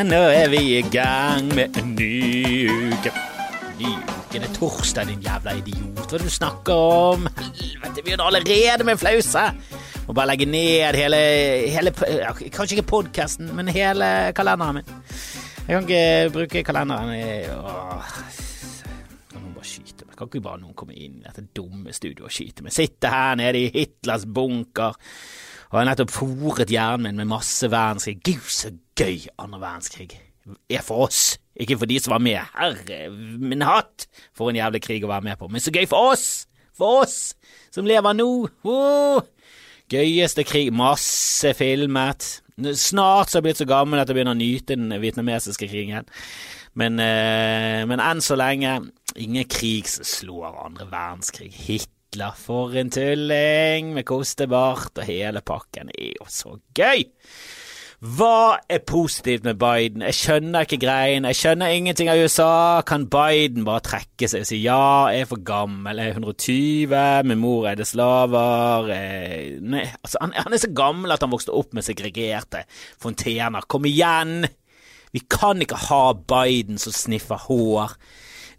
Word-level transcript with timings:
Nå 0.00 0.16
er 0.32 0.48
vi 0.48 0.60
i 0.78 0.82
gang 0.88 1.50
med 1.52 1.76
en 1.76 1.90
ny 1.92 2.70
uke. 2.70 3.10
Ny 3.76 3.90
uke, 3.90 4.38
det 4.38 4.46
er 4.46 4.54
torsdag, 4.56 5.10
din 5.10 5.20
jævla 5.20 5.52
idiot. 5.58 5.98
Hva 5.98 6.06
er 6.06 6.22
det 6.22 6.28
du 6.30 6.32
snakker 6.32 6.72
om? 6.72 7.26
Helvete, 7.36 8.04
vi 8.06 8.14
er 8.14 8.22
allerede 8.24 8.86
med 8.88 8.96
flause. 9.02 9.42
Må 10.06 10.16
bare 10.16 10.30
legge 10.32 10.48
ned 10.48 10.96
hele, 10.96 11.20
hele 11.74 11.92
Kanskje 12.48 12.78
ikke 12.78 12.86
podkasten, 12.94 13.52
men 13.56 13.68
hele 13.68 14.32
kalenderen 14.36 14.80
min. 14.80 14.88
Jeg 15.68 15.76
kan 15.76 15.84
ikke 15.84 16.32
bruke 16.38 16.64
kalenderen 16.64 17.12
i. 17.18 17.22
Kan 19.28 19.44
noen 19.44 19.54
bare 19.58 19.68
skyte 19.68 20.08
meg? 20.08 20.16
Kan 20.16 20.32
ikke 20.32 20.46
bare 20.48 20.62
noen 20.64 20.76
komme 20.80 20.96
inn 20.96 21.20
i 21.20 21.26
dette 21.28 21.44
dumme 21.52 21.92
studioet 21.92 22.30
og 22.30 22.38
skyte 22.40 22.64
meg? 22.64 22.72
Sitte 22.72 23.12
her 23.12 23.36
nede 23.42 23.66
i 23.66 23.72
Hitlers 23.76 24.24
bunker 24.24 24.96
og 25.70 25.76
har 25.78 25.86
nettopp 25.86 26.10
fòret 26.10 26.72
hjernen 26.72 27.12
min 27.12 27.20
med 27.20 27.36
masse 27.36 27.68
verdenskrig. 27.70 28.16
Gud, 28.26 28.48
så 28.50 28.72
gøy 29.00 29.30
andre 29.40 29.60
verdenskrig 29.62 30.20
er 30.70 30.84
for 30.84 31.06
oss, 31.06 31.38
ikke 31.56 31.78
for 31.80 31.90
de 31.90 31.98
som 32.00 32.14
var 32.14 32.22
med. 32.24 32.40
Herre 32.56 33.10
min 33.10 33.64
hatt, 33.64 34.06
for 34.36 34.50
en 34.50 34.58
jævlig 34.58 34.82
krig 34.84 35.04
å 35.04 35.10
være 35.10 35.28
med 35.30 35.40
på. 35.40 35.48
Men 35.52 35.62
så 35.62 35.72
gøy 35.74 35.86
for 35.90 36.14
oss! 36.14 36.46
For 36.76 37.04
oss 37.04 37.18
som 37.74 37.88
lever 37.88 38.16
nå! 38.16 38.30
Oh! 38.64 39.20
Gøyeste 39.90 40.44
krig. 40.46 40.70
Masse 40.72 41.52
filmet. 41.58 42.28
Snart 42.78 43.30
så 43.30 43.38
har 43.38 43.40
jeg 43.40 43.46
blitt 43.48 43.60
så 43.62 43.66
gammel 43.68 44.00
at 44.00 44.10
jeg 44.10 44.18
begynner 44.18 44.36
å 44.36 44.38
nyte 44.38 44.76
den 44.76 44.94
vietnamesiske 45.02 45.68
krigen. 45.70 46.06
Men, 46.78 47.00
eh, 47.02 47.82
men 47.90 48.02
enn 48.02 48.22
så 48.22 48.36
lenge 48.38 48.76
ingen 49.18 49.48
krig 49.50 49.88
slår 49.90 50.60
andre 50.66 50.86
verdenskrig. 50.92 51.50
Hitler, 51.66 52.36
for 52.38 52.76
en 52.78 52.92
tulling 52.94 53.90
med 53.96 54.06
kostebart 54.06 54.94
og 54.94 55.08
hele 55.08 55.42
pakken. 55.42 55.90
Det 55.90 56.12
er 56.12 56.20
jo 56.20 56.30
så 56.30 56.54
gøy! 56.78 57.08
Hva 58.00 58.56
er 58.64 58.78
positivt 58.88 59.44
med 59.44 59.58
Biden? 59.60 60.00
Jeg 60.00 60.16
skjønner 60.16 60.64
ikke 60.64 60.78
greien. 60.80 61.26
Jeg 61.28 61.36
skjønner 61.36 61.74
ingenting 61.76 62.08
av 62.08 62.16
USA. 62.16 62.80
Kan 62.88 63.02
Biden 63.12 63.66
bare 63.66 63.82
trekke 63.84 64.24
seg 64.24 64.46
og 64.46 64.48
si 64.48 64.56
ja, 64.62 65.10
jeg 65.12 65.26
er 65.26 65.28
for 65.28 65.42
gammel, 65.44 66.00
jeg 66.00 66.14
er 66.14 66.16
120, 66.16 66.94
min 67.28 67.42
mor 67.42 67.68
eide 67.68 67.84
slaver 67.84 68.88
jeg... 68.88 69.58
Nei, 69.60 69.84
altså, 70.00 70.16
han, 70.22 70.32
han 70.32 70.56
er 70.56 70.62
så 70.64 70.72
gammel 70.72 71.12
at 71.12 71.26
han 71.26 71.34
vokste 71.34 71.52
opp 71.52 71.76
med 71.76 71.84
segregerte 71.84 72.64
fontener. 73.04 73.68
Kom 73.68 73.84
igjen! 73.84 74.48
Vi 75.12 75.20
kan 75.28 75.60
ikke 75.60 75.84
ha 75.90 76.02
Biden 76.16 76.80
som 76.80 76.96
sniffer 76.96 77.44
hår 77.50 77.98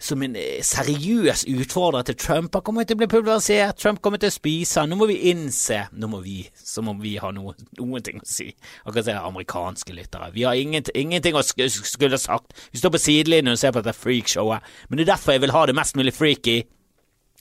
som 0.02 0.24
en 0.26 0.36
eh, 0.40 0.62
seriøs 0.66 1.44
utfordrer 1.52 2.08
til 2.10 2.18
Trump. 2.18 2.56
Han 2.56 2.66
kommer 2.66 2.88
til 2.88 2.98
å 2.98 3.02
bli 3.04 3.10
pulverisert, 3.12 3.78
Trump 3.80 4.02
kommer 4.02 4.22
til 4.22 4.32
å 4.32 4.36
spise 4.36 4.82
han. 4.82 4.90
Nå 4.92 4.98
må 4.98 5.08
vi 5.12 5.20
innse 5.32 5.84
Nå 5.94 6.10
må 6.12 6.22
vi, 6.26 6.40
som 6.58 6.90
om 6.90 7.00
vi 7.02 7.16
har 7.22 7.36
noe, 7.36 7.54
noen 7.78 8.06
ting 8.06 8.22
å 8.22 8.28
si. 8.28 8.50
Akkurat 8.84 9.08
som 9.08 9.30
amerikanske 9.30 9.96
lyttere. 9.96 10.32
Vi 10.34 10.46
har 10.48 10.58
ingenting, 10.58 10.98
ingenting 10.98 11.38
å 11.38 11.46
sk 11.46 11.68
skulle 11.70 12.20
sagt. 12.22 12.56
Vi 12.74 12.82
står 12.82 12.96
på 12.96 13.02
sidelinjen 13.02 13.54
og 13.54 13.62
ser 13.62 13.76
på 13.76 13.84
dette 13.84 13.98
freakshowet. 13.98 14.66
Men 14.90 15.00
det 15.00 15.06
er 15.06 15.14
derfor 15.14 15.38
jeg 15.38 15.46
vil 15.46 15.56
ha 15.56 15.66
det 15.70 15.78
mest 15.78 16.00
mulig 16.00 16.16
freaky. 16.18 16.62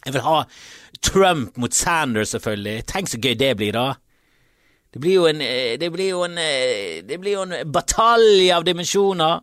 Jeg 0.04 0.16
vil 0.16 0.24
ha 0.24 0.44
Trump 1.04 1.56
mot 1.60 1.74
Sanders, 1.76 2.34
selvfølgelig. 2.34 2.86
Tenk 2.88 3.08
så 3.08 3.20
gøy 3.20 3.36
det 3.40 3.54
blir, 3.56 3.76
da. 3.76 3.88
Det 4.90 4.98
blir 5.00 5.14
jo 5.14 5.26
en 5.30 5.38
Det 5.78 5.86
blir 5.94 6.08
jo 6.10 6.24
en 6.26 6.34
Det 7.06 7.18
blir 7.22 7.36
jo 7.36 7.44
en 7.46 7.72
batalje 7.72 8.50
av 8.56 8.64
dimensjoner. 8.66 9.40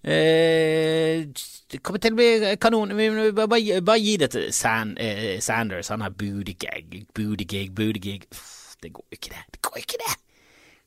Eh, 0.00 1.26
det 1.70 1.82
kommer 1.84 2.00
til 2.00 2.14
å 2.14 2.18
bli 2.18 2.54
kanon. 2.60 2.94
Bare, 2.96 3.80
bare, 3.84 3.98
gi 4.00 4.16
det 4.20 4.30
til 4.32 4.52
San, 4.56 4.96
eh, 4.98 5.40
Sanders. 5.44 5.90
Han 5.92 6.00
har 6.00 6.10
booty-gag, 6.16 6.94
booty-gig, 7.14 7.74
booty-gig. 7.76 8.24
Det 8.80 8.92
går 8.92 9.04
ikke, 9.12 9.34
det. 9.34 9.44
Det 9.52 9.60
går 9.62 9.82
ikke, 9.82 10.00
det. 10.00 10.14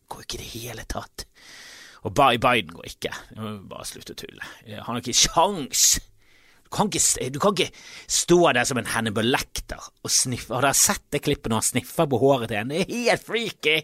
Går 0.09 0.25
ikke 0.25 0.39
i 0.39 0.41
det 0.41 0.51
hele 0.53 0.85
tatt. 0.89 1.27
Og 2.03 2.13
Biden 2.15 2.73
går 2.73 2.89
ikke. 2.89 3.13
Bare 3.69 3.85
slutt 3.87 4.11
å 4.11 4.17
tulle. 4.17 4.43
Han 4.67 4.95
har 4.95 5.01
ikke 5.03 5.15
sjans. 5.15 5.99
Du 6.65 6.69
kan 6.73 6.89
ikke, 6.89 7.29
du 7.29 7.39
kan 7.39 7.53
ikke 7.53 7.69
stå 8.09 8.39
der 8.57 8.65
som 8.65 8.79
en 8.81 8.89
Hannibal 8.89 9.29
Lecter 9.29 9.77
og 9.77 10.11
sniffe. 10.11 10.55
Har 10.55 10.65
dere 10.65 10.73
sett 10.73 11.05
det 11.13 11.21
klippet 11.23 11.53
når 11.53 11.61
han 11.61 11.69
sniffer 11.69 12.09
på 12.09 12.19
håret 12.19 12.49
til 12.49 12.59
en? 12.59 12.73
Det 12.73 12.81
er 12.81 12.95
helt 13.13 13.23
freaky. 13.23 13.77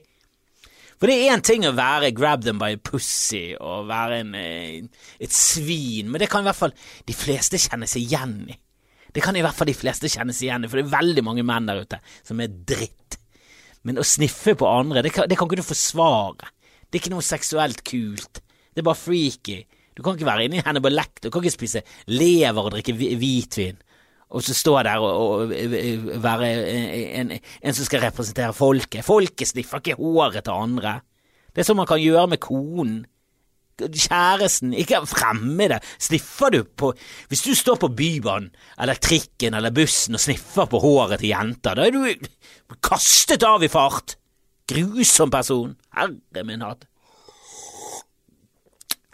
For 0.99 1.07
det 1.07 1.15
er 1.15 1.31
én 1.31 1.43
ting 1.45 1.63
å 1.63 1.75
være 1.75 2.11
grab 2.15 2.43
them 2.43 2.59
by 2.59 2.73
a 2.75 2.79
pussy 2.83 3.53
og 3.55 3.87
være 3.87 4.17
en, 4.19 4.33
et 4.35 5.35
svin, 5.35 6.09
men 6.11 6.19
det 6.19 6.27
kan 6.31 6.43
i 6.43 6.49
hvert 6.49 6.59
fall 6.59 6.75
de 7.07 7.15
fleste 7.15 7.59
kjenne 7.61 7.87
seg 7.87 8.03
igjen 8.03 8.35
i. 8.51 8.57
Det 9.15 9.23
kan 9.23 9.37
i 9.39 9.41
hvert 9.41 9.55
fall 9.55 9.71
de 9.71 9.77
fleste 9.77 10.11
kjenne 10.11 10.35
seg 10.35 10.49
igjen 10.49 10.67
i, 10.67 10.69
for 10.69 10.77
det 10.77 10.85
er 10.85 10.97
veldig 10.97 11.23
mange 11.25 11.45
menn 11.47 11.69
der 11.69 11.81
ute 11.85 12.01
som 12.19 12.43
er 12.43 12.51
dritt. 12.51 13.15
Men 13.87 14.01
å 14.01 14.05
sniffe 14.05 14.57
på 14.59 14.67
andre, 14.67 15.05
det 15.05 15.13
kan, 15.15 15.29
det 15.31 15.39
kan 15.39 15.47
ikke 15.47 15.61
du 15.61 15.69
forsvare. 15.69 16.51
Det 16.83 16.99
er 16.99 17.03
ikke 17.05 17.15
noe 17.15 17.25
seksuelt 17.25 17.81
kult. 17.87 18.43
Det 18.75 18.83
er 18.83 18.89
bare 18.89 18.99
freaky. 18.99 19.61
Du 19.95 20.03
kan 20.03 20.19
ikke 20.19 20.27
være 20.27 20.49
inne 20.49 20.59
i 20.59 20.65
Hannibal 20.65 20.93
Lecter, 20.99 21.29
du 21.29 21.33
kan 21.33 21.43
ikke 21.43 21.55
spise 21.55 21.85
lever 22.11 22.59
og 22.59 22.75
drikke 22.75 22.95
hvitvin 22.99 23.79
og 24.29 24.43
så 24.45 24.53
stå 24.53 24.75
der 24.85 25.01
og, 25.01 25.29
og, 25.41 25.53
være 26.23 26.49
en, 27.17 27.31
en, 27.33 27.73
som 27.73 27.85
skal 27.85 28.03
representere 28.03 28.53
folket. 28.53 29.05
Folket 29.05 29.49
sniffer 29.49 29.81
ikke 29.81 29.97
håret 29.97 30.43
til 30.45 30.53
andre. 30.53 30.99
Det 31.49 31.63
er 31.63 31.69
sånn 31.69 31.79
man 31.79 31.89
kan 31.89 32.01
gjøre 32.01 32.27
med 32.29 32.41
konen. 32.43 32.99
Kjæresten, 33.79 34.75
ikke 34.75 35.01
fremmede. 35.07 35.79
Sniffer 36.03 36.51
du 36.51 36.59
på 36.67 36.91
Hvis 37.31 37.45
du 37.47 37.53
står 37.55 37.79
på 37.79 37.89
Bybanen 37.95 38.51
eller 38.77 38.99
trikken 38.99 39.55
eller 39.55 39.73
bussen 39.73 40.19
og 40.19 40.21
sniffer 40.21 40.67
på 40.69 40.81
håret 40.83 41.23
til 41.23 41.31
jenter, 41.31 41.79
da 41.79 41.87
er 41.87 41.95
du 41.95 42.77
kastet 42.83 43.43
av 43.47 43.63
i 43.63 43.71
fart. 43.71 44.17
Grusom 44.69 45.31
person. 45.33 45.73
Herre 45.95 46.45
min 46.45 46.61
hatt. 46.61 46.85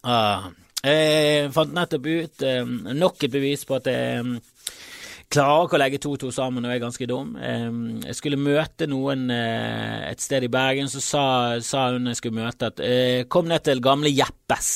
Ah, 0.05 0.51
jeg 0.85 1.47
fant 1.55 1.71
nettopp 1.73 2.05
ut 2.05 2.43
eh, 2.45 2.67
nok 2.93 3.23
et 3.25 3.31
bevis 3.33 3.63
på 3.65 3.79
at 3.79 3.87
jeg 3.89 4.35
klarer 5.33 5.65
ikke 5.67 5.77
å 5.77 5.81
legge 5.81 5.99
to 6.03 6.11
og 6.15 6.19
to 6.21 6.29
sammen 6.33 6.65
og 6.65 6.73
er 6.73 6.81
ganske 6.83 7.07
dum. 7.09 7.33
Jeg 7.39 8.17
skulle 8.17 8.39
møte 8.39 8.87
noen 8.89 9.29
eh, 9.33 10.05
et 10.11 10.21
sted 10.23 10.45
i 10.45 10.51
Bergen, 10.51 10.89
så 10.91 11.01
sa, 11.03 11.23
sa 11.65 11.87
hun 11.95 12.11
jeg 12.11 12.19
skulle 12.19 12.43
møte 12.43 12.69
at 12.71 12.83
eh, 12.83 13.25
kom 13.31 13.49
ned 13.49 13.65
til 13.65 13.83
gamle 13.83 14.11
Jeppes. 14.13 14.71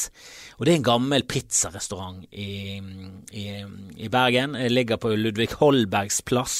Og 0.57 0.65
det 0.65 0.73
er 0.73 0.81
en 0.81 0.89
gammel 0.89 1.23
pizzarestaurant 1.29 2.25
i, 2.31 2.79
i, 3.31 3.45
i 3.95 4.11
Bergen. 4.11 4.57
Jeg 4.59 4.73
ligger 4.73 4.99
på 4.99 5.13
Ludvig 5.15 5.53
Holbergs 5.61 6.23
plass. 6.27 6.59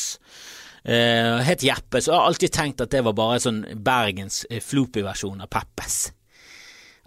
Uh, 0.79 1.43
het 1.43 1.59
Jeppes, 1.59 2.07
og 2.07 2.13
jeg 2.13 2.15
har 2.15 2.29
alltid 2.29 2.53
tenkt 2.55 2.81
at 2.81 2.93
det 2.93 3.01
var 3.03 3.13
bare 3.13 3.41
sånn 3.43 3.59
Bergens 3.83 4.45
floppy-versjon 4.63 5.43
av 5.43 5.51
Peppes. 5.51 5.97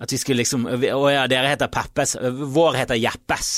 At 0.02 0.12
vi 0.12 0.18
skulle 0.18 0.42
liksom 0.42 0.66
Å 0.66 1.02
ja, 1.12 1.26
dere 1.30 1.52
heter 1.52 1.70
Peppes. 1.70 2.16
Vår 2.54 2.78
heter 2.80 2.98
Jeppes. 2.98 3.50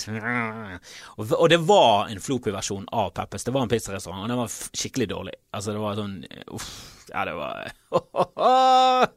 Og, 1.16 1.46
det 1.50 1.60
var 1.64 2.10
en 2.12 2.20
Floppy-versjon 2.20 2.84
av 2.92 3.14
Peppes. 3.16 3.46
Det 3.46 3.54
var 3.54 3.64
en 3.64 3.72
pizzarestaurant, 3.72 4.26
og 4.26 4.32
den 4.32 4.42
var 4.42 4.52
skikkelig 4.52 5.08
dårlig. 5.14 5.38
Altså, 5.56 5.72
det 5.72 5.84
var 5.84 5.96
sånn 5.98 6.18
Uff. 6.52 6.68
Ja, 7.12 7.24
det 7.28 7.34
var 7.36 7.68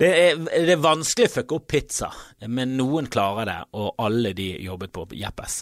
det 0.00 0.08
er, 0.08 0.38
det 0.40 0.72
er, 0.72 0.80
vanskelig 0.80 1.28
å 1.28 1.32
fucke 1.34 1.56
opp 1.58 1.66
pizza, 1.68 2.08
men 2.48 2.76
noen 2.78 3.10
klarer 3.12 3.48
det, 3.48 3.58
og 3.76 4.00
alle 4.00 4.32
de 4.36 4.46
jobbet 4.64 4.92
på 4.94 5.04
Jeppes. 5.18 5.60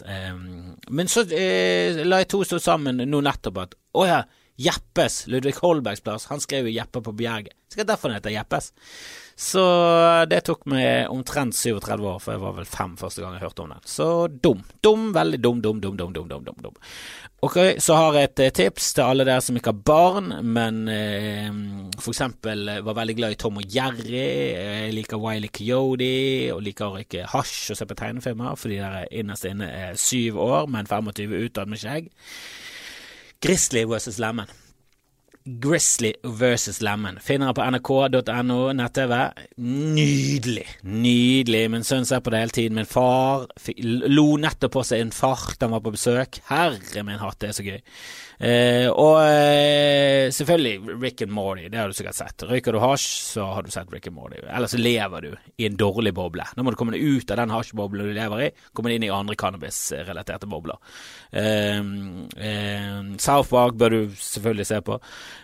Men 0.87 1.11
så 1.11 1.25
eh, 1.35 1.99
la 2.07 2.21
jeg 2.23 2.31
to 2.31 2.43
stå 2.47 2.61
sammen 2.63 3.03
nå 3.03 3.21
nettopp 3.27 3.59
at 3.65 3.75
å 3.97 4.05
ja, 4.07 4.21
Jeppes, 4.57 5.25
Ludvig 5.27 5.59
Holbergs 5.61 6.01
plass, 6.01 6.29
han 6.31 6.41
skrev 6.41 6.69
jo 6.69 6.77
Jeppe 6.77 7.03
på 7.03 7.13
Bjerget. 7.17 7.53
Sikkert 7.69 7.91
derfor 7.91 8.09
han 8.09 8.17
heter 8.21 8.33
Jeppes. 8.33 8.71
Så 9.37 9.61
det 10.25 10.39
tok 10.47 10.63
meg 10.71 11.11
omtrent 11.13 11.53
37 11.53 11.93
år, 12.09 12.17
for 12.17 12.33
jeg 12.33 12.41
var 12.41 12.55
vel 12.57 12.65
fem 12.65 12.95
første 12.97 13.21
gang 13.21 13.35
jeg 13.37 13.43
hørte 13.45 13.61
om 13.67 13.73
den. 13.75 13.83
Så 13.85 14.07
dum. 14.33 14.63
Dum, 14.81 15.11
veldig 15.13 15.39
dum, 15.43 15.61
dum, 15.61 15.77
dum, 15.83 15.93
dum, 15.99 16.15
dum, 16.15 16.31
dum, 16.31 16.57
dum. 16.65 16.79
Ok, 17.45 17.59
så 17.77 17.93
har 17.93 18.17
jeg 18.17 18.31
et 18.31 18.41
eh, 18.47 18.53
tips 18.63 18.89
til 18.97 19.05
alle 19.05 19.27
dere 19.27 19.43
som 19.45 19.59
ikke 19.59 19.69
har 19.75 19.83
barn, 19.85 20.31
men 20.41 20.79
eh, 20.89 21.51
eksempel 22.01 22.65
eh, 22.73 22.81
var 22.81 22.97
veldig 22.97 23.17
glad 23.19 23.35
i 23.35 23.37
Tom 23.37 23.61
og 23.61 23.69
Jerry, 23.77 24.25
jeg 24.57 24.95
liker 24.97 25.21
Wiley 25.21 25.53
Coyote, 25.53 26.09
og 26.55 26.63
liker 26.65 26.97
ikke 27.05 27.27
hasj 27.29 27.75
og 27.75 27.77
se 27.77 27.85
på 27.85 28.01
tegnefilmer 28.01 28.57
fordi 28.57 28.81
dere 28.81 29.05
innerst 29.21 29.45
inne 29.45 29.69
er 29.69 29.99
syv 30.01 30.41
år, 30.41 30.65
men 30.73 30.89
25 30.89 31.37
utad 31.45 31.69
med 31.69 31.83
skjegg. 31.83 32.09
Grizzly 33.37 33.85
versus 33.85 34.17
Lemon. 34.17 34.49
Grizzly 35.47 36.13
versus 36.23 36.81
Lemon. 36.81 37.19
Finner 37.23 37.53
på 37.55 37.63
nrk.no 37.63 38.57
nett-TV. 38.75 39.13
Nydelig. 39.63 40.65
Nydelig. 40.83 41.63
Min 41.71 41.87
sønn 41.87 42.07
ser 42.07 42.19
på 42.19 42.33
det 42.33 42.41
hele 42.43 42.55
tiden. 42.57 42.75
Min 42.75 42.89
far 42.89 43.47
lo 44.11 44.27
nettopp 44.43 44.75
på 44.75 44.83
seg 44.89 45.05
en 45.05 45.13
fart 45.15 45.63
han 45.63 45.71
var 45.71 45.85
på 45.85 45.95
besøk. 45.95 46.41
Herre 46.51 47.05
min 47.07 47.21
hatt, 47.23 47.39
det 47.39 47.53
er 47.53 47.57
så 47.57 47.67
gøy. 47.67 47.79
Eh, 48.37 48.85
og 48.91 49.17
eh, 49.25 50.29
selvfølgelig 50.33 50.97
Rick 51.01 51.23
and 51.25 51.33
Morty, 51.33 51.65
det 51.73 51.79
har 51.79 51.89
du 51.89 51.97
sikkert 51.97 52.17
sett. 52.19 52.45
Røyker 52.45 52.75
du 52.75 52.81
hasj, 52.83 53.07
så 53.33 53.47
har 53.55 53.65
du 53.65 53.71
sett 53.73 53.89
Rick 53.93 54.09
and 54.11 54.17
Morty. 54.17 54.41
Eller 54.45 54.69
så 54.69 54.79
lever 54.79 55.25
du 55.25 55.31
i 55.57 55.67
en 55.67 55.77
dårlig 55.79 56.13
boble. 56.17 56.45
Nå 56.55 56.65
må 56.65 56.73
du 56.73 56.77
komme 56.79 56.93
deg 56.93 57.05
ut 57.05 57.33
av 57.33 57.41
den 57.41 57.53
hasjboblen 57.55 58.11
du 58.11 58.13
lever 58.17 58.45
i, 58.47 58.51
komme 58.77 58.93
inn 58.93 59.07
i 59.07 59.13
andre 59.13 59.37
cannabisrelaterte 59.39 60.49
bobler. 60.49 60.77
Eh, 61.33 61.81
South 63.17 63.49
Park 63.49 63.79
bør 63.79 63.95
du 63.95 64.01
selvfølgelig 64.21 64.69
se 64.69 64.81
på. 64.85 64.99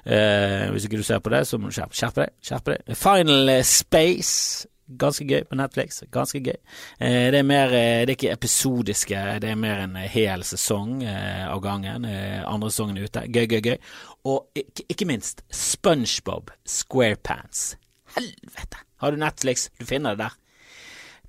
Eh, 0.06 0.68
hvis 0.74 0.86
ikke 0.90 1.02
du 1.02 1.08
ser 1.08 1.24
på 1.24 1.34
det, 1.34 1.46
så 1.50 1.58
må 1.58 1.72
du 1.72 1.78
skjerpe, 1.78 1.98
skjerpe 1.98 2.28
deg. 2.28 2.38
Skjerpe 2.44 2.78
deg. 2.78 2.94
Final 3.00 3.58
Space 3.66 4.68
Ganske 4.88 5.24
gøy 5.24 5.46
på 5.48 5.56
Netflix. 5.56 6.02
Ganske 6.12 6.42
gøy. 6.44 6.58
Eh, 7.00 7.30
det 7.32 7.40
er 7.40 7.48
mer 7.48 7.72
eh, 7.72 8.04
Det 8.04 8.14
er 8.14 8.18
ikke 8.18 8.34
episodiske, 8.34 9.22
det 9.40 9.50
er 9.50 9.56
mer 9.60 9.86
en 9.86 9.96
hel 9.96 10.44
sesong 10.44 11.04
eh, 11.08 11.46
av 11.48 11.62
gangen. 11.64 12.06
andre 12.06 12.72
sesongen 12.72 13.00
ute. 13.00 13.24
Gøy, 13.32 13.48
gøy, 13.48 13.62
gøy. 13.62 13.78
Og 14.26 14.52
ikke, 14.56 14.84
ikke 14.90 15.08
minst 15.08 15.44
SpongeBob 15.52 16.52
SquarePants. 16.68 17.78
Helvete! 18.18 18.84
Har 19.00 19.12
du 19.12 19.18
Netflix? 19.18 19.70
Du 19.80 19.86
finner 19.86 20.16
det 20.16 20.26
der. 20.26 20.38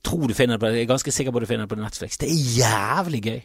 Tror 0.05 0.29
du 0.29 0.35
finner 0.35 0.59
det 0.59 0.61
på 0.61 0.75
Jeg 0.75 0.83
er 0.83 0.91
ganske 0.91 1.13
sikker 1.13 1.33
på 1.33 1.39
at 1.39 1.47
du 1.47 1.47
finner 1.47 1.67
det 1.67 1.77
på 1.77 1.83
Netflix. 1.83 2.19
Det 2.19 2.29
er 2.29 2.43
jævlig 2.59 3.23
gøy. 3.23 3.41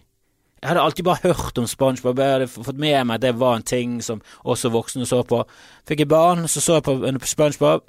Jeg 0.60 0.68
hadde 0.68 0.82
alltid 0.82 1.04
bare 1.04 1.18
hørt 1.24 1.58
om 1.58 1.68
SpongeBob, 1.68 2.20
jeg 2.20 2.32
hadde 2.32 2.48
fått 2.48 2.78
med 2.78 3.06
meg 3.08 3.16
at 3.16 3.22
det 3.22 3.40
var 3.40 3.56
en 3.56 3.64
ting 3.64 4.02
som 4.04 4.20
også 4.44 4.70
voksne 4.74 5.06
så 5.08 5.22
på. 5.24 5.46
Fikk 5.88 6.04
jeg 6.04 6.12
barn, 6.12 6.48
så 6.48 6.60
så 6.60 6.74
jeg 6.74 6.84
på 6.84 7.26
SpongeBob 7.26 7.88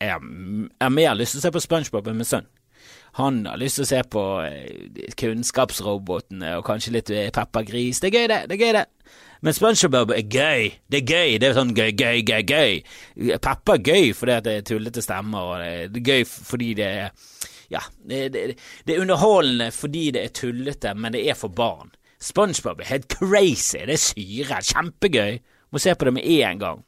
jeg 0.00 0.18
har 0.80 0.92
mer 0.92 1.16
lyst 1.18 1.36
til 1.36 1.42
å 1.42 1.46
se 1.46 1.54
på 1.54 1.62
SpongeBob 1.64 2.10
enn 2.10 2.20
min 2.20 2.28
sønn. 2.28 2.48
Han 3.14 3.44
har 3.46 3.60
lyst 3.60 3.78
til 3.78 3.84
å 3.84 3.90
se 3.92 4.00
på 4.10 4.22
eh, 4.42 5.12
Kunnskapsrobotene 5.20 6.56
og 6.58 6.64
kanskje 6.66 6.96
litt 6.96 7.12
eh, 7.14 7.30
Peppa 7.34 7.62
Gris. 7.66 8.00
Det 8.02 8.10
er 8.10 8.16
gøy, 8.16 8.26
det. 8.32 8.40
det 8.50 8.56
er 8.56 8.64
gøy 8.64 8.72
det. 8.74 8.84
Men 9.44 9.54
SpongeBob 9.54 10.14
er 10.16 10.24
gøy. 10.24 10.70
Det 10.90 11.00
er 11.02 11.12
gøy. 11.12 11.36
Det 11.38 11.48
er 11.48 11.54
sånn 11.54 11.74
gøy, 11.76 11.92
gøy, 11.94 12.24
gøy, 12.26 12.42
gøy. 12.48 12.80
Peppa 13.38 13.76
er 13.76 13.84
gøy 13.86 14.10
fordi 14.18 14.38
det 14.46 14.56
er 14.58 14.66
tullete 14.66 15.04
stemmer, 15.04 15.50
og 15.52 15.92
det 15.94 16.00
er 16.02 16.10
gøy 16.10 16.26
fordi 16.26 16.72
det 16.80 16.90
er 17.04 17.30
Ja, 17.72 17.80
det, 18.06 18.18
det, 18.34 18.42
det 18.86 18.94
er 18.94 19.02
underholdende 19.02 19.70
fordi 19.72 20.08
det 20.14 20.24
er 20.24 20.34
tullete, 20.36 20.92
men 20.98 21.14
det 21.14 21.22
er 21.30 21.38
for 21.38 21.54
barn. 21.54 21.94
SpongeBob 22.24 22.82
er 22.82 22.90
helt 22.90 23.06
crazy. 23.14 23.78
Det 23.78 23.94
er 23.94 24.02
syre. 24.02 24.60
Kjempegøy. 24.72 25.38
Må 25.70 25.82
se 25.82 25.94
på 25.94 26.08
det 26.08 26.16
med 26.18 26.26
en 26.26 26.60
gang. 26.60 26.84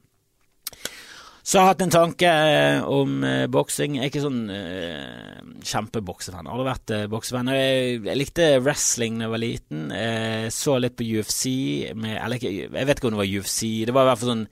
Så 1.46 1.60
jeg 1.60 1.62
har 1.62 1.76
hatt 1.76 1.82
en 1.84 1.92
tanke 1.94 2.26
eh, 2.26 2.80
om 2.90 3.20
uh, 3.22 3.44
boksing. 3.46 3.94
Jeg 3.94 4.02
er 4.02 4.10
ikke 4.10 4.22
sånn 4.24 4.48
uh, 4.50 5.52
kjempeboksefan. 5.62 6.48
Aldri 6.50 6.66
vært 6.66 6.92
uh, 6.96 7.02
boksefan. 7.12 7.52
Jeg, 7.54 8.00
jeg, 8.00 8.18
likte 8.18 8.48
wrestling 8.64 9.20
da 9.20 9.28
jeg 9.28 9.34
var 9.36 9.42
liten. 9.44 9.84
Uh, 9.94 10.48
så 10.50 10.74
litt 10.82 10.96
på 10.98 11.06
UFC 11.06 11.46
med, 11.94 12.16
Eller 12.18 12.40
ikke, 12.40 12.52
jeg 12.64 12.90
vet 12.90 12.98
ikke 12.98 13.12
om 13.12 13.14
det 13.14 13.22
var 13.22 13.30
UFC. 13.30 13.60
Det 13.86 13.94
var 13.94 14.08
i 14.08 14.10
hvert 14.10 14.22
fall 14.24 14.32
sånn 14.32 14.44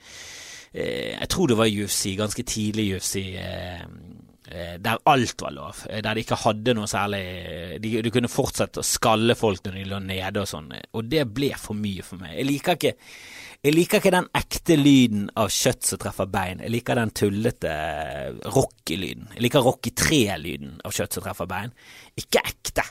Jeg 0.75 1.31
tror 1.31 1.50
det 1.50 1.58
var 1.58 1.75
UFC, 1.82 2.00
ganske 2.19 2.46
tidlig 2.50 2.88
UFC. 2.94 3.19
Der 4.87 5.05
alt 5.11 5.43
var 5.43 5.55
lov. 5.55 5.85
Der 5.90 6.14
de 6.14 6.23
ikke 6.23 6.38
hadde 6.44 6.75
noe 6.79 6.87
særlig 6.90 7.23
de, 7.82 7.94
Du 8.06 8.11
kunne 8.14 8.31
fortsette 8.31 8.82
å 8.82 8.87
skalle 8.87 9.35
folk 9.38 9.67
når 9.67 9.81
de 9.81 9.87
lå 9.90 10.02
nede 10.02 10.43
og 10.43 10.50
sånn. 10.50 10.70
Og 10.94 11.11
det 11.11 11.26
ble 11.31 11.55
for 11.58 11.79
mye 11.79 12.06
for 12.06 12.23
meg. 12.23 12.37
Jeg 12.38 12.50
liker 12.52 12.79
ikke 12.79 12.99
jeg 13.64 13.72
liker 13.72 14.02
ikke 14.02 14.12
den 14.12 14.26
ekte 14.37 14.76
lyden 14.76 15.28
av 15.40 15.49
kjøtt 15.49 15.87
som 15.88 16.00
treffer 16.02 16.28
bein. 16.28 16.58
Jeg 16.61 16.72
liker 16.75 16.99
den 17.00 17.12
tullete 17.16 17.70
Rocky-lyden. 18.52 19.31
Jeg 19.38 19.44
liker 19.46 19.64
rocky-tre-lyden 19.64 20.75
av 20.84 20.93
kjøtt 20.93 21.16
som 21.16 21.25
treffer 21.25 21.49
bein. 21.49 21.72
Ikke 22.20 22.43
ekte. 22.44 22.84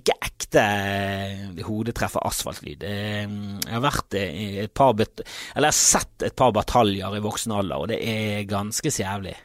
Ikke 0.00 0.14
ekte 0.24 0.62
eh, 0.62 1.60
hodet 1.66 1.98
treffer 1.98 2.24
asfalt-lyd. 2.30 2.86
Eh, 2.88 3.28
jeg 3.66 3.74
har 3.74 3.84
vært 3.84 4.16
i 4.16 4.64
et 4.64 4.72
par 4.72 4.94
Eller 4.96 5.66
jeg 5.66 5.68
har 5.68 5.76
sett 5.76 6.28
et 6.30 6.38
par 6.38 6.54
bataljer 6.56 7.18
i 7.18 7.22
voksen 7.24 7.52
alder, 7.58 7.84
og 7.84 7.92
det 7.92 8.00
er 8.00 8.48
ganske 8.48 8.94
så 8.94 9.04
jævlig. 9.04 9.36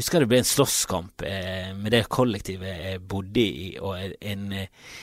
Husker 0.00 0.22
det 0.22 0.30
ble 0.30 0.38
en 0.40 0.46
slåsskamp 0.48 1.22
eh, 1.28 1.74
med 1.76 1.92
det 1.92 2.06
kollektivet 2.08 2.70
jeg 2.86 3.00
bodde 3.04 3.42
i, 3.42 3.66
og 3.84 4.14
en, 4.24 4.46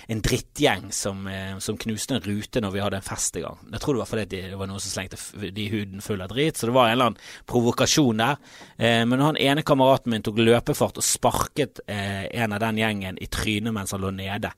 en 0.09 0.21
drittgjeng 0.25 0.87
som, 0.95 1.19
eh, 1.29 1.51
som, 1.61 1.77
knuste 1.77 2.15
en 2.15 2.23
rute 2.25 2.63
når 2.63 2.73
vi 2.73 2.81
hadde 2.81 2.97
en 2.97 3.05
fest 3.05 3.37
en 3.37 3.45
gang. 3.45 3.59
Jeg 3.75 3.83
tror 3.83 3.93
det 3.93 4.01
var 4.01 4.09
fordi 4.09 4.41
det 4.47 4.57
var 4.57 4.71
noen 4.71 4.81
som 4.81 4.95
slengte 4.95 5.51
de 5.53 5.67
huden 5.69 6.01
full 6.01 6.23
av 6.25 6.31
drit, 6.31 6.57
så 6.57 6.71
det 6.71 6.73
var 6.79 6.89
en 6.89 6.95
eller 6.95 7.11
annen 7.11 7.21
provokasjon 7.45 8.23
der. 8.23 8.41
Eh, 8.73 9.03
men 9.05 9.21
han 9.21 9.37
ene 9.37 9.65
kameraten 9.67 10.15
min 10.15 10.25
tok 10.25 10.41
løpefart 10.41 10.97
og 10.97 11.05
sparket 11.05 11.83
eh, 11.85 12.25
en 12.41 12.57
av 12.57 12.63
den 12.65 12.81
gjengen 12.81 13.21
i 13.21 13.29
trynet 13.29 13.77
mens 13.77 13.93
han 13.93 14.01
lå 14.01 14.15
nede. 14.17 14.49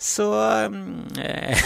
Så 0.00 0.32
eh, 1.20 1.58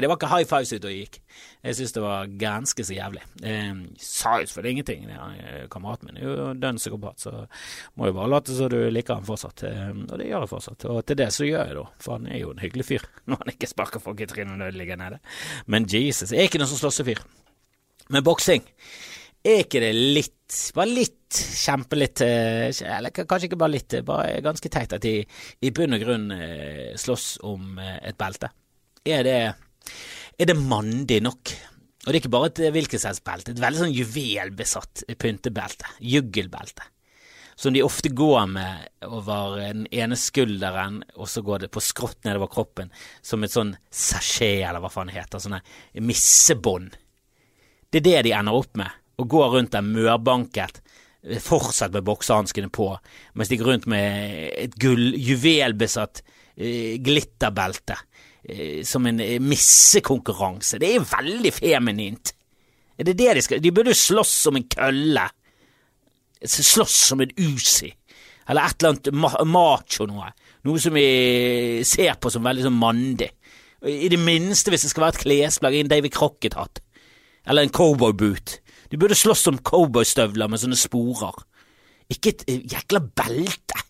Det 0.00 0.06
var 0.06 0.14
ikke 0.14 0.30
high 0.30 0.46
fives 0.46 0.72
ute 0.72 0.86
og 0.86 0.94
gikk. 0.94 1.18
Jeg 1.64 1.78
syns 1.78 1.94
det 1.96 2.02
var 2.04 2.28
ganske 2.38 2.84
så 2.86 2.94
jævlig. 2.94 3.22
Eh, 3.42 3.72
sa 3.98 4.36
jo 4.38 4.46
selvfølgelig 4.46 4.74
ingenting. 4.76 5.06
Ja, 5.10 5.24
kameraten 5.72 6.10
min 6.10 6.20
er 6.20 6.28
jo 6.28 6.52
dønn 6.60 6.78
psykopat, 6.78 7.24
så 7.24 7.32
må 7.98 8.10
jo 8.10 8.16
bare 8.18 8.30
late 8.30 8.54
som 8.54 8.70
du 8.70 8.78
liker 8.94 9.18
han 9.18 9.26
fortsatt. 9.26 9.64
Eh, 9.66 9.90
og 10.04 10.14
det 10.20 10.28
gjør 10.28 10.44
jeg 10.44 10.52
fortsatt. 10.52 10.86
Og 10.92 11.00
til 11.08 11.18
det 11.18 11.30
så 11.34 11.48
gjør 11.48 11.64
jeg 11.72 11.78
det, 11.80 11.86
for 12.04 12.18
han 12.18 12.28
er 12.30 12.42
jo 12.44 12.52
en 12.54 12.62
hyggelig 12.62 12.86
fyr 12.92 13.08
når 13.30 13.42
han 13.42 13.54
ikke 13.56 13.72
sparker 13.72 14.04
folk 14.04 14.22
i 14.22 14.28
trynet 14.30 14.60
når 14.60 14.70
de 14.70 14.82
ligger 14.84 15.00
nede. 15.00 15.18
Men 15.66 15.88
Jesus, 15.90 16.30
jeg 16.30 16.44
er 16.44 16.52
ikke 16.52 16.62
noen 16.62 16.70
som 16.70 16.82
slåssefyr. 16.84 17.24
Men 18.12 18.22
boksing, 18.22 18.62
er 19.44 19.64
ikke 19.64 19.82
det 19.84 19.92
litt 19.94 20.32
bare 20.76 20.92
litt, 20.92 21.34
kjempe 21.34 21.96
litt 21.98 22.20
eh, 22.22 22.68
Eller 22.68 23.10
kanskje 23.16 23.48
ikke 23.48 23.58
bare 23.58 23.74
litt, 23.74 23.96
bare 24.06 24.42
ganske 24.44 24.70
teit 24.70 24.92
at 24.94 25.02
de 25.02 25.16
i 25.24 25.70
bunn 25.74 25.96
og 25.96 26.04
grunn 26.04 26.28
eh, 26.36 26.92
slåss 27.00 27.28
om 27.48 27.78
eh, 27.82 27.96
et 28.10 28.18
belte. 28.20 28.52
Er 29.04 29.24
det 29.26 29.38
er 30.38 30.50
det 30.50 30.56
mandig 30.58 31.20
nok. 31.22 31.52
Og 32.04 32.10
det 32.10 32.16
er 32.16 32.20
ikke 32.20 32.34
bare 32.34 32.50
et 32.50 32.64
hvilket 32.74 33.00
som 33.00 33.12
helst 33.12 33.24
belte, 33.24 33.54
et 33.54 33.62
veldig 33.62 33.80
sånn 33.80 33.94
juvelbesatt 33.94 35.04
pyntebelte, 35.20 35.88
juggelbelte, 36.04 36.84
som 37.56 37.72
de 37.72 37.84
ofte 37.86 38.10
går 38.12 38.42
med 38.50 39.06
over 39.08 39.56
den 39.62 39.86
ene 39.88 40.18
skulderen, 40.20 41.00
og 41.16 41.30
så 41.30 41.40
går 41.46 41.64
det 41.64 41.70
på 41.72 41.82
skrått 41.84 42.26
nedover 42.26 42.50
kroppen, 42.52 42.92
som 43.24 43.46
et 43.46 43.54
sånn 43.54 43.72
sachet, 43.88 44.66
eller 44.66 44.84
hva 44.84 44.92
faen 44.92 45.08
det 45.08 45.16
heter, 45.16 45.40
sånne 45.40 45.62
missebånd. 46.04 46.98
Det 47.88 48.02
er 48.02 48.08
det 48.10 48.20
de 48.28 48.36
ender 48.36 48.58
opp 48.58 48.76
med, 48.76 49.00
å 49.18 49.26
går 49.30 49.52
rundt 49.56 49.74
der 49.74 49.86
mørbanket, 49.86 50.80
fortsatt 51.40 51.94
med 51.94 52.04
boksehanskene 52.04 52.68
på, 52.74 52.90
mens 53.34 53.48
de 53.48 53.56
går 53.56 53.70
rundt 53.70 53.86
med 53.88 54.50
et 54.60 54.74
gull, 54.80 55.14
juvelbesatt 55.16 56.20
eh, 56.20 56.98
glitterbelte 57.00 57.96
Eh, 58.48 58.82
som 58.84 59.06
en 59.06 59.20
eh, 59.20 59.40
missekonkurranse. 59.40 60.78
Det 60.78 60.90
er 60.94 61.06
veldig 61.08 61.52
feminint. 61.52 62.34
Er 62.98 63.08
det 63.08 63.16
det 63.16 63.32
de 63.38 63.42
skal 63.42 63.62
De 63.62 63.72
burde 63.72 63.94
slåss 63.96 64.32
som 64.44 64.58
en 64.58 64.66
kølle. 64.68 65.24
Slåss 66.44 66.96
som 67.08 67.22
en 67.24 67.32
Uzi. 67.40 67.88
Eller 68.48 68.68
et 68.68 68.82
eller 68.82 68.92
annet 68.92 69.08
ma 69.16 69.30
macho 69.48 70.04
noe. 70.06 70.28
Noe 70.68 70.80
som 70.80 70.92
vi 70.96 71.80
ser 71.88 72.18
på 72.20 72.32
som 72.32 72.44
veldig 72.44 72.66
sånn 72.66 72.76
mandig. 72.76 73.30
I 73.84 74.10
det 74.12 74.20
minste 74.20 74.72
hvis 74.72 74.84
det 74.84 74.92
skal 74.92 75.06
være 75.06 75.16
et 75.16 75.24
klesplagg, 75.24 75.78
en 75.78 75.92
David 75.92 76.12
Crocket-hatt. 76.12 76.82
Eller 77.48 77.64
en 77.64 77.72
cowboyboot. 77.72 78.58
De 78.90 79.00
burde 79.00 79.18
slåss 79.18 79.46
om 79.50 79.58
cowboystøvler 79.64 80.50
med 80.50 80.62
sånne 80.62 80.78
sporer. 80.78 81.42
Ikke 82.12 82.34
et 82.34 82.46
jækla 82.72 83.00
belte. 83.16 83.82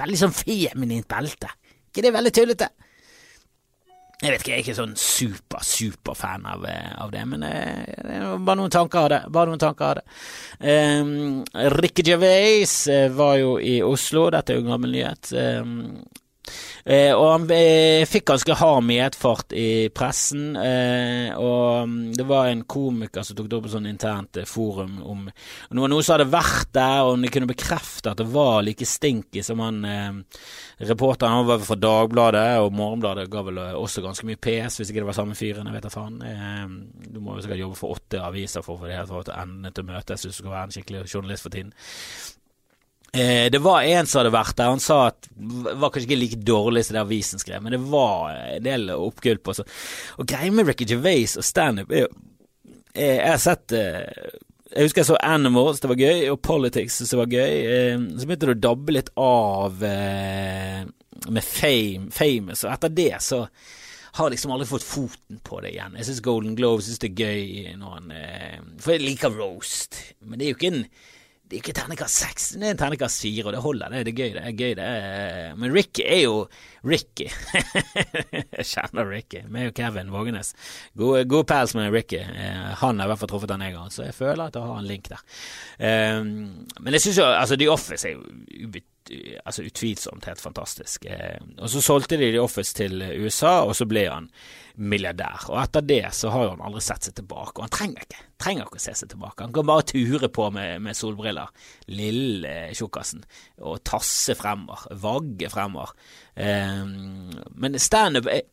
Veldig 0.00 0.20
sånn 0.20 0.36
feminint 0.36 1.08
belte. 1.10 1.50
ikke 1.90 2.02
det 2.06 2.14
veldig 2.14 2.32
tullete? 2.32 2.70
Jeg 4.20 4.34
vet 4.34 4.42
ikke, 4.42 4.50
jeg 4.50 4.58
er 4.58 4.64
ikke 4.66 4.76
sånn 4.76 4.96
super, 5.00 5.62
super 5.64 6.16
fan 6.18 6.42
av, 6.44 6.64
eh, 6.68 6.90
av 7.00 7.08
det, 7.08 7.22
men 7.24 7.44
eh, 7.46 7.86
det 8.04 8.18
er 8.18 8.42
bare 8.44 8.58
noen 8.60 8.72
tanker 8.72 9.00
av 9.00 9.08
det. 9.08 9.20
Bare 9.32 9.48
noen 9.48 9.62
tanker 9.62 9.86
av 9.86 9.94
det. 9.96 10.02
Um, 10.60 11.38
Ricky 11.80 12.04
Gervais 12.04 12.74
eh, 12.92 13.06
var 13.16 13.38
jo 13.40 13.54
i 13.56 13.78
Oslo, 13.80 14.26
dette 14.34 14.52
er 14.52 14.60
jo 14.60 14.66
en 14.66 14.74
gammel 14.74 14.92
nyhet. 14.92 15.32
Um, 15.32 16.02
Eh, 16.84 17.12
og 17.14 17.26
han 17.32 17.46
eh, 17.54 18.06
fikk 18.08 18.28
ganske 18.30 18.56
hard 18.60 18.84
medfart 18.86 19.54
i 19.56 19.88
pressen. 19.94 20.56
Eh, 20.56 21.30
og 21.36 21.88
mm, 21.88 21.98
det 22.16 22.26
var 22.28 22.50
en 22.50 22.64
komiker 22.64 23.26
som 23.26 23.38
tok 23.38 23.50
det 23.50 23.58
opp 23.58 23.66
på 23.68 23.72
sånn 23.74 23.88
internt 23.90 24.40
eh, 24.40 24.48
forum 24.48 24.98
om 25.04 25.26
Det 25.28 25.78
var 25.80 25.92
noen 25.92 26.06
som 26.06 26.16
hadde 26.16 26.30
vært 26.32 26.72
der, 26.76 27.04
og 27.06 27.20
de 27.22 27.32
kunne 27.32 27.50
bekrefte 27.50 28.12
at 28.12 28.20
det 28.20 28.28
var 28.32 28.62
like 28.66 28.88
stinky 28.88 29.44
som 29.46 29.62
han 29.64 29.84
eh, 29.84 30.42
reporteren. 30.90 31.40
Han 31.40 31.48
var 31.50 31.64
fra 31.66 31.78
Dagbladet, 31.80 32.48
og 32.64 32.74
Morgenbladet 32.76 33.28
ga 33.32 33.44
vel 33.46 33.62
eh, 33.62 33.78
også 33.78 34.04
ganske 34.04 34.28
mye 34.28 34.40
PS, 34.40 34.80
hvis 34.80 34.92
ikke 34.92 35.04
det 35.04 35.10
var 35.12 35.20
samme 35.20 35.38
fyren. 35.38 35.68
Jeg 35.70 35.78
vet 35.78 35.88
da 35.88 35.94
faen. 35.94 36.20
du 37.10 37.20
må 37.20 37.36
jo 37.36 37.44
sikkert 37.44 37.64
jobbe 37.64 37.78
for 37.78 37.96
åtte 37.96 38.20
aviser 38.24 38.64
for 38.64 38.76
å 38.76 38.82
få 38.82 38.90
det 38.90 38.98
hele 38.98 39.72
til 39.74 39.88
møtes 39.88 40.24
hvis 40.24 40.36
du 40.36 40.42
skal 40.42 40.54
være 40.54 40.68
en 40.68 40.76
skikkelig 40.76 41.06
journalist 41.08 41.46
for 41.46 41.54
tiden. 41.54 41.74
Eh, 43.12 43.50
det 43.50 43.58
var 43.58 43.82
en 43.82 44.06
som 44.06 44.20
hadde 44.20 44.34
vært 44.34 44.56
der, 44.58 44.70
han 44.70 44.82
sa 44.82 45.00
at 45.08 45.26
det 45.34 45.74
var 45.80 45.90
kanskje 45.90 46.06
ikke 46.06 46.20
like 46.20 46.42
dårlig 46.46 46.84
som 46.86 46.94
det 46.94 47.02
avisen 47.02 47.42
skrev, 47.42 47.62
men 47.64 47.74
det 47.74 47.80
var 47.90 48.36
en 48.36 48.62
del 48.62 48.86
oppgulp. 48.94 49.50
Og, 49.50 49.72
og 50.22 50.30
greia 50.30 50.52
med 50.54 50.70
Ricky 50.70 50.86
Gervais 50.86 51.34
og 51.40 51.46
standup 51.46 51.90
er 51.90 52.04
jo 52.04 52.12
eh, 52.94 53.16
Jeg 53.16 53.32
har 53.32 53.42
sett 53.42 53.74
eh, 53.74 54.30
Jeg 54.70 54.86
husker 54.86 55.02
jeg 55.02 55.10
så 55.10 55.18
Animals, 55.26 55.82
det 55.82 55.90
var 55.90 55.98
gøy, 55.98 56.22
og 56.30 56.40
Politics, 56.46 57.02
det 57.02 57.18
var 57.18 57.34
gøy. 57.34 57.58
Eh, 57.74 58.06
så 58.14 58.30
begynte 58.30 58.52
det 58.52 58.56
å 58.60 58.64
dabbe 58.68 58.94
litt 58.94 59.12
av 59.18 59.84
eh, 59.90 60.80
med 61.26 61.44
fame, 61.44 62.10
famous, 62.14 62.62
og 62.64 62.74
etter 62.76 62.94
det 62.94 63.14
så 63.26 63.44
har 64.12 64.30
liksom 64.30 64.50
aldri 64.54 64.66
fått 64.66 64.86
foten 64.86 65.38
på 65.46 65.60
det 65.62 65.74
igjen. 65.74 65.94
Jeg 65.98 66.08
syns 66.08 66.22
Golden 66.26 66.54
Glove 66.58 66.82
synes 66.82 67.02
det 67.02 67.10
er 67.12 67.26
gøy 67.26 67.74
når 67.78 67.96
han 67.96 68.12
eh, 68.14 68.58
For 68.82 68.94
jeg 68.94 69.04
liker 69.04 69.34
roast, 69.34 69.98
men 70.22 70.38
det 70.38 70.46
er 70.46 70.54
jo 70.54 70.58
ikke 70.58 70.72
en 70.74 70.84
det 71.50 71.56
er 71.56 71.64
ikke 71.64 71.72
terningkast 71.74 72.20
seks, 72.22 72.44
det 72.62 72.68
er 72.68 72.76
terningkast 72.78 73.24
fire, 73.24 73.42
og 73.48 73.54
det 73.56 73.60
holder. 73.64 73.90
Det, 73.90 74.12
er 74.12 74.14
gøy, 74.14 74.34
det 74.36 74.42
er 74.46 74.52
gøy, 74.54 74.74
det 74.78 74.84
er 74.86 75.56
Men 75.58 75.72
Ricky 75.74 76.04
er 76.06 76.20
jo 76.22 76.34
Ricky. 76.86 77.26
jeg 78.60 78.66
kjenner 78.70 79.10
Ricky. 79.10 79.40
Meg 79.50 79.72
og 79.72 79.74
Kevin 79.74 80.12
Vågenes. 80.14 80.52
Gode, 80.94 81.24
god 81.26 81.48
pals 81.50 81.74
med 81.74 81.90
Ricky. 81.90 82.20
Eh, 82.22 82.70
han 82.78 83.02
har 83.02 83.08
i 83.08 83.10
hvert 83.10 83.22
fall 83.24 83.32
truffet 83.34 83.50
han 83.50 83.66
en 83.66 83.74
gang, 83.74 83.90
så 83.90 84.06
jeg 84.06 84.14
føler 84.14 84.44
at 84.46 84.60
jeg 84.60 84.70
har 84.70 84.78
en 84.78 84.86
link 84.92 85.10
der. 85.10 85.26
Um, 85.82 86.30
men 86.78 86.94
jeg 86.94 87.02
syns 87.08 87.18
jo 87.18 87.26
altså 87.26 87.58
The 87.58 87.70
Office 87.74 88.06
er 88.06 88.14
jo 88.14 88.70
altså 89.44 89.64
utvilsomt 89.66 90.26
helt 90.28 90.40
fantastisk. 90.40 91.06
Eh, 91.10 91.38
og 91.58 91.70
så 91.72 91.82
solgte 91.82 92.18
de 92.20 92.30
The 92.30 92.42
Office 92.42 92.74
til 92.76 93.02
USA, 93.22 93.60
og 93.64 93.74
så 93.76 93.86
ble 93.88 94.04
han 94.08 94.28
milliardær. 94.80 95.48
Og 95.50 95.58
etter 95.62 95.84
det 95.86 96.02
så 96.16 96.32
har 96.32 96.52
han 96.52 96.62
aldri 96.64 96.82
sett 96.84 97.08
seg 97.08 97.16
tilbake, 97.18 97.56
og 97.58 97.66
han 97.66 97.74
trenger 97.74 98.06
ikke, 98.06 98.22
trenger 98.40 98.68
ikke 98.68 98.80
å 98.80 98.84
se 98.84 98.94
seg 99.00 99.12
tilbake. 99.12 99.46
Han 99.46 99.56
kan 99.56 99.68
bare 99.70 99.88
ture 99.90 100.30
på 100.32 100.50
med, 100.54 100.82
med 100.84 100.98
solbriller, 100.98 101.50
lille 101.92 102.54
tjukkasen, 102.76 103.24
og 103.60 103.82
tasse 103.88 104.36
fremover, 104.38 104.86
vagge 105.02 105.50
fremover. 105.52 105.96
Eh, 106.34 106.84
men 107.60 107.80
standup 107.80 108.30
jeg, 108.30 108.46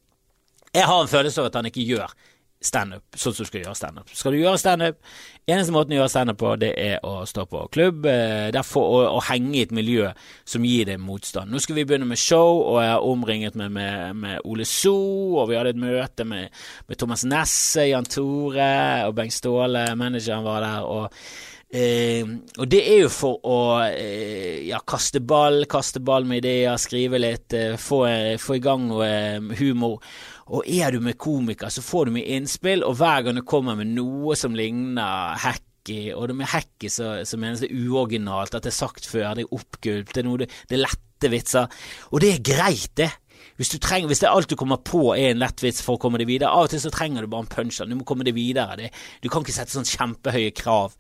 jeg 0.74 0.86
har 0.86 1.02
en 1.02 1.10
følelse 1.12 1.42
av 1.42 1.52
at 1.52 1.62
han 1.62 1.70
ikke 1.70 1.86
gjør 1.88 2.18
standup 2.64 3.18
sånn 3.18 3.36
som 3.36 3.46
du 3.46 3.50
skal 3.50 3.62
gjøre 3.62 3.78
standup. 3.78 4.14
Skal 4.18 4.34
du 4.34 4.40
gjøre 4.40 4.60
standup, 4.62 5.00
eneste 5.46 5.74
måten 5.76 5.94
å 5.94 6.00
gjøre 6.00 6.12
standup 6.12 6.40
på, 6.42 6.54
det 6.62 6.72
er 6.82 7.04
å 7.06 7.22
stå 7.30 7.46
på 7.50 7.64
klubb, 7.74 8.08
eh, 8.10 8.48
derfor 8.54 8.88
å, 8.96 9.02
å, 9.18 9.20
henge 9.30 9.60
i 9.60 9.66
et 9.68 9.76
miljø 9.76 10.10
som 10.48 10.66
gir 10.66 10.88
deg 10.90 11.02
motstand. 11.04 11.54
Nå 11.54 11.62
skal 11.64 11.78
vi 11.78 11.86
begynne 11.88 12.10
med 12.10 12.22
show, 12.22 12.64
og 12.64 12.80
jeg 12.82 12.94
har 12.96 13.06
omringet 13.06 13.60
meg 13.60 13.74
med, 13.78 14.16
med, 14.24 14.40
Ole 14.48 14.66
So, 14.68 14.96
og 15.38 15.52
vi 15.52 15.60
hadde 15.60 15.76
et 15.76 15.84
møte 15.84 16.26
med, 16.28 16.50
med 16.88 17.00
Thomas 17.00 17.28
Nesse, 17.28 17.90
Jan 17.92 18.10
Tore 18.10 18.72
og 19.08 19.14
Bengt 19.18 19.38
Ståle, 19.38 19.90
manageren 20.00 20.48
var 20.48 20.66
der. 20.66 20.90
og 20.90 21.56
Eh, 21.68 22.24
og 22.62 22.70
det 22.72 22.80
er 22.80 23.02
jo 23.02 23.10
for 23.12 23.42
å 23.44 23.58
eh, 23.92 24.64
ja, 24.70 24.80
kaste 24.88 25.20
ball, 25.20 25.66
kaste 25.68 26.00
ball 26.00 26.24
med 26.24 26.40
ideer, 26.40 26.78
skrive 26.80 27.20
litt, 27.20 27.52
eh, 27.52 27.76
få, 27.76 28.06
få, 28.40 28.56
i 28.56 28.64
gang 28.64 28.88
eh, 29.04 29.52
humor. 29.60 30.00
Og 30.48 30.64
er 30.68 30.96
du 30.96 31.02
med 31.04 31.18
komiker, 31.20 31.72
så 31.74 31.84
får 31.84 32.08
du 32.08 32.16
mye 32.16 32.38
innspill, 32.38 32.86
og 32.88 32.98
hver 33.02 33.26
gang 33.26 33.40
du 33.40 33.44
kommer 33.48 33.76
med 33.76 33.92
noe 33.98 34.36
som 34.40 34.56
ligner 34.56 35.36
hacky, 35.44 36.14
og 36.16 36.30
det 36.30 36.38
med 36.40 36.52
hacky 36.52 36.92
så, 36.92 37.18
så 37.28 37.40
menes 37.40 37.64
det 37.64 37.74
uoriginalt, 37.76 38.56
at 38.56 38.64
det 38.64 38.72
er 38.72 38.80
sagt 38.80 39.08
før, 39.10 39.34
det 39.36 39.48
er 39.48 39.56
oppgulpt, 39.60 40.14
det 40.16 40.24
er 40.24 40.28
noe 40.28 40.44
det, 40.46 40.52
er 40.72 40.84
lette 40.86 41.32
vitser, 41.34 41.80
og 42.12 42.24
det 42.24 42.34
er 42.34 42.46
greit, 42.54 42.94
det. 43.00 43.12
Hvis, 43.58 43.74
trenger, 43.82 44.08
hvis, 44.10 44.22
det 44.22 44.28
er 44.30 44.38
alt 44.38 44.52
du 44.52 44.56
kommer 44.60 44.78
på 44.86 45.16
er 45.16 45.32
en 45.32 45.42
lett 45.42 45.64
vits 45.66 45.82
for 45.82 45.98
å 45.98 46.02
komme 46.02 46.20
deg 46.22 46.30
videre, 46.30 46.54
av 46.54 46.68
og 46.68 46.74
til 46.74 46.82
så 46.84 46.94
trenger 46.94 47.26
du 47.26 47.32
bare 47.32 47.48
en 47.48 47.52
punchline, 47.52 47.90
du 47.90 48.00
må 48.00 48.06
komme 48.08 48.26
deg 48.28 48.38
videre. 48.38 48.78
Det, 48.78 48.92
du 49.24 49.32
kan 49.34 49.42
ikke 49.42 49.56
sette 49.56 49.74
sånn 49.74 49.88
kjempehøye 49.90 50.54
krav. 50.58 50.94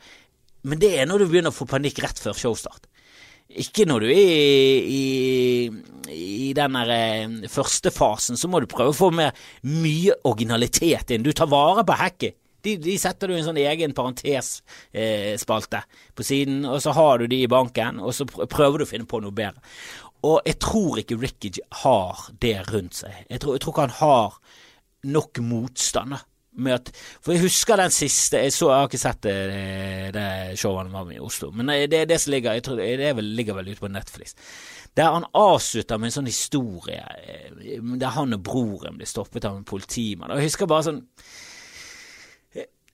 Men 0.68 0.82
det 0.82 0.96
er 0.98 1.06
når 1.06 1.22
du 1.22 1.27
begynner 1.30 1.54
å 1.54 1.58
få 1.58 1.68
panikk 1.70 2.01
rett 2.01 2.20
før 2.20 2.38
showstart. 2.38 2.89
Ikke 3.48 3.86
når 3.88 4.04
du 4.04 4.10
er 4.12 4.88
i, 4.92 5.70
i, 6.12 6.50
den 6.56 6.75
eh, 6.84 7.48
første 7.51 7.94
fasen, 7.96 8.38
så 8.38 8.50
må 8.51 8.60
du 8.60 8.68
prøve 8.68 8.92
å 8.92 8.98
få 8.98 9.10
med 9.16 9.38
mye 9.63 10.18
originalitet 10.27 11.16
inn. 11.16 11.24
Du 11.24 11.32
tar 11.32 11.50
vare 11.51 11.86
på 11.88 11.96
hacket. 11.96 12.36
De, 12.66 12.74
de, 12.82 12.98
setter 13.00 13.30
du 13.30 13.36
i 13.36 13.39
en 13.39 13.46
sånn 13.46 13.60
egen 13.62 13.94
parentesspalte 13.96 15.80
eh, 15.80 15.88
på 16.18 16.25
siden, 16.25 16.66
og 16.68 16.82
så 16.84 16.92
har 16.98 17.22
du 17.22 17.30
de 17.32 17.39
i 17.46 17.51
banken, 17.51 18.01
og 18.04 18.16
så 18.18 18.27
prøver 18.27 18.82
du 18.82 18.88
å 18.88 18.89
finne 18.89 19.08
på 19.08 19.22
noe 19.24 19.36
bedre. 19.36 19.62
Og 20.27 20.42
jeg 20.50 20.58
tror 20.60 21.00
ikke 21.00 21.20
Ricky 21.22 21.54
har 21.84 22.25
det 22.42 22.58
rundt 22.72 22.98
seg. 23.00 23.13
Jeg 23.30 23.44
tror, 23.44 23.56
jeg 23.56 23.63
tror 23.63 23.75
ikke 23.75 23.86
han 23.86 24.00
har 24.01 24.39
nok 25.08 25.39
motstand 25.46 26.18
med 26.58 26.78
at 26.78 26.92
For 26.96 27.36
jeg 27.36 27.46
husker 27.46 27.80
den 27.80 27.94
siste 27.94 28.42
Jeg, 28.44 28.54
så, 28.56 28.72
jeg 28.72 28.82
har 28.82 28.90
ikke 28.90 29.02
sett 29.02 29.22
det, 29.26 29.36
det 30.16 30.28
showet 30.60 30.86
han 30.86 30.96
var 30.96 31.08
med 31.10 31.20
i 31.20 31.24
Oslo, 31.24 31.52
men 31.56 31.72
det 31.90 32.02
er 32.02 32.10
det 32.10 32.20
som 32.24 32.34
ligger 32.34 32.58
Jeg 32.58 32.66
tror 32.68 32.82
det 32.82 33.16
vel, 33.20 33.34
ligger 33.38 33.60
vel 33.60 33.72
ute 33.72 33.84
på 33.84 33.92
Netflix. 33.92 34.36
Der 34.98 35.14
han 35.14 35.28
avslutter 35.38 36.00
med 36.02 36.10
en 36.10 36.18
sånn 36.20 36.32
historie 36.32 37.04
eh, 37.22 37.52
der 38.02 38.16
han 38.16 38.34
og 38.38 38.46
broren 38.46 38.98
blir 38.98 39.10
stoppet 39.10 39.46
av 39.46 39.60
en 39.60 39.68
politimann. 39.68 40.34
Og 40.34 40.42
jeg 40.42 40.50
husker 40.50 40.70
bare 40.70 40.88
sånn 40.90 41.04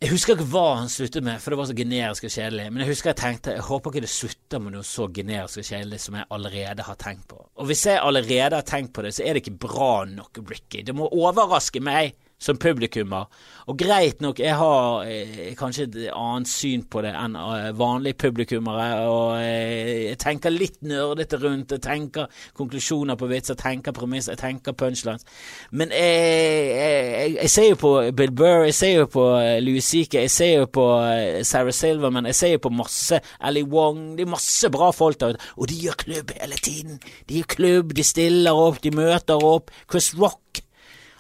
jeg 0.03 0.12
husker 0.12 0.36
ikke 0.36 0.50
hva 0.51 0.63
han 0.82 0.89
sluttet 0.91 1.24
med, 1.24 1.39
for 1.39 1.53
det 1.53 1.58
var 1.62 1.67
så 1.70 1.75
generisk 1.77 2.25
og 2.27 2.34
kjedelig. 2.34 2.65
Men 2.74 2.82
jeg 2.84 2.89
husker 2.89 3.13
jeg 3.13 3.20
tenkte 3.22 3.53
jeg 3.55 3.63
håper 3.63 3.93
ikke 3.93 4.01
det 4.03 4.10
slutter 4.12 4.60
med 4.60 4.74
noe 4.75 4.84
så 4.84 5.05
generisk 5.15 5.62
og 5.62 5.67
kjedelig 5.70 6.00
som 6.03 6.17
jeg 6.20 6.27
allerede 6.36 6.88
har 6.89 6.98
tenkt 7.00 7.24
på. 7.32 7.39
Og 7.39 7.70
hvis 7.70 7.86
jeg 7.88 8.01
allerede 8.03 8.60
har 8.60 8.67
tenkt 8.67 8.91
på 8.98 9.05
det, 9.05 9.13
så 9.15 9.24
er 9.24 9.38
det 9.38 9.46
ikke 9.46 9.62
bra 9.63 9.93
nok, 10.10 10.41
Ricky. 10.50 10.82
Det 10.84 10.96
må 10.98 11.08
overraske 11.08 11.79
meg 11.79 12.17
som 12.43 12.59
publikummer. 12.59 13.29
Og 13.71 13.77
greit 13.79 14.21
nok, 14.21 14.39
jeg 14.43 14.55
har 14.59 15.05
eh, 15.07 15.53
kanskje 15.55 15.85
et 15.88 15.97
annet 16.12 16.50
syn 16.51 16.83
på 16.91 17.03
det 17.05 17.13
enn 17.15 17.38
eh, 17.39 17.69
vanlige 17.79 18.19
publikummere, 18.25 18.88
og 19.07 19.38
eh, 19.39 20.09
jeg 20.09 20.19
tenker 20.19 20.51
litt 20.51 20.81
nerdete 20.83 21.39
rundt, 21.39 21.71
jeg 21.77 21.83
tenker 21.85 22.27
konklusjoner 22.57 23.15
på 23.19 23.29
vits, 23.31 23.53
jeg 23.53 23.62
tenker 23.62 23.95
premiss, 23.95 24.27
jeg 24.31 24.41
tenker 24.41 24.75
punchlines. 24.77 25.23
Men 25.71 25.93
jeg, 25.95 27.38
jeg, 27.38 27.51
ser 27.53 27.69
jo 27.71 27.79
på 27.79 27.93
Bill 28.17 28.35
Burr, 28.35 28.67
jeg 28.67 28.77
ser 28.77 28.93
jo 28.97 29.07
på 29.15 29.27
eh, 29.39 29.57
Louis 29.63 29.85
C.K., 29.85 30.25
jeg 30.25 30.33
ser 30.33 30.53
jo 30.57 30.67
på 30.67 30.88
eh, 31.07 31.41
Sarah 31.47 31.75
Silverman, 31.75 32.27
jeg 32.33 32.39
ser 32.41 32.55
jo 32.57 32.65
på 32.67 32.73
masse 32.75 33.21
Ali 33.39 33.63
Wong, 33.63 34.17
det 34.17 34.27
er 34.27 34.35
masse 34.35 34.71
bra 34.73 34.91
folk 34.91 35.21
der 35.21 35.38
ute, 35.38 35.51
og 35.55 35.71
de 35.71 35.79
gjør 35.85 36.00
klubb 36.03 36.35
hele 36.41 36.59
tiden. 36.59 37.00
De 37.29 37.39
gjør 37.39 37.51
klubb, 37.55 37.95
de 37.95 38.07
stiller 38.07 38.63
opp, 38.65 38.83
de 38.83 38.91
møter 38.95 39.47
opp. 39.53 39.71
Chris 39.88 40.12
Rock 40.19 40.62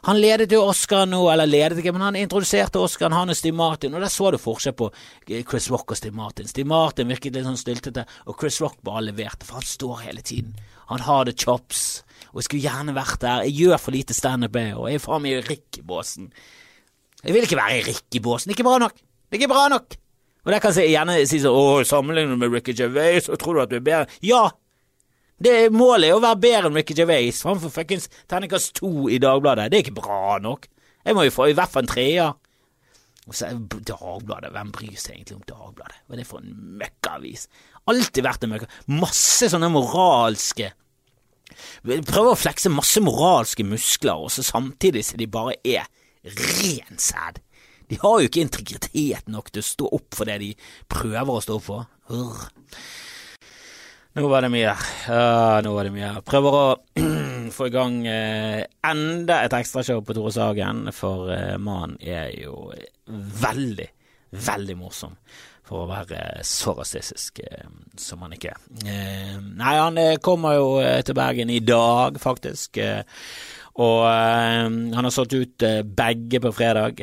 han 0.03 0.19
ledet 0.19 0.51
jo 0.51 0.65
Oscar 0.67 1.05
nå, 1.07 1.21
eller 1.31 1.47
ledet 1.47 1.79
ikke, 1.79 1.93
men 1.95 2.03
han 2.03 2.17
introduserte 2.19 2.81
Oscar, 2.83 3.13
han 3.15 3.31
og 3.31 3.37
Steve 3.39 3.55
Martin, 3.55 3.93
og 3.95 4.03
der 4.03 4.11
så 4.11 4.33
du 4.33 4.39
forskjell 4.41 4.75
på 4.75 4.89
eh, 4.91 5.45
Chris 5.47 5.69
Rock 5.71 5.93
og 5.95 5.99
Steve 5.99 6.17
Martin. 6.17 6.49
Steve 6.49 6.67
Martin 6.67 7.07
virket 7.07 7.37
litt 7.37 7.47
sånn 7.47 7.59
styltete, 7.59 8.03
og 8.27 8.35
Chris 8.41 8.59
Rock 8.63 8.81
bare 8.83 9.05
leverte, 9.07 9.47
for 9.47 9.61
han 9.61 9.69
står 9.69 10.01
hele 10.09 10.25
tiden. 10.25 10.57
Han 10.89 11.05
har 11.07 11.23
the 11.29 11.31
chops, 11.31 12.03
og 12.33 12.41
jeg 12.41 12.49
skulle 12.49 12.65
gjerne 12.65 12.97
vært 12.97 13.21
der. 13.23 13.45
Jeg 13.47 13.55
gjør 13.61 13.79
for 13.79 13.95
lite 13.95 14.17
standup, 14.17 14.59
og 14.75 14.89
jeg 14.91 14.99
er 14.99 15.05
faen 15.05 15.23
meg 15.23 15.37
i 15.37 15.45
Ricky-båsen. 15.47 16.27
Jeg 17.23 17.37
vil 17.37 17.47
ikke 17.47 17.61
være 17.61 17.79
i 17.79 17.85
Ricky-båsen, 17.87 18.51
ikke 18.51 18.67
bra 18.67 18.81
nok. 18.83 18.99
Det 18.99 19.37
er 19.37 19.41
ikke 19.45 19.53
bra 19.53 19.69
nok. 19.71 19.95
Og 20.43 20.51
der 20.51 20.59
kan 20.59 20.75
jeg 20.75 20.91
gjerne 20.91 21.15
si 21.31 21.39
sånn, 21.39 21.55
å, 21.55 21.79
sammenlignet 21.87 22.43
med 22.43 22.51
Ricky 22.51 22.75
Gervais, 22.75 23.29
så 23.29 23.39
tror 23.39 23.55
du 23.55 23.63
at 23.63 23.71
du 23.71 23.79
er 23.79 23.87
bedre. 23.87 24.19
Ja, 24.27 24.49
det 25.41 25.73
Målet 25.73 26.09
er 26.09 26.17
å 26.17 26.21
være 26.23 26.41
bedre 26.43 26.69
enn 26.69 26.77
Ricky 26.77 26.95
Gervais 26.97 27.41
framfor 27.43 27.73
fuckings 27.73 28.09
terningkast 28.31 28.75
to 28.79 29.09
i 29.11 29.19
Dagbladet. 29.21 29.71
Det 29.71 29.79
er 29.79 29.85
ikke 29.87 30.01
bra 30.01 30.37
nok. 30.43 30.69
Jeg 31.03 31.17
må 31.17 31.25
jo 31.27 31.33
få 31.35 31.49
i 31.51 31.57
hvert 31.57 31.73
fall 31.73 31.83
en 31.83 31.91
treer. 31.91 32.35
Og 33.27 33.35
så 33.35 33.49
Dagbladet, 33.55 34.51
hvem 34.53 34.71
bryr 34.75 34.95
seg 34.99 35.17
egentlig 35.17 35.39
om 35.39 35.47
Dagbladet? 35.47 35.99
Hva 36.05 36.15
er 36.15 36.21
det 36.21 36.29
for 36.29 36.43
en 36.43 36.55
møkkavis? 36.79 37.47
Alltid 37.91 38.25
vært 38.25 38.45
en 38.45 38.53
møkka. 38.53 38.71
Masse 38.93 39.51
sånne 39.51 39.71
moralske 39.73 40.71
Prøver 41.83 42.31
å 42.31 42.39
flekse 42.39 42.71
masse 42.73 43.01
moralske 43.03 43.65
muskler, 43.67 44.17
og 44.25 44.31
så 44.33 44.41
samtidig 44.45 45.03
så 45.05 45.19
de 45.19 45.27
bare 45.29 45.57
er 45.67 45.85
ren 46.23 46.97
sæd. 46.97 47.41
De 47.91 47.99
har 48.01 48.19
jo 48.19 48.29
ikke 48.29 48.41
integritet 48.41 49.27
nok 49.29 49.51
til 49.51 49.61
å 49.61 49.67
stå 49.67 49.89
opp 49.99 50.15
for 50.17 50.29
det 50.29 50.39
de 50.41 50.53
prøver 50.91 51.29
å 51.29 51.43
stå 51.43 51.57
opp 51.59 51.65
for. 51.67 51.89
Urr. 52.13 52.47
Nå 54.13 54.27
var 54.29 54.45
det 54.45 54.51
mye. 54.53 54.73
Ja, 55.09 55.61
nå 55.65 55.71
var 55.73 55.87
det 55.87 55.91
mye. 55.95 56.09
Prøver 56.27 56.55
å 56.57 56.65
få 57.55 57.65
i 57.65 57.71
gang 57.73 57.95
eh, 58.05 58.59
enda 58.85 59.39
et 59.41 59.55
ekstrashow 59.57 60.03
på 60.05 60.13
Tore 60.13 60.29
Sagen, 60.35 60.85
for 60.93 61.31
eh, 61.33 61.55
mannen 61.57 61.97
er 61.97 62.29
jo 62.37 62.69
veldig, 63.41 63.87
veldig 64.37 64.75
morsom. 64.77 65.15
For 65.65 65.81
å 65.81 65.89
være 65.89 66.43
så 66.45 66.75
rasistisk 66.77 67.41
eh, 67.41 67.65
som 67.97 68.21
han 68.21 68.37
ikke 68.37 68.53
er. 68.53 68.61
nei, 69.41 69.73
han 69.79 69.97
kommer 70.21 70.59
jo 70.59 70.69
til 71.07 71.17
Bergen 71.17 71.49
i 71.49 71.63
dag, 71.65 72.21
faktisk. 72.21 72.77
og 73.81 73.99
han 74.05 74.93
har 74.93 75.09
solgt 75.09 75.33
ut 75.33 75.65
begge 75.97 76.43
på 76.43 76.53
fredag. 76.53 77.01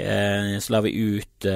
så 0.62 0.76
lar 0.76 0.86
vi 0.86 0.94
ut 0.94 1.50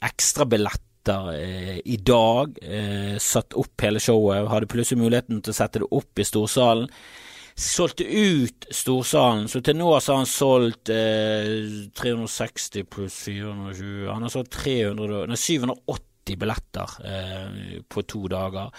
ekstrabillett 0.00 0.86
etter 1.06 1.34
eh, 1.34 1.80
i 1.84 1.96
dag 1.96 2.58
eh, 2.62 3.18
satt 3.18 3.54
opp 3.54 3.82
hele 3.82 4.00
showet, 4.02 4.48
hadde 4.50 4.70
plutselig 4.70 5.04
muligheten 5.04 5.42
til 5.42 5.54
å 5.54 5.56
sette 5.56 5.82
det 5.82 5.90
opp 5.90 6.18
i 6.18 6.26
storsalen. 6.26 6.90
Solgte 7.56 8.04
ut 8.04 8.66
storsalen, 8.68 9.46
så 9.48 9.62
til 9.64 9.78
nå 9.78 9.88
har 9.88 10.04
han 10.10 10.28
solgt 10.28 10.90
eh, 10.92 11.86
360 11.96 12.84
pluss 12.92 13.22
420 13.24 14.10
Han 14.10 14.26
har 14.26 14.34
solgt 14.34 14.52
300, 14.58 15.22
nei, 15.30 15.40
780 15.40 16.04
billetter 16.36 16.96
eh, 17.06 17.82
på 17.88 18.02
to 18.02 18.26
dager. 18.28 18.72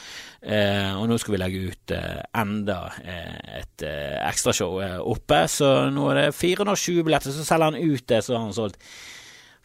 Eh, 0.43 0.91
og 0.99 1.07
nå 1.07 1.17
skal 1.17 1.33
vi 1.33 1.39
legge 1.41 1.61
ut 1.71 1.93
eh, 1.95 2.21
enda 2.37 2.81
et 3.07 3.85
ekstrashow 3.87 4.81
oppe, 5.07 5.45
så 5.49 5.87
nå 5.89 6.09
er 6.11 6.25
det 6.27 6.31
420 6.35 7.07
billetter. 7.07 7.33
Så 7.33 7.47
selger 7.47 7.71
han 7.71 7.79
ut 7.79 8.09
det, 8.11 8.19
så 8.21 8.35
har 8.35 8.43
han 8.43 8.57
solgt 8.57 8.83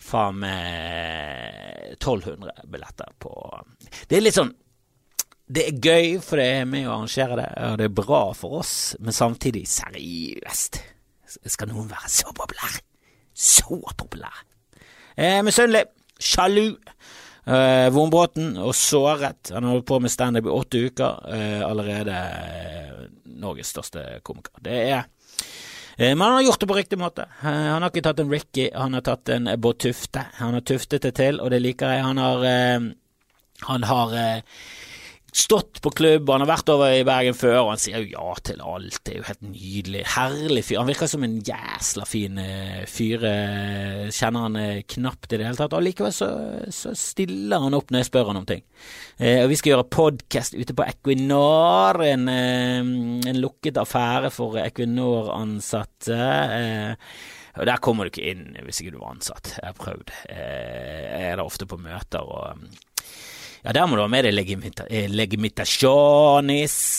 faen 0.03 0.41
meg 0.43 1.95
1200 1.99 2.67
billetter 2.71 3.13
på 3.23 3.33
Det 4.09 4.19
er 4.19 4.25
litt 4.25 4.37
sånn 4.37 4.53
Det 5.47 5.67
er 5.69 5.79
gøy, 5.79 6.17
for 6.25 6.41
det 6.41 6.47
er 6.59 6.69
med 6.69 6.89
å 6.89 6.97
arrangere 6.97 7.39
det, 7.39 7.49
og 7.69 7.79
det 7.81 7.89
er 7.89 7.97
bra 8.03 8.23
for 8.37 8.63
oss, 8.63 8.75
men 9.03 9.13
samtidig 9.13 9.67
seriøst. 9.69 10.79
Skal 11.45 11.69
noen 11.69 11.91
være 11.91 12.09
så 12.13 12.33
populær? 12.37 12.79
Så 13.33 13.81
populær? 13.99 14.45
Eh, 15.17 15.43
Misunnelig. 15.45 15.85
Sjalu. 16.23 16.77
Eh, 17.45 17.89
Vonbråten 17.93 18.55
og 18.63 18.75
såret. 18.79 19.51
Han 19.53 19.65
har 19.67 19.77
holdt 19.77 19.89
på 19.89 19.99
med 20.01 20.13
standup 20.13 20.47
i 20.47 20.55
åtte 20.55 20.85
uker. 20.87 21.21
Eh, 21.35 21.63
allerede 21.67 22.17
uh, 22.17 23.05
Norges 23.43 23.73
største 23.75 24.05
komiker. 24.23 24.55
Det 24.63 24.79
er 24.93 25.05
men 26.03 26.21
han 26.25 26.39
har 26.39 26.43
gjort 26.43 26.61
det 26.61 26.69
på 26.71 26.77
riktig 26.77 26.99
måte. 26.99 27.27
Han 27.45 27.83
har 27.83 27.91
ikke 27.91 28.05
tatt 28.09 28.23
en 28.23 28.33
Ricky, 28.33 28.69
han 28.75 28.97
har 28.99 29.05
tatt 29.07 29.31
en 29.35 29.51
Bård 29.63 29.79
Tufte. 29.85 30.25
Han 30.41 30.57
har 30.57 30.65
tuftet 30.67 31.07
det 31.07 31.15
til, 31.21 31.39
og 31.41 31.53
det 31.55 31.61
liker 31.63 31.93
jeg. 31.95 32.03
Han 32.03 32.19
har, 32.19 32.47
han 33.69 33.87
har 33.87 34.17
stått 35.33 35.81
på 35.81 35.91
klubb, 35.97 36.29
han 36.29 36.43
har 36.45 36.51
vært 36.51 36.71
over 36.75 36.93
i 36.93 37.05
Bergen 37.09 37.37
før, 37.37 37.63
og 37.63 37.71
han 37.73 37.81
sier 37.81 38.03
jo 38.03 38.13
ja 38.13 38.35
til 38.45 38.61
alt. 38.61 38.99
Det 39.01 39.15
er 39.15 39.19
jo 39.23 39.29
helt 39.31 39.47
nydelig. 39.47 40.03
Herlig 40.13 40.65
fyr. 40.69 40.81
Han 40.83 40.91
virker 40.91 41.09
som 41.09 41.25
en 41.25 41.39
jæsla 41.47 42.05
fin 42.09 42.37
eh, 42.43 42.83
fyr. 42.91 43.25
Eh, 43.29 44.11
kjenner 44.13 44.47
han 44.47 44.59
eh, 44.61 44.83
knapt 44.95 45.33
i 45.33 45.41
det 45.41 45.49
hele 45.49 45.57
tatt. 45.57 45.73
Og 45.79 45.85
likevel 45.87 46.13
så, 46.13 46.29
så, 46.69 46.93
stiller 46.99 47.65
han 47.65 47.77
opp 47.79 47.89
når 47.91 48.03
jeg 48.03 48.11
spør 48.11 48.29
han 48.29 48.43
om 48.43 48.49
ting. 48.49 48.63
og 49.23 49.49
vi 49.51 49.57
skal 49.59 49.73
gjøre 49.73 49.89
podkast 49.95 50.57
ute 50.59 50.77
på 50.77 50.85
Equinor, 50.85 52.03
en, 52.05 52.29
en 52.29 53.41
lukket 53.41 53.81
affære 53.81 54.31
for 54.35 54.61
Equinor-ansatte. 54.61 56.21
Og 57.57 57.69
Der 57.69 57.83
kommer 57.85 58.05
du 58.05 58.13
ikke 58.13 58.31
inn 58.33 58.57
hvis 58.67 58.81
ikke 58.83 58.97
du 58.97 59.01
var 59.01 59.17
ansatt. 59.17 59.55
Jeg 59.57 59.69
har 59.71 59.81
prøvd. 59.81 60.15
Jeg 60.29 61.29
er 61.33 61.37
der 61.37 61.45
ofte 61.45 61.69
på 61.69 61.81
møter 61.81 62.21
og 62.21 62.67
ja, 63.63 63.73
der 63.73 63.87
må 63.87 63.95
du 63.95 64.03
ha 64.03 64.09
med 64.11 64.27
deg 64.27 64.35
legimita 64.35 64.87
eh, 64.91 65.07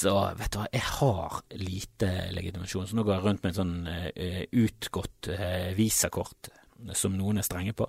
og 0.08 0.38
vet 0.40 0.54
du 0.54 0.60
hva, 0.62 0.68
jeg 0.72 0.86
har 0.88 1.40
lite 1.60 2.12
legitimasjon, 2.32 2.88
så 2.88 2.96
nå 2.96 3.04
går 3.04 3.18
jeg 3.18 3.26
rundt 3.26 3.44
med 3.44 3.52
en 3.52 3.58
sånn 3.58 3.74
uh, 3.90 4.44
utgått 4.64 5.28
uh, 5.34 5.74
visakort 5.76 6.52
som 6.96 7.18
noen 7.20 7.42
er 7.42 7.48
strenge 7.48 7.76
på. 7.76 7.88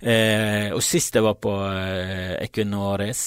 Uh, 0.00 0.74
og 0.74 0.82
sist 0.82 1.14
jeg 1.14 1.26
var 1.26 1.38
på 1.38 1.54
uh, 1.54 2.34
Equinoris, 2.40 3.22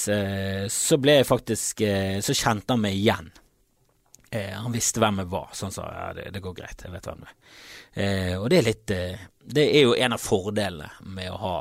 så 0.68 1.00
ble 1.00 1.20
jeg 1.20 1.28
faktisk 1.28 1.84
Så 2.24 2.34
kjente 2.36 2.74
han 2.74 2.82
meg 2.82 2.98
igjen. 2.98 3.32
Han 4.34 4.74
visste 4.74 5.02
hvem 5.02 5.22
jeg 5.22 5.30
var, 5.30 5.48
så 5.52 5.68
han 5.68 5.74
sa 5.74 5.86
ja, 5.92 6.06
det, 6.16 6.28
det 6.34 6.42
går 6.44 6.54
greit, 6.58 6.84
jeg 6.84 6.92
vet 6.94 7.08
hvem 7.08 7.22
du 7.22 7.28
er. 7.28 7.36
Eh, 7.94 8.34
og 8.34 8.48
det 8.50 8.58
er 8.58 8.66
litt 8.66 8.90
eh, 8.90 9.20
Det 9.38 9.64
er 9.70 9.84
jo 9.84 9.92
en 9.94 10.16
av 10.16 10.18
fordelene 10.18 10.88
med 11.14 11.28
å 11.30 11.36
ha 11.38 11.58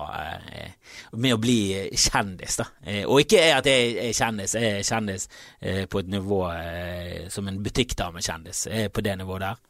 eh, 0.50 0.96
Med 1.14 1.36
å 1.36 1.42
bli 1.42 1.58
kjendis, 1.94 2.58
da. 2.58 2.66
Eh, 2.82 3.04
og 3.06 3.22
ikke 3.22 3.44
at 3.54 3.70
jeg 3.70 3.92
er 4.02 4.16
kjendis, 4.18 4.56
jeg 4.58 4.80
er 4.80 4.88
kjendis 4.88 5.28
eh, 5.62 5.84
på 5.86 6.02
et 6.02 6.10
nivå 6.10 6.40
eh, 6.56 7.30
som 7.30 7.46
en 7.48 7.62
butikkdamekjendis. 7.62 8.66
Jeg 8.72 8.88
er 8.88 8.94
på 8.94 9.06
det 9.06 9.14
nivået 9.20 9.46
der. 9.46 9.62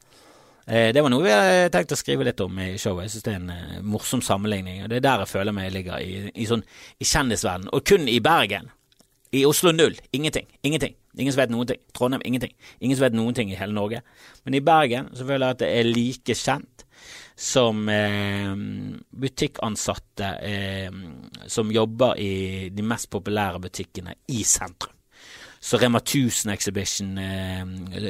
Det 0.64 1.02
var 1.04 1.12
noe 1.12 1.26
vi 1.26 1.32
hadde 1.34 1.72
tenkt 1.74 1.92
å 1.92 1.98
skrive 2.00 2.24
litt 2.24 2.40
om 2.40 2.60
i 2.64 2.78
showet. 2.80 3.10
Jeg 3.10 3.12
syns 3.18 3.26
det 3.26 3.34
er 3.34 3.42
en 3.42 3.88
morsom 3.92 4.22
sammenligning. 4.24 4.86
og 4.86 4.94
Det 4.94 5.02
er 5.02 5.04
der 5.04 5.26
jeg 5.26 5.34
føler 5.34 5.52
meg 5.52 5.74
ligger, 5.76 6.00
i, 6.00 6.30
i, 6.32 6.48
sånn, 6.48 6.64
i 7.04 7.08
kjendisverden. 7.10 7.68
Og 7.76 7.84
kun 7.84 8.08
i 8.08 8.22
Bergen. 8.24 8.72
I 9.36 9.44
Oslo 9.44 9.74
null. 9.76 10.00
Ingenting. 10.16 10.48
Ingenting. 10.64 10.96
Ingen 11.18 11.34
som 11.34 11.44
vet 11.44 11.54
noen 11.54 11.70
ting. 11.70 11.82
Trondheim 11.94 12.24
ingenting. 12.26 12.56
Ingen 12.82 12.98
som 12.98 13.08
vet 13.08 13.18
noen 13.18 13.36
ting 13.38 13.52
i 13.52 13.60
hele 13.60 13.76
Norge. 13.76 14.02
Men 14.46 14.58
i 14.58 14.64
Bergen 14.66 15.12
så 15.14 15.28
føler 15.28 15.46
jeg 15.46 15.58
at 15.58 15.62
det 15.62 15.70
er 15.74 15.92
like 15.92 16.38
kjent 16.38 16.88
som 17.36 17.90
eh, 17.90 18.54
butikkansatte 19.10 20.30
eh, 20.46 20.92
som 21.50 21.72
jobber 21.74 22.20
i 22.22 22.34
de 22.74 22.86
mest 22.86 23.10
populære 23.14 23.62
butikkene 23.64 24.16
i 24.34 24.44
sentrum. 24.48 24.94
Så 25.64 25.80
Rema 25.80 26.02
1000 26.04 26.52
Exhibition, 26.54 27.18
eh, 27.18 27.66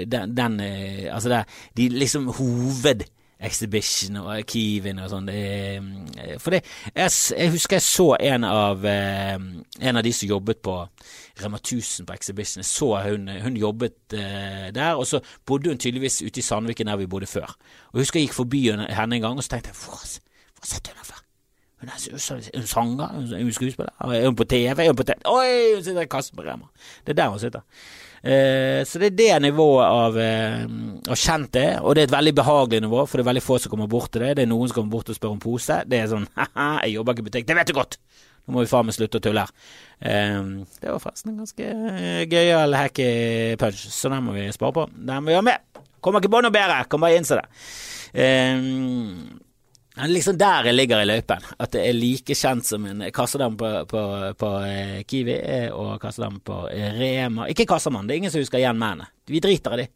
den, 0.05 0.37
den 0.37 0.59
eh, 0.59 1.13
Altså 1.13 1.29
det 1.29 1.43
de 1.77 1.89
liksom 1.89 2.27
hoved 2.27 3.03
Exhibition 3.43 4.17
og 4.21 4.45
Kiwin 4.47 5.01
og 5.03 5.09
sånn. 5.11 5.27
For 6.39 6.55
det, 6.55 6.61
jeg, 6.95 7.11
jeg, 7.11 7.51
husker 7.51 7.75
jeg 7.75 7.83
så 7.83 8.05
en 8.15 8.45
av, 8.47 8.85
eh, 8.87 9.35
en 9.35 9.99
av 9.99 10.05
de 10.05 10.13
som 10.15 10.29
jobbet 10.29 10.61
på 10.63 10.77
Rema 11.41 11.57
1000 11.57 12.05
på 12.05 12.13
Exhibition. 12.13 12.61
Jeg 12.61 12.65
så 12.69 12.89
hun, 13.09 13.29
hun 13.41 13.57
jobbet 13.57 13.97
uh, 14.13 14.69
der, 14.75 14.93
og 14.93 15.07
så 15.07 15.19
bodde 15.45 15.69
hun 15.69 15.81
tydeligvis 15.81 16.21
ute 16.21 16.39
i 16.39 16.45
Sandviken 16.45 16.87
der 16.87 16.99
vi 17.01 17.09
bodde 17.09 17.25
før. 17.25 17.55
Og 17.89 17.97
Jeg 17.97 18.05
husker 18.05 18.19
jeg 18.19 18.27
gikk 18.27 18.37
forbi 18.37 18.69
henne 18.69 19.15
en 19.15 19.21
gang, 19.21 19.37
og 19.37 19.43
så 19.43 19.55
tenkte 19.55 19.73
jeg 19.73 19.81
hvor 19.81 19.97
har 19.97 20.67
sett 20.67 20.87
henne 20.87 21.03
før? 21.03 21.19
Hun 21.83 21.89
er 21.91 22.51
en 22.55 22.67
sanger, 22.67 23.07
hun 23.07 23.47
er 23.47 23.51
skuespiller, 23.51 23.91
er 23.99 24.25
hun 24.25 24.35
på 24.35 24.43
TV? 24.43 24.79
Er 24.79 24.87
hun 24.87 24.95
på 24.95 25.03
TV? 25.03 25.19
Oi, 25.25 25.75
hun 25.75 25.83
sitter 25.83 26.05
i 26.05 26.07
kassen 26.07 26.37
på 26.37 26.45
Rema. 26.45 26.69
Det 27.03 27.11
er 27.11 27.23
der 27.23 27.29
hun 27.29 27.39
sitter. 27.39 27.65
Eh, 28.23 28.85
så 28.87 28.99
det 29.01 29.09
er 29.09 29.17
det 29.19 29.41
nivået 29.43 29.83
av, 29.83 30.17
eh, 30.17 30.63
av 31.11 31.17
kjent 31.19 31.49
det 31.51 31.81
og 31.81 31.95
det 31.95 32.05
er 32.05 32.07
et 32.07 32.15
veldig 32.15 32.35
behagelig 32.35 32.79
nivå, 32.85 33.03
for 33.03 33.19
det 33.19 33.25
er 33.25 33.31
veldig 33.33 33.43
få 33.43 33.57
som 33.59 33.73
kommer 33.73 33.89
bort 33.91 34.13
til 34.13 34.23
det. 34.23 34.37
Det 34.37 34.45
er 34.45 34.51
noen 34.53 34.69
som 34.69 34.77
kommer 34.77 34.95
bort 34.95 35.09
og 35.11 35.17
spør 35.17 35.35
om 35.35 35.41
pose. 35.43 35.81
Det 35.83 35.99
er 35.99 36.07
sånn 36.07 36.29
ha-ha, 36.39 36.85
jeg 36.85 36.95
jobber 36.95 37.17
ikke 37.17 37.25
i 37.25 37.27
butikk. 37.27 37.47
Det 37.49 37.57
vet 37.59 37.67
du 37.67 37.75
godt! 37.75 37.99
Nå 38.43 38.55
må 38.55 38.65
vi 38.65 38.71
faen 38.71 38.89
meg 38.89 38.97
slutte 38.97 39.21
å 39.21 39.23
tulle 39.23 39.45
her. 39.45 39.53
Eh, 40.03 40.41
det 40.81 40.91
var 40.91 40.99
forresten 41.03 41.31
en 41.31 41.43
ganske 41.43 42.27
gøyal 42.31 42.75
hacky 42.75 43.07
punch, 43.61 43.85
så 43.93 44.11
den 44.11 44.27
må 44.27 44.35
vi 44.35 44.49
spare 44.55 44.75
på. 44.75 44.89
Den 44.93 45.23
må 45.23 45.31
vi 45.31 45.39
ha 45.39 45.45
med. 45.45 45.81
Kommer 46.03 46.19
ikke 46.19 46.33
på 46.33 46.43
noe 46.43 46.53
bedre, 46.53 46.83
kan 46.91 47.03
bare 47.03 47.21
innse 47.21 47.39
det. 47.39 47.47
Liksom 49.93 50.37
der 50.41 50.65
jeg 50.65 50.73
ligger 50.73 51.03
i 51.03 51.05
løypen. 51.05 51.43
At 51.61 51.73
det 51.75 51.83
er 51.85 51.93
like 51.93 52.33
kjent 52.33 52.65
som 52.65 52.85
en 52.89 53.03
kassedam 53.13 53.53
på, 53.57 53.69
på, 53.89 54.01
på 54.39 54.49
eh, 54.65 55.03
Kiwi 55.05 55.35
eh, 55.37 55.67
og 55.69 55.99
kassedam 56.01 56.39
på 56.41 56.63
eh, 56.71 56.95
Rema. 56.97 57.45
Ikke 57.51 57.67
kassamann, 57.69 58.07
det 58.09 58.15
er 58.15 58.23
ingen 58.23 58.33
som 58.33 58.41
husker 58.41 58.57
igjen 58.57 58.79
mennene. 58.79 59.11
Vi 59.29 59.41
driter 59.43 59.77
i 59.77 59.83
de. 59.83 59.91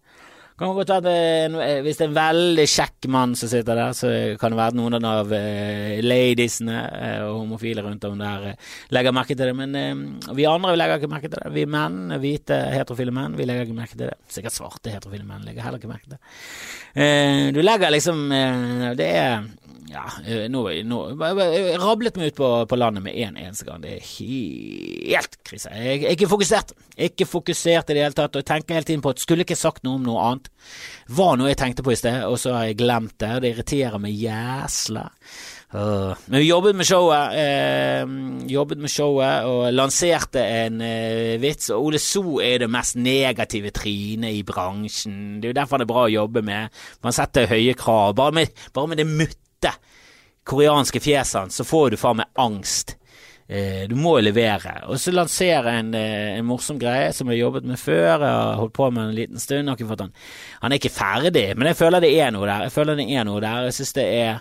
Kan 0.58 0.74
godt 0.74 0.90
være 0.90 1.46
at 1.52 1.82
Hvis 1.86 2.00
det 2.00 2.06
er 2.06 2.10
en 2.10 2.18
veldig 2.18 2.66
kjekk 2.72 3.08
mann 3.14 3.36
som 3.38 3.52
sitter 3.52 3.78
der, 3.78 3.94
så 3.94 4.10
kan 4.42 4.54
det 4.54 4.60
være 4.60 4.78
noen 4.80 5.06
av 5.06 5.30
uh, 5.30 5.92
ladiesene 6.02 6.80
og 7.28 7.44
homofile 7.44 7.84
rundt 7.86 8.08
om 8.10 8.18
der 8.18 8.48
legger 8.96 9.14
merke 9.14 9.36
til 9.36 9.52
det. 9.52 9.56
Men 9.58 10.18
vi 10.34 10.48
andre 10.50 10.74
vi 10.74 10.82
legger 10.82 11.02
ikke 11.02 11.12
merke 11.12 11.30
til 11.30 11.38
det. 11.38 11.54
Vi 11.54 11.68
menn, 11.70 12.16
hvite 12.24 12.58
heterofile 12.74 13.14
menn, 13.14 13.38
vi 13.38 13.46
legger 13.46 13.68
ikke 13.68 13.78
merke 13.78 13.96
til 13.96 14.08
det. 14.10 14.18
Sikkert 14.34 14.58
svarte 14.58 14.94
heterofile 14.94 15.28
menn 15.28 15.46
legger 15.46 15.68
heller 15.68 15.82
ikke 15.82 15.94
merke 15.94 16.10
til 16.10 16.18
det. 16.18 17.54
du 17.54 17.62
legger 17.62 17.94
liksom 17.94 18.28
Det 18.98 19.10
er 19.14 19.46
ja, 19.88 20.04
eh, 20.26 20.46
nå, 20.52 20.64
nå 20.84 21.00
jeg 21.16 21.80
rablet 21.80 22.18
meg 22.20 22.34
ut 22.34 22.40
på, 22.40 22.50
på 22.68 22.80
landet 22.80 23.06
med 23.06 23.16
en 23.24 23.38
eneste 23.40 23.68
gang. 23.68 23.80
Det 23.84 23.94
er 23.96 24.08
helt 24.18 25.38
krise. 25.48 25.72
Jeg 25.72 26.04
er 26.04 26.16
ikke 26.16 26.30
fokusert. 26.32 26.74
Ikke 27.08 27.28
fokusert 27.30 27.92
i 27.92 27.96
det 27.96 28.04
hele 28.04 28.18
tatt. 28.18 28.36
Og 28.36 28.44
jeg 28.44 28.50
tenker 28.50 28.78
hele 28.78 28.88
tiden 28.90 29.04
på 29.06 29.14
at 29.14 29.24
skulle 29.24 29.48
ikke 29.48 29.60
sagt 29.60 29.86
noe 29.88 30.00
om 30.00 30.08
noe 30.08 30.26
annet. 30.26 30.50
Var 31.18 31.38
noe 31.40 31.52
jeg 31.54 31.62
tenkte 31.62 31.86
på 31.86 31.94
i 31.94 32.00
sted, 32.00 32.20
og 32.28 32.36
så 32.42 32.58
har 32.58 32.68
jeg 32.68 32.82
glemt 32.82 33.16
det. 33.24 33.32
Det 33.44 33.54
irriterer 33.54 34.04
meg 34.04 34.18
jæsla. 34.20 35.08
Uh, 35.68 36.16
men 36.32 36.40
vi 36.40 36.48
jobbet 36.48 36.78
med 36.80 36.88
showet, 36.88 37.34
eh, 37.36 38.12
jobbet 38.48 38.80
med 38.80 38.92
showet 38.92 39.50
og 39.52 39.66
lanserte 39.76 40.40
en 40.40 40.80
eh, 40.84 41.36
vits. 41.44 41.72
Og 41.76 41.90
Ole 41.90 42.00
So 42.00 42.38
er 42.44 42.64
det 42.64 42.72
mest 42.72 42.96
negative 43.00 43.74
trynet 43.76 44.36
i 44.36 44.46
bransjen. 44.48 45.42
Det 45.42 45.50
er 45.50 45.56
jo 45.56 45.60
derfor 45.60 45.80
det 45.80 45.88
er 45.88 45.92
bra 45.96 46.06
å 46.08 46.14
jobbe 46.14 46.44
med. 46.48 46.72
Man 47.04 47.16
setter 47.16 47.52
høye 47.52 47.76
krav. 47.76 48.16
Bare 48.16 48.36
med, 48.40 48.64
bare 48.76 48.94
med 48.94 49.04
det 49.04 49.10
mutt 49.12 49.44
ekte 49.58 49.74
koreanske 50.48 51.00
fjesene, 51.04 51.52
så 51.52 51.66
får 51.68 51.92
du 51.92 51.98
faen 52.00 52.22
meg 52.22 52.32
angst. 52.40 52.96
Eh, 53.48 53.88
du 53.88 53.96
må 53.96 54.18
levere. 54.20 54.86
Og 54.88 55.00
så 55.00 55.12
lansere 55.12 55.78
en, 55.80 55.94
eh, 55.94 56.38
en, 56.38 56.46
morsom 56.46 56.80
greie 56.80 57.14
som 57.14 57.28
jeg 57.28 57.38
har 57.38 57.48
jobbet 57.48 57.66
med 57.66 57.80
før. 57.80 58.20
Jeg 58.20 58.20
har 58.20 58.56
holdt 58.56 58.74
på 58.74 58.92
med 58.92 59.10
en 59.10 59.16
liten 59.16 59.40
stund. 59.40 59.70
Han. 59.70 60.12
han 60.62 60.72
er 60.72 60.76
ikke 60.76 60.90
ferdig, 60.90 61.56
men 61.58 61.68
jeg 61.68 61.76
føler 61.76 62.00
det 62.00 62.20
er 62.20 62.32
noe 62.32 62.48
der. 62.48 62.64
Jeg 62.64 62.72
føler 62.72 62.96
det 62.96 63.10
er 63.12 63.24
noe 63.24 63.42
der. 63.42 63.64
Jeg 63.64 63.74
synes 63.74 63.94
det 63.94 64.08
er 64.22 64.40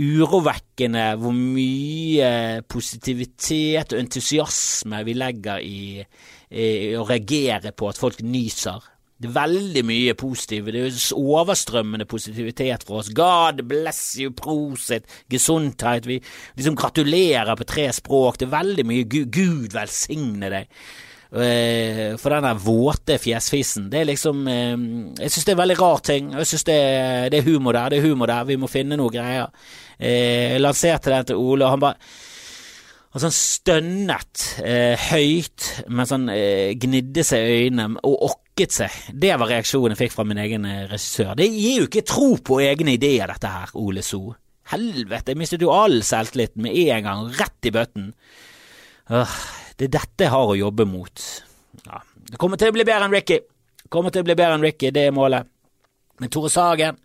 urovekkende 0.00 1.16
hvor 1.20 1.32
mye 1.32 2.62
positivitet 2.68 3.92
og 3.92 4.00
entusiasme 4.00 5.04
vi 5.04 5.12
legger 5.14 5.60
i, 5.60 6.02
i 6.50 6.96
å 6.96 7.04
reagere 7.04 7.72
på 7.72 7.88
at 7.88 8.00
folk 8.00 8.22
nyser. 8.24 8.91
Det 9.22 9.30
er 9.30 9.36
veldig 9.36 9.84
mye 9.86 10.14
positivt. 10.18 10.72
Det 10.74 10.82
er 10.82 11.18
overstrømmende 11.18 12.06
positivitet 12.10 12.82
fra 12.88 12.98
oss. 12.98 13.12
God 13.14 13.62
bless 13.70 14.02
you, 14.18 14.32
prosit, 14.34 15.06
gesundheit. 15.30 16.08
Vi 16.10 16.18
liksom 16.56 16.76
gratulerer 16.78 17.54
på 17.58 17.68
tre 17.68 17.86
språk. 17.94 18.40
Det 18.40 18.48
er 18.48 18.56
veldig 18.56 18.86
mye 18.88 19.06
Gud, 19.06 19.30
Gud 19.34 19.78
velsigne 19.78 20.50
deg. 20.52 20.82
Uh, 21.32 22.18
for 22.20 22.28
den 22.34 22.44
der 22.44 22.58
våte 22.60 23.14
fjesfisen. 23.16 23.86
Det 23.88 24.02
er 24.02 24.10
liksom 24.10 24.42
uh, 24.44 24.74
Jeg 25.16 25.32
syns 25.32 25.46
det 25.48 25.54
er 25.54 25.62
veldig 25.62 25.78
rar 25.78 26.02
ting. 26.04 26.34
Jeg 26.36 26.50
syns 26.50 26.66
det, 26.68 26.76
det, 27.32 27.38
er 27.40 27.46
humor 27.46 27.78
der. 27.78 27.94
Det 27.94 28.02
er 28.02 28.10
humor 28.10 28.28
der. 28.28 28.50
Vi 28.50 28.58
må 28.60 28.68
finne 28.68 28.98
noe 29.00 29.14
greier. 29.14 29.48
Uh, 29.96 30.52
jeg 30.52 30.60
lanserte 30.60 31.14
den 31.14 31.30
til 31.30 31.40
Ole, 31.40 31.64
og 31.64 31.76
han 31.76 31.86
bare 31.86 32.12
Altså 33.12 33.28
han 33.28 33.34
stønnet 33.36 34.44
eh, 34.64 34.96
høyt 35.10 35.66
mens 35.92 36.14
han 36.14 36.30
eh, 36.32 36.72
gnidde 36.80 37.24
seg 37.28 37.44
i 37.44 37.66
øynene 37.66 38.00
og 38.08 38.22
okket 38.52 38.74
seg. 38.74 38.96
Det 39.16 39.32
var 39.40 39.48
reaksjonen 39.48 39.94
jeg 39.94 40.04
fikk 40.04 40.14
fra 40.14 40.24
min 40.28 40.40
egen 40.42 40.66
eh, 40.68 40.84
regissør. 40.90 41.34
Det 41.38 41.48
gir 41.48 41.80
jo 41.80 41.88
ikke 41.88 42.04
tro 42.04 42.30
på 42.44 42.60
egne 42.60 42.96
ideer, 42.98 43.30
dette 43.32 43.48
her, 43.48 43.72
Ole 43.80 44.04
So. 44.04 44.34
Helvete, 44.72 45.32
jeg 45.32 45.40
mistet 45.40 45.64
jo 45.64 45.72
all 45.74 46.02
selvtilliten 46.06 46.62
med 46.62 46.76
en 46.76 47.06
gang, 47.06 47.24
rett 47.38 47.68
i 47.68 47.72
bøtten. 47.74 48.12
Øh, 49.10 49.38
det 49.78 49.88
er 49.88 49.94
dette 49.96 50.26
jeg 50.26 50.34
har 50.34 50.52
å 50.52 50.58
jobbe 50.58 50.86
mot. 50.88 51.24
Ja, 51.86 52.02
det 52.30 52.40
kommer 52.40 52.60
til 52.60 52.70
å 52.70 52.76
bli 52.76 52.86
bedre 52.86 53.08
enn 53.08 53.16
Ricky. 53.16 53.40
Det 53.82 53.90
kommer 53.92 54.12
til 54.12 54.22
å 54.22 54.28
bli 54.28 54.36
bedre 54.38 54.58
enn 54.58 54.66
Ricky, 54.68 54.92
det 54.94 55.08
er 55.08 55.16
målet. 55.16 55.48
Men 56.20 56.30
Tore 56.30 56.52
Sagen 56.52 57.00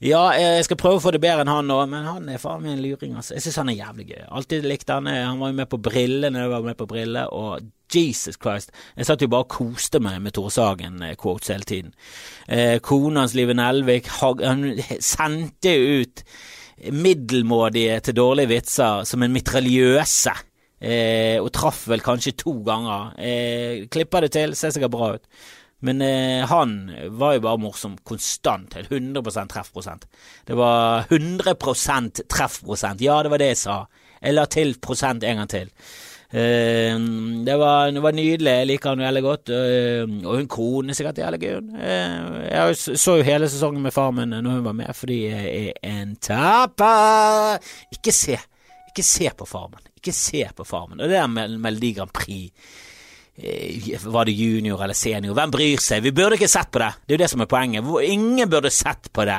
Ja, 0.00 0.30
jeg 0.32 0.64
skal 0.64 0.78
prøve 0.80 0.98
å 0.98 1.02
få 1.02 1.12
det 1.12 1.20
bedre 1.20 1.44
enn 1.44 1.50
han 1.52 1.68
nå, 1.68 1.78
men 1.90 2.06
han 2.06 2.28
er 2.32 2.40
faen 2.40 2.62
meg 2.64 2.76
en 2.76 2.84
luring, 2.84 3.16
altså. 3.18 3.34
Jeg 3.36 3.44
syns 3.44 3.60
han 3.60 3.72
er 3.72 3.80
jævlig 3.80 4.12
gøy. 4.12 4.20
Alltid 4.40 4.66
likte 4.70 4.94
han. 4.94 5.10
Han 5.10 5.40
var 5.42 5.50
jo 5.52 5.58
med 5.58 5.68
på 5.68 5.80
Brille 5.82 6.30
når 6.30 6.44
jeg 6.44 6.52
var 6.52 6.68
med 6.68 6.78
på 6.78 6.86
Brille, 6.90 7.24
og 7.34 7.66
Jesus 7.94 8.38
Christ. 8.42 8.72
Jeg 8.96 9.08
satt 9.08 9.22
jo 9.22 9.30
bare 9.32 9.46
og 9.46 9.52
koste 9.52 10.00
meg 10.04 10.20
med 10.22 10.36
Tore 10.36 10.52
Sagen-quotes 10.52 11.52
hele 11.52 11.68
tiden. 11.68 11.94
Eh, 12.48 12.78
Kona 12.84 13.24
hans, 13.24 13.34
Live 13.38 13.56
Nelvik, 13.56 14.10
han 14.20 14.72
sendte 15.00 15.74
ut 16.00 16.24
middelmådige 16.94 18.00
til 18.06 18.16
dårlige 18.16 18.52
vitser 18.52 19.04
som 19.08 19.22
en 19.22 19.34
mitraljøse. 19.34 20.34
Eh, 20.78 21.38
og 21.42 21.50
traff 21.54 21.86
vel 21.90 22.02
kanskje 22.04 22.36
to 22.38 22.60
ganger. 22.66 23.14
Eh, 23.18 23.86
klipper 23.90 24.26
det 24.26 24.34
til, 24.36 24.54
ser 24.54 24.74
sikkert 24.74 24.94
bra 24.94 25.14
ut. 25.16 25.24
Men 25.86 26.02
eh, 26.02 26.42
han 26.50 26.90
var 27.14 27.36
jo 27.36 27.44
bare 27.46 27.62
morsom 27.62 27.96
konstant. 28.06 28.76
100 28.78 29.46
treffprosent. 29.50 30.06
Det 30.46 30.56
var 30.58 31.06
100% 31.10 32.24
treffprosent. 32.26 33.02
Ja, 33.02 33.22
det 33.22 33.30
var 33.30 33.42
det 33.42 33.52
jeg 33.52 33.62
sa. 33.62 33.78
Jeg 34.18 34.34
la 34.34 34.46
til 34.50 34.74
prosent 34.82 35.24
en 35.24 35.42
gang 35.42 35.50
til. 35.50 35.70
Uh, 36.28 36.98
det, 37.44 37.54
var, 37.56 37.88
det, 37.88 38.02
var, 38.04 38.12
nydelig. 38.12 38.52
Jeg 38.52 38.68
liker 38.68 38.92
han 38.92 39.04
veldig 39.06 39.22
godt. 39.24 39.52
Uh, 39.52 40.18
og 40.26 40.34
hun 40.36 40.50
kone 40.52 40.96
sikkert 40.96 41.22
jævlig 41.22 41.40
gøy. 41.40 41.56
Uh, 41.72 42.42
jeg 42.44 42.76
så 43.00 43.16
jo 43.16 43.24
hele 43.24 43.48
sesongen 43.48 43.84
med 43.84 43.94
far 43.96 44.12
min 44.12 44.34
når 44.36 44.58
hun 44.58 44.66
var 44.66 44.76
med, 44.76 44.92
fordi 44.96 45.22
jeg 45.24 45.72
er 45.72 46.02
en 46.02 46.16
taper. 46.20 47.56
Ikke 47.96 48.12
se. 48.12 48.36
Ikke 48.90 49.06
se 49.06 49.30
på 49.38 49.48
Farmen. 49.48 49.80
Ikke 49.96 50.12
se 50.12 50.44
på 50.56 50.68
Farmen. 50.68 51.00
Og 51.00 51.08
det 51.08 51.16
der 51.16 51.32
med 51.32 51.56
Melodi 51.58 51.94
Grand 51.96 52.12
Prix 52.12 52.52
var 54.04 54.24
det 54.26 54.32
junior 54.34 54.80
eller 54.82 54.94
senior? 54.98 55.34
Hvem 55.34 55.52
bryr 55.54 55.78
seg? 55.78 56.02
Vi 56.02 56.10
burde 56.10 56.34
ikke 56.34 56.50
sett 56.50 56.72
på 56.74 56.80
det. 56.82 56.90
Det 57.06 57.14
er 57.14 57.18
jo 57.18 57.22
det 57.22 57.30
som 57.30 57.44
er 57.44 57.50
poenget. 57.50 57.86
Ingen 58.02 58.50
burde 58.50 58.72
sett 58.74 59.12
på 59.14 59.24
det. 59.28 59.38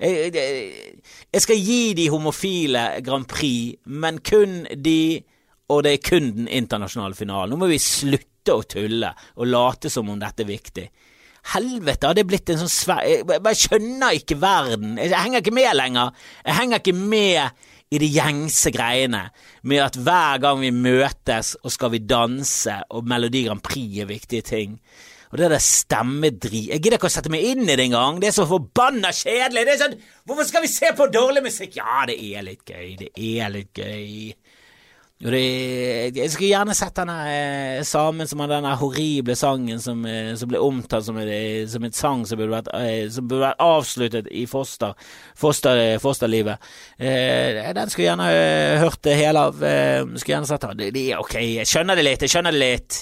Jeg 0.00 1.42
skal 1.42 1.58
gi 1.58 1.92
de 1.98 2.06
homofile 2.08 2.84
Grand 3.04 3.26
Prix, 3.28 3.76
men 3.84 4.20
kun 4.24 4.62
de 4.78 5.20
og 5.70 5.84
det 5.86 5.94
er 5.94 6.02
kun 6.02 6.32
den 6.34 6.50
internasjonale 6.50 7.16
finalen. 7.18 7.54
Nå 7.54 7.62
må 7.62 7.70
vi 7.70 7.78
slutte 7.82 8.56
å 8.56 8.66
tulle 8.66 9.12
og 9.36 9.48
late 9.48 9.92
som 9.92 10.10
om 10.10 10.18
dette 10.20 10.44
er 10.44 10.50
viktig. 10.50 10.86
Helvete, 11.54 12.08
har 12.08 12.16
det 12.18 12.26
blitt 12.28 12.50
en 12.52 12.58
sånn 12.60 12.68
svær 12.68 13.06
Jeg 13.06 13.24
bare 13.24 13.56
skjønner 13.56 14.16
ikke 14.18 14.36
verden. 14.42 14.98
Jeg 15.00 15.16
henger 15.16 15.40
ikke 15.40 15.54
med 15.56 15.76
lenger. 15.78 16.10
Jeg 16.44 16.58
henger 16.58 16.82
ikke 16.82 16.96
med 16.98 17.68
i 17.90 17.98
de 17.98 18.06
gjengse 18.12 18.70
greiene 18.74 19.22
med 19.66 19.82
at 19.82 19.96
hver 19.98 20.42
gang 20.42 20.60
vi 20.62 20.70
møtes 20.74 21.56
og 21.64 21.72
skal 21.74 21.94
vi 21.94 22.02
danse 22.06 22.76
og 22.94 23.08
Melodi 23.08 23.46
Grand 23.48 23.62
Prix 23.64 24.02
er 24.04 24.10
viktige 24.10 24.46
ting. 24.46 24.76
Og 25.30 25.38
det 25.38 25.50
der 25.52 25.62
stemmedrit 25.62 26.72
Jeg 26.72 26.82
gidder 26.82 26.98
ikke 26.98 27.06
å 27.06 27.12
sette 27.14 27.30
meg 27.30 27.44
inn 27.46 27.62
i 27.62 27.76
det 27.78 27.86
engang. 27.86 28.18
Det 28.22 28.30
er 28.30 28.34
så 28.34 28.46
forbanna 28.50 29.12
kjedelig. 29.14 29.66
Det 29.66 29.74
er 29.74 29.82
sånn 29.84 29.98
Hvorfor 30.26 30.46
skal 30.48 30.64
vi 30.64 30.70
se 30.70 30.90
på 30.98 31.06
dårlig 31.10 31.44
musikk? 31.46 31.78
Ja, 31.78 32.02
det 32.10 32.18
er 32.18 32.46
litt 32.46 32.66
gøy. 32.66 32.96
Det 32.98 33.10
er 33.16 33.52
litt 33.54 33.78
gøy. 33.78 34.34
Jeg 35.20 36.30
skulle 36.32 36.48
gjerne 36.48 36.72
sett 36.72 36.96
denne 36.96 37.14
eh, 37.28 37.82
samen 37.84 38.24
som 38.28 38.40
har 38.40 38.48
denne 38.54 38.70
horrible 38.80 39.34
sangen 39.36 39.80
som, 39.84 39.98
eh, 40.08 40.30
som 40.40 40.48
ble 40.48 40.62
omtalt 40.64 41.04
som, 41.04 41.18
som 41.68 41.84
et 41.84 41.96
sang 41.98 42.22
som 42.24 42.38
burde, 42.40 42.54
vært, 42.54 42.70
eh, 42.78 43.04
som 43.12 43.26
burde 43.28 43.50
vært 43.50 43.60
avsluttet 43.60 44.30
i 44.32 44.46
foster, 44.48 44.94
foster, 45.36 45.98
fosterlivet. 46.00 46.64
Den 46.96 47.92
skulle 47.92 48.06
jeg 48.06 48.14
gjerne 48.14 48.30
hørt 48.80 49.02
det 49.04 49.18
hele 49.18 49.42
av. 49.50 49.58
Skulle 49.60 50.38
gjerne 50.38 50.48
sett 50.48 50.64
det. 50.78 50.88
det. 50.96 51.04
Ok, 51.18 51.34
jeg 51.36 51.68
skjønner 51.68 52.00
det 52.00 52.06
litt, 52.06 52.24
jeg 52.24 52.32
skjønner 52.32 52.56
det 52.56 52.62
litt. 52.62 53.00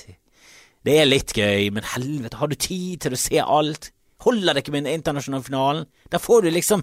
Det 0.89 0.97
er 0.99 1.07
litt 1.07 1.37
gøy, 1.37 1.69
men 1.77 1.87
helvete, 1.87 2.41
har 2.41 2.51
du 2.51 2.57
tid 2.59 3.05
til 3.05 3.15
å 3.15 3.21
se 3.21 3.45
alt? 3.45 3.93
Holder 4.27 4.57
det 4.57 4.65
ikke 4.65 4.75
med 4.75 4.89
den 4.89 4.99
internasjonale 4.99 5.47
finalen? 5.47 5.87
Da 6.11 6.19
får 6.19 6.43
du 6.43 6.51
liksom 6.51 6.83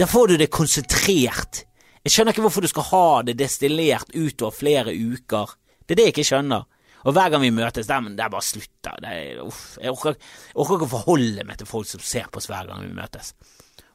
Da 0.00 0.08
får 0.08 0.32
du 0.32 0.36
det 0.40 0.48
konsentrert 0.48 1.66
jeg 2.02 2.14
skjønner 2.14 2.34
ikke 2.34 2.42
hvorfor 2.42 2.64
du 2.64 2.70
skal 2.70 2.88
ha 2.90 3.06
det 3.28 3.36
destillert 3.38 4.10
utover 4.14 4.54
flere 4.56 4.94
uker. 4.94 5.52
Det 5.86 5.94
er 5.94 6.00
det 6.00 6.06
jeg 6.08 6.14
ikke 6.16 6.30
skjønner. 6.32 6.64
Og 7.02 7.14
hver 7.16 7.32
gang 7.34 7.42
vi 7.42 7.50
møtes, 7.54 7.88
der, 7.88 8.02
men 8.02 8.14
det 8.18 8.24
er 8.24 8.30
bare 8.30 8.46
slutt. 8.46 8.90
Jeg 9.02 9.90
orker, 9.90 10.18
ikke 10.54 10.86
å 10.86 10.90
forholde 10.90 11.46
meg 11.46 11.58
til 11.58 11.70
folk 11.70 11.88
som 11.90 12.02
ser 12.02 12.28
på 12.30 12.38
oss 12.38 12.50
hver 12.50 12.68
gang 12.70 12.82
vi 12.84 12.94
møtes. 12.94 13.32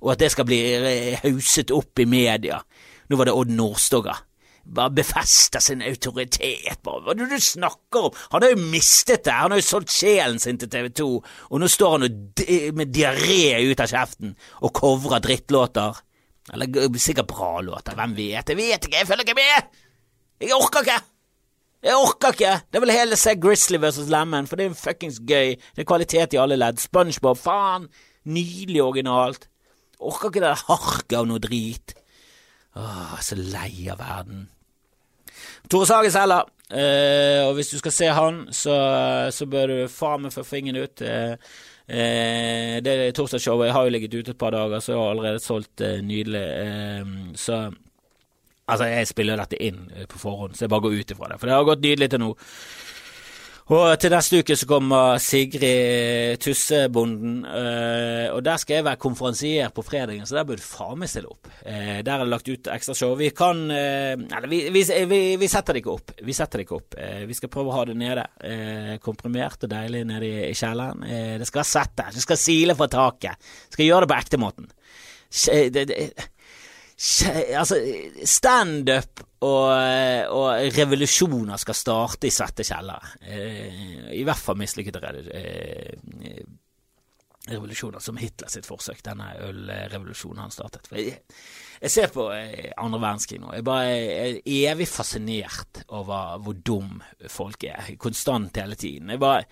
Og 0.03 0.13
at 0.13 0.21
det 0.21 0.31
skal 0.33 0.47
bli 0.47 0.59
hauset 1.23 1.71
opp 1.75 2.03
i 2.03 2.07
media. 2.07 2.59
Nå 3.07 3.19
var 3.19 3.29
det 3.29 3.35
Odd 3.35 3.53
Nordstoga. 3.55 4.15
Bare 4.67 4.91
befester 4.91 5.63
sin 5.63 5.83
autoritet. 5.83 6.81
Bare. 6.83 7.03
Hva 7.05 7.13
er 7.13 7.21
det 7.21 7.29
du 7.31 7.43
snakker 7.43 8.09
om? 8.09 8.17
Han 8.33 8.43
har 8.43 8.51
jo 8.51 8.65
mistet 8.71 9.23
det. 9.27 9.35
Han 9.35 9.55
har 9.55 9.61
jo 9.61 9.67
solgt 9.69 9.95
sjelen 9.95 10.39
sin 10.43 10.59
til 10.59 10.71
TV 10.71 10.91
2, 10.99 11.07
og 11.51 11.63
nå 11.63 11.71
står 11.71 11.95
han 11.95 12.19
med 12.75 12.91
diaré 12.91 13.55
ut 13.67 13.83
av 13.83 13.91
kjeften 13.91 14.35
og 14.59 14.75
covrer 14.75 15.23
drittlåter. 15.23 16.03
Eller 16.53 16.97
sikkert 17.01 17.27
bra 17.27 17.59
låter, 17.61 17.95
hvem 17.97 18.15
vet? 18.15 18.49
Jeg 18.49 18.57
vet 18.57 18.87
ikke, 18.87 18.97
jeg 18.97 19.07
følger 19.07 19.27
ikke 19.27 19.37
med! 19.37 19.83
Jeg 20.41 20.55
orker 20.55 20.85
ikke! 20.85 20.99
Jeg 21.83 21.95
orker 21.95 22.35
ikke! 22.35 22.53
Det 22.73 22.81
vil 22.81 22.93
hele 22.95 23.19
se 23.19 23.35
Grizzly 23.35 23.79
versus 23.83 24.09
Lemon, 24.09 24.47
for 24.47 24.59
det 24.59 24.69
er 24.69 24.77
fuckings 24.77 25.19
gøy. 25.19 25.57
Det 25.75 25.83
er 25.83 25.89
kvalitet 25.89 26.33
i 26.33 26.41
alle 26.41 26.57
ledd. 26.59 26.79
SpongeBob, 26.81 27.39
faen! 27.41 27.89
Nydelig 28.27 28.83
originalt. 28.83 29.47
Orker 29.99 30.31
ikke 30.31 30.43
det 30.43 30.55
harket 30.67 31.17
av 31.19 31.27
noe 31.27 31.41
drit. 31.41 31.95
Åh, 32.77 33.17
så 33.23 33.37
lei 33.39 33.87
av 33.91 33.99
verden. 33.99 34.45
Tore 35.67 35.87
Sagen 35.89 36.13
selger, 36.13 36.47
uh, 36.71 37.41
og 37.47 37.57
hvis 37.57 37.73
du 37.73 37.79
skal 37.81 37.95
se 37.95 38.11
han, 38.13 38.43
så, 38.55 38.75
så 39.33 39.47
bør 39.49 39.71
du 39.71 39.79
faen 39.91 40.23
meg 40.23 40.35
få 40.35 40.45
fingeren 40.47 40.85
ut. 40.85 41.03
Uh, 41.03 41.35
Eh, 41.87 42.77
det 42.83 43.15
torsdagsshowet 43.15 43.71
har 43.71 43.85
jo 43.87 43.91
ligget 43.95 44.13
ute 44.13 44.33
et 44.33 44.39
par 44.39 44.51
dager, 44.51 44.79
så 44.83 44.91
jeg 44.91 44.99
har 44.99 45.11
allerede 45.13 45.43
solgt 45.43 45.81
eh, 45.81 46.01
nydelig. 46.03 46.43
Eh, 46.43 47.11
så 47.39 47.59
altså, 48.67 48.89
jeg 48.91 49.07
spiller 49.07 49.39
dette 49.39 49.61
inn 49.63 49.85
eh, 49.95 50.07
på 50.09 50.19
forhånd, 50.19 50.55
så 50.55 50.65
jeg 50.65 50.73
bare 50.73 50.85
går 50.87 50.97
ut 50.99 51.15
ifra 51.15 51.31
det. 51.31 51.39
For 51.39 51.47
det 51.47 51.55
har 51.55 51.69
gått 51.69 51.85
nydelig 51.85 52.09
til 52.11 52.23
nå. 52.23 52.33
Og 53.67 53.97
til 53.99 54.13
neste 54.13 54.37
uke 54.39 54.55
så 54.55 54.63
kommer 54.63 55.17
Sigrid 55.19 56.37
Tussebonden, 56.39 57.41
øh, 57.43 58.29
og 58.31 58.39
der 58.45 58.61
skal 58.61 58.77
jeg 58.77 58.85
være 58.87 58.99
konferansier 59.03 59.73
på 59.75 59.83
fredagen, 59.83 60.23
så 60.23 60.37
der 60.37 60.45
burde 60.47 60.63
faen 60.63 61.01
meg 61.01 61.11
stille 61.11 61.27
opp. 61.33 61.49
Eh, 61.65 61.97
der 61.99 62.13
er 62.13 62.23
det 62.23 62.29
lagt 62.31 62.47
ut 62.47 62.69
ekstra 62.71 62.95
show. 62.95 63.11
Vi 63.19 63.27
kan 63.35 63.65
eh, 63.67 64.13
Eller, 64.15 64.47
vi, 64.47 64.61
vi, 64.71 65.19
vi, 65.35 65.49
setter 65.51 65.75
det 65.75 65.83
ikke 65.83 65.97
opp. 65.97 66.15
Vi 66.23 66.37
setter 66.37 66.61
det 66.61 66.67
ikke 66.69 66.79
opp. 66.79 66.95
Eh, 66.95 67.25
vi 67.27 67.35
skal 67.35 67.51
prøve 67.51 67.73
å 67.73 67.75
ha 67.75 67.83
det 67.89 67.97
nede. 67.99 68.23
Eh, 68.39 68.95
komprimert 69.03 69.67
og 69.67 69.73
deilig 69.75 70.05
nede 70.07 70.31
i, 70.31 70.55
kjelleren. 70.55 71.03
Eh, 71.03 71.35
det 71.41 71.51
skal 71.51 71.67
sette. 71.67 72.07
Det 72.15 72.23
skal 72.23 72.39
sile 72.39 72.77
fra 72.79 72.87
taket. 72.87 73.51
Skal 73.75 73.89
gjøre 73.89 74.07
det 74.07 74.13
på 74.13 74.21
ektemåten. 74.21 74.71
Det, 75.75 75.83
det, 75.91 76.01
Altså, 76.97 77.77
standup 78.25 79.21
og, 79.45 79.67
og 80.33 80.71
revolusjoner 80.73 81.59
skal 81.61 81.77
starte 81.77 82.25
i 82.25 82.33
svette 82.33 82.65
kjellere. 82.65 83.11
Eh, 83.21 84.07
I 84.17 84.23
hvert 84.25 84.41
fall 84.41 84.57
mislykkede 84.57 85.11
eh, 85.29 86.41
revolusjoner, 87.51 88.01
som 88.03 88.17
Hitler 88.17 88.49
sitt 88.51 88.65
forsøk, 88.67 89.03
denne 89.05 89.29
ølrevolusjonen 89.45 90.41
han 90.47 90.55
startet. 90.55 90.89
For 90.89 90.97
jeg, 90.99 91.21
jeg 91.83 91.93
ser 91.93 92.11
på 92.13 92.27
eh, 92.33 92.73
andre 92.81 93.03
verdenskrig 93.05 93.39
nå. 93.43 93.53
Jeg 93.55 93.67
bare 93.67 93.93
er 93.93 94.41
evig 94.57 94.89
fascinert 94.89 95.83
over 95.87 96.41
hvor 96.41 96.57
dum 96.65 96.97
folk 97.29 97.69
er, 97.69 97.93
konstant 98.01 98.57
hele 98.57 98.79
tiden. 98.79 99.13
Jeg 99.13 99.21
bare 99.21 99.45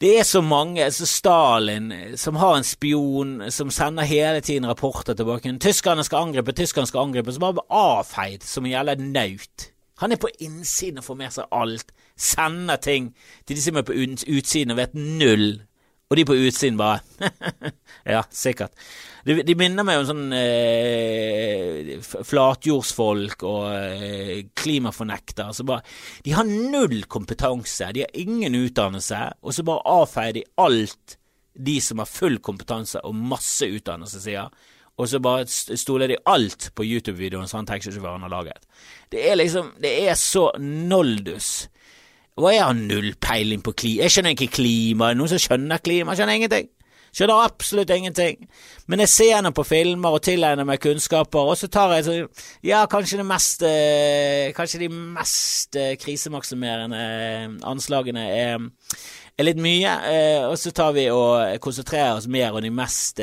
det 0.00 0.12
er 0.18 0.22
så 0.22 0.40
mange, 0.40 0.90
så 0.94 1.06
Stalin, 1.06 1.92
som 2.16 2.36
har 2.38 2.56
en 2.56 2.64
spion 2.66 3.50
som 3.50 3.70
sender 3.70 4.06
hele 4.06 4.40
tiden 4.40 4.68
rapporter 4.68 5.14
tilbake. 5.14 5.50
Tyskerne 5.58 6.04
skal 6.06 6.28
angripe, 6.28 6.52
tyskerne 6.52 6.86
skal 6.86 7.00
angripe, 7.08 7.32
som 7.32 7.40
bare 7.40 7.66
avfeid 7.70 8.46
som 8.46 8.66
en 8.66 8.76
jævla 8.76 8.94
naut. 8.94 9.72
Han 9.98 10.12
er 10.12 10.20
på 10.22 10.30
innsiden 10.38 10.98
og 10.98 11.04
får 11.04 11.18
med 11.18 11.34
seg 11.34 11.50
alt. 11.50 11.90
Sender 12.16 12.76
ting 12.76 13.10
til 13.46 13.56
de 13.56 13.62
som 13.62 13.76
er 13.76 13.86
på 13.86 13.96
utsiden 14.30 14.70
og 14.70 14.78
vet 14.78 14.94
null 14.94 15.58
og 16.08 16.16
de 16.16 16.24
på 16.24 16.32
utsiden 16.32 16.78
bare 16.78 17.00
Ja, 18.14 18.22
sikkert. 18.30 18.72
De, 19.26 19.40
de, 19.42 19.54
minner 19.58 19.86
meg 19.86 20.00
om 20.00 20.06
sånn 20.08 20.34
eh, 20.36 21.94
flatjordsfolk 22.02 23.44
og 23.48 23.64
eh, 23.74 24.46
klimafornektere. 24.58 25.50
Altså 25.50 25.66
bare, 25.68 25.84
de 26.24 26.34
har 26.36 26.48
null 26.48 27.02
kompetanse, 27.10 27.90
de 27.94 28.04
har 28.04 28.18
ingen 28.18 28.56
utdannelse, 28.58 29.20
og 29.42 29.56
så 29.56 29.66
bare 29.66 29.96
avfeier 29.98 30.38
de 30.38 30.44
alt 30.62 31.18
de 31.58 31.78
som 31.82 31.98
har 31.98 32.10
full 32.10 32.38
kompetanse 32.44 33.02
og 33.02 33.16
masse 33.18 33.66
utdannelse, 33.66 34.22
sier. 34.22 34.52
Og 34.98 35.06
så 35.10 35.20
bare 35.22 35.46
stoler 35.48 36.10
de 36.10 36.22
alt 36.26 36.70
på 36.74 36.86
YouTube-videoen 36.86 37.46
som 37.50 37.60
han 37.60 37.68
taxisjåføren 37.70 38.24
har 38.26 38.32
laget. 38.32 38.64
Det 39.10 39.22
er 39.30 39.38
liksom 39.38 39.74
Det 39.82 39.92
er 40.08 40.14
så 40.18 40.50
noldus. 40.58 41.68
Og 42.38 42.52
jeg 42.52 42.62
har 42.62 42.74
null 42.74 43.14
peiling 43.20 43.62
på 43.62 43.74
klima. 43.74 44.02
Jeg 44.06 44.14
skjønner 44.14 44.34
ikke 44.34 44.56
klima. 44.58 45.12
Noen 45.14 45.30
som 45.30 45.42
skjønner 45.42 45.82
klima? 45.82 46.14
Jeg 46.14 46.22
skjønner 46.22 46.38
ingenting. 46.38 46.68
Skjønner 47.12 47.44
absolutt 47.44 47.90
ingenting. 47.90 48.48
Men 48.86 49.02
jeg 49.04 49.12
ser 49.12 49.36
henne 49.36 49.52
på 49.54 49.64
filmer 49.66 50.16
og 50.16 50.22
tilegner 50.24 50.66
meg 50.68 50.82
kunnskaper, 50.82 51.52
og 51.52 51.58
så 51.60 51.70
tar 51.72 51.96
jeg 51.96 52.06
så 52.06 52.16
Ja, 52.64 52.84
kanskje 52.90 53.24
mest 53.26 53.62
eh, 53.66 54.50
Kanskje 54.56 54.82
de 54.84 54.88
mest 54.92 55.76
eh, 55.76 55.94
krisemaksimerende 56.00 56.98
eh, 56.98 57.48
anslagene 57.68 58.28
er 58.34 58.68
er 59.38 59.46
litt 59.46 59.60
mye, 59.62 59.90
og 60.50 60.56
så 60.58 60.72
tar 60.74 60.96
vi 60.96 61.04
og 61.14 61.60
konsentrerer 61.62 62.16
oss 62.16 62.24
mer 62.26 62.56
om 62.58 62.64
de 62.64 62.72
mest 62.74 63.20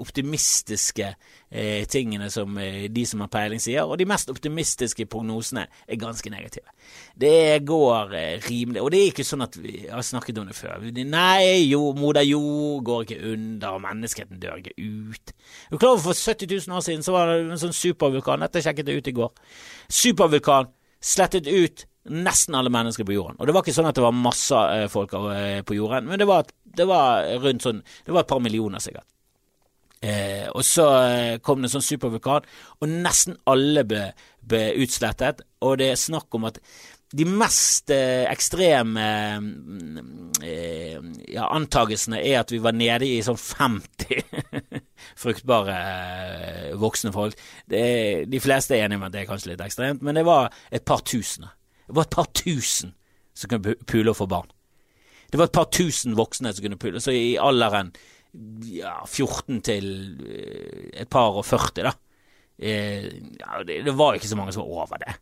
optimistiske 0.00 1.10
eh, 1.50 1.84
tingene 1.88 2.30
som 2.30 2.56
eh, 2.58 2.86
de 2.92 3.04
som 3.06 3.22
har 3.24 3.30
peiling 3.32 3.60
sier, 3.62 3.84
og 3.84 3.98
de 4.00 4.06
mest 4.08 4.30
optimistiske 4.32 5.06
prognosene 5.10 5.66
er 5.86 6.00
ganske 6.00 6.30
negative. 6.32 6.68
Det 7.18 7.64
går 7.66 8.14
eh, 8.16 8.46
rimelig 8.48 8.82
Og 8.82 8.90
det 8.92 9.00
er 9.00 9.12
ikke 9.12 9.26
sånn 9.26 9.44
at 9.44 9.58
vi 9.60 9.80
har 9.88 10.04
snakket 10.04 10.40
om 10.42 10.48
det 10.50 10.56
før. 10.58 10.86
Nei, 10.98 11.68
jo, 11.68 11.92
moder 11.98 12.26
jord 12.26 12.84
går 12.86 13.04
ikke 13.06 13.20
under, 13.32 13.76
og 13.76 13.84
menneskeheten 13.84 14.40
dør 14.42 14.62
ikke 14.62 14.76
ut. 14.78 15.36
Er 15.72 15.80
klar 15.80 15.96
over 15.96 16.08
For 16.08 16.16
70 16.16 16.68
000 16.68 16.78
år 16.78 16.84
siden 16.84 17.04
så 17.04 17.14
var 17.14 17.32
det 17.32 17.38
en 17.44 17.60
sånn 17.60 17.76
supervulkan, 17.76 18.44
dette 18.44 18.62
sjekket 18.64 18.88
jeg 18.88 19.02
ut 19.02 19.12
i 19.12 19.16
går. 19.18 19.54
Supervulkan 19.88 20.72
slettet 21.04 21.48
ut 21.48 21.86
nesten 22.08 22.56
alle 22.56 22.72
mennesker 22.72 23.04
på 23.04 23.12
jorden. 23.12 23.36
Og 23.38 23.48
det 23.48 23.54
var 23.54 23.64
ikke 23.64 23.76
sånn 23.76 23.90
at 23.90 23.98
det 23.98 24.04
var 24.04 24.16
masse 24.16 24.64
eh, 24.72 24.88
folk 24.92 25.12
på 25.12 25.76
jorden, 25.76 26.08
men 26.08 26.20
det 26.20 26.28
var, 26.28 26.48
det 26.64 26.86
var, 26.88 27.26
rundt 27.42 27.64
sånn 27.66 27.82
Det 28.06 28.14
var 28.14 28.24
et 28.24 28.30
par 28.30 28.40
millioner, 28.42 28.80
sikkert. 28.82 29.06
Eh, 30.00 30.46
og 30.54 30.62
så 30.66 30.86
eh, 31.08 31.38
kom 31.42 31.62
det 31.62 31.70
en 31.70 31.78
sånn 31.78 31.88
supervulkan, 31.88 32.46
og 32.78 32.92
nesten 32.92 33.38
alle 33.50 33.82
ble, 33.88 34.04
ble, 34.46 34.62
utslettet. 34.84 35.42
Og 35.66 35.78
det 35.80 35.92
er 35.92 36.00
snakk 36.00 36.38
om 36.38 36.46
at 36.50 36.60
de 37.18 37.24
mest 37.24 37.88
eh, 37.94 38.26
ekstreme 38.28 39.04
eh, 40.44 40.98
ja, 41.32 41.46
antagelsene 41.46 42.20
er 42.20 42.42
at 42.42 42.52
vi 42.52 42.60
var 42.60 42.76
nede 42.76 43.08
i 43.08 43.22
sånn 43.24 43.38
50 43.40 44.20
fruktbare 45.22 45.78
voksne 46.78 47.14
folk. 47.14 47.38
Det, 47.64 48.28
de 48.28 48.42
fleste 48.44 48.76
er 48.76 48.84
enige 48.84 49.00
om 49.00 49.08
at 49.08 49.16
det 49.16 49.24
er 49.24 49.30
kanskje 49.30 49.54
litt 49.54 49.64
ekstremt, 49.64 50.04
men 50.04 50.20
det 50.20 50.26
var 50.28 50.52
et 50.70 50.84
par 50.84 51.00
tusen. 51.00 51.48
Det 51.88 51.96
var 51.96 52.04
et 52.04 52.18
par 52.18 52.28
tusen 52.36 52.92
som 53.38 53.50
kunne 53.50 53.78
pule 53.88 54.12
og 54.12 54.18
få 54.18 54.28
barn. 54.28 54.52
Det 55.32 55.40
var 55.40 55.48
et 55.48 55.56
par 55.56 55.68
tusen 55.72 56.16
voksne 56.16 56.52
som 56.52 56.64
kunne 56.64 56.80
pule. 56.80 57.00
Så 57.00 57.12
i 57.12 57.36
alderen 57.40 57.92
ja, 58.72 58.98
14 59.06 59.62
til 59.64 59.88
eh, 60.24 60.90
et 61.02 61.10
par 61.10 61.38
og 61.38 61.46
40, 61.46 61.88
da. 61.88 61.94
Eh, 62.58 63.08
ja, 63.38 63.62
det, 63.66 63.82
det 63.86 63.96
var 63.96 64.18
ikke 64.18 64.30
så 64.30 64.38
mange 64.38 64.54
som 64.54 64.64
var 64.64 64.84
over 64.84 65.02
det. 65.02 65.16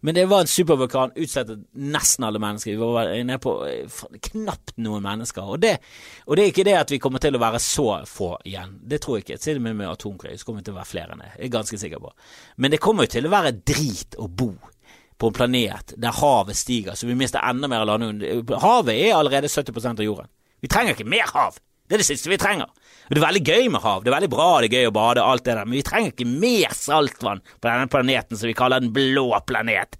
Men 0.00 0.14
det 0.16 0.26
var 0.26 0.40
en 0.40 0.48
supervulkan, 0.48 1.12
utslettet 1.14 1.66
nesten 1.76 2.24
alle 2.24 2.40
mennesker. 2.40 2.72
Vi 2.72 2.76
var 2.76 3.10
nede 3.24 3.38
på 3.42 3.52
eh, 3.68 3.98
knapt 4.30 4.72
noen 4.80 5.04
mennesker. 5.04 5.44
Og 5.44 5.60
det, 5.60 5.74
og 6.24 6.36
det, 6.36 6.44
er 6.44 6.54
ikke 6.54 6.64
det 6.64 6.76
at 6.78 6.94
vi 6.94 7.00
kommer 7.02 7.20
til 7.20 7.36
å 7.36 7.42
være 7.42 7.60
så 7.60 7.88
få 8.08 8.32
igjen. 8.48 8.78
Det 8.80 9.02
tror 9.04 9.18
jeg 9.18 9.26
ikke. 9.26 9.40
Til 9.44 9.60
og 9.60 9.66
med 9.68 9.76
med 9.76 9.90
atomkrig 9.90 10.38
så 10.40 10.48
kommer 10.48 10.64
vi 10.64 10.70
til 10.70 10.76
å 10.76 10.80
være 10.80 10.92
flere 10.92 11.16
enn 11.16 11.24
det. 11.24 11.32
Jeg 11.36 11.50
er 11.50 11.56
ganske 11.58 11.80
sikker 11.84 12.00
på. 12.00 12.12
Men 12.56 12.72
det 12.72 12.80
kommer 12.80 13.04
jo 13.04 13.14
til 13.18 13.28
å 13.28 13.34
være 13.34 13.56
drit 13.60 14.16
å 14.16 14.28
bo 14.28 14.54
på 15.20 15.28
en 15.28 15.36
planet 15.36 15.92
der 16.00 16.16
havet 16.16 16.56
stiger, 16.56 16.96
så 16.96 17.04
vi 17.04 17.14
mister 17.18 17.44
enda 17.44 17.68
mer 17.68 17.84
land. 17.84 18.24
Havet 18.62 18.94
er 18.96 19.18
allerede 19.18 19.52
70% 19.52 20.00
av 20.00 20.06
jorden. 20.06 20.30
Vi 20.64 20.68
trenger 20.72 20.96
ikke 20.96 21.12
mer 21.12 21.28
hav. 21.34 21.60
Det 21.90 21.96
er 21.96 22.02
det 22.04 22.06
siste 22.06 22.30
vi 22.30 22.38
trenger. 22.38 22.68
Det 23.10 23.18
er 23.18 23.24
veldig 23.24 23.40
gøy 23.42 23.64
med 23.74 23.82
hav, 23.82 24.04
det 24.04 24.12
er 24.12 24.14
veldig 24.14 24.30
bra, 24.30 24.44
det 24.62 24.68
er 24.68 24.76
gøy 24.78 24.88
å 24.92 24.92
bade, 24.94 25.22
alt 25.26 25.42
det 25.42 25.56
der, 25.56 25.66
men 25.66 25.74
vi 25.74 25.82
trenger 25.82 26.12
ikke 26.12 26.26
mer 26.30 26.76
saltvann 26.78 27.40
på 27.42 27.66
denne 27.66 27.88
planeten 27.90 28.38
som 28.38 28.46
vi 28.46 28.54
kaller 28.54 28.78
den 28.78 28.92
blå 28.94 29.24
planet. 29.48 29.98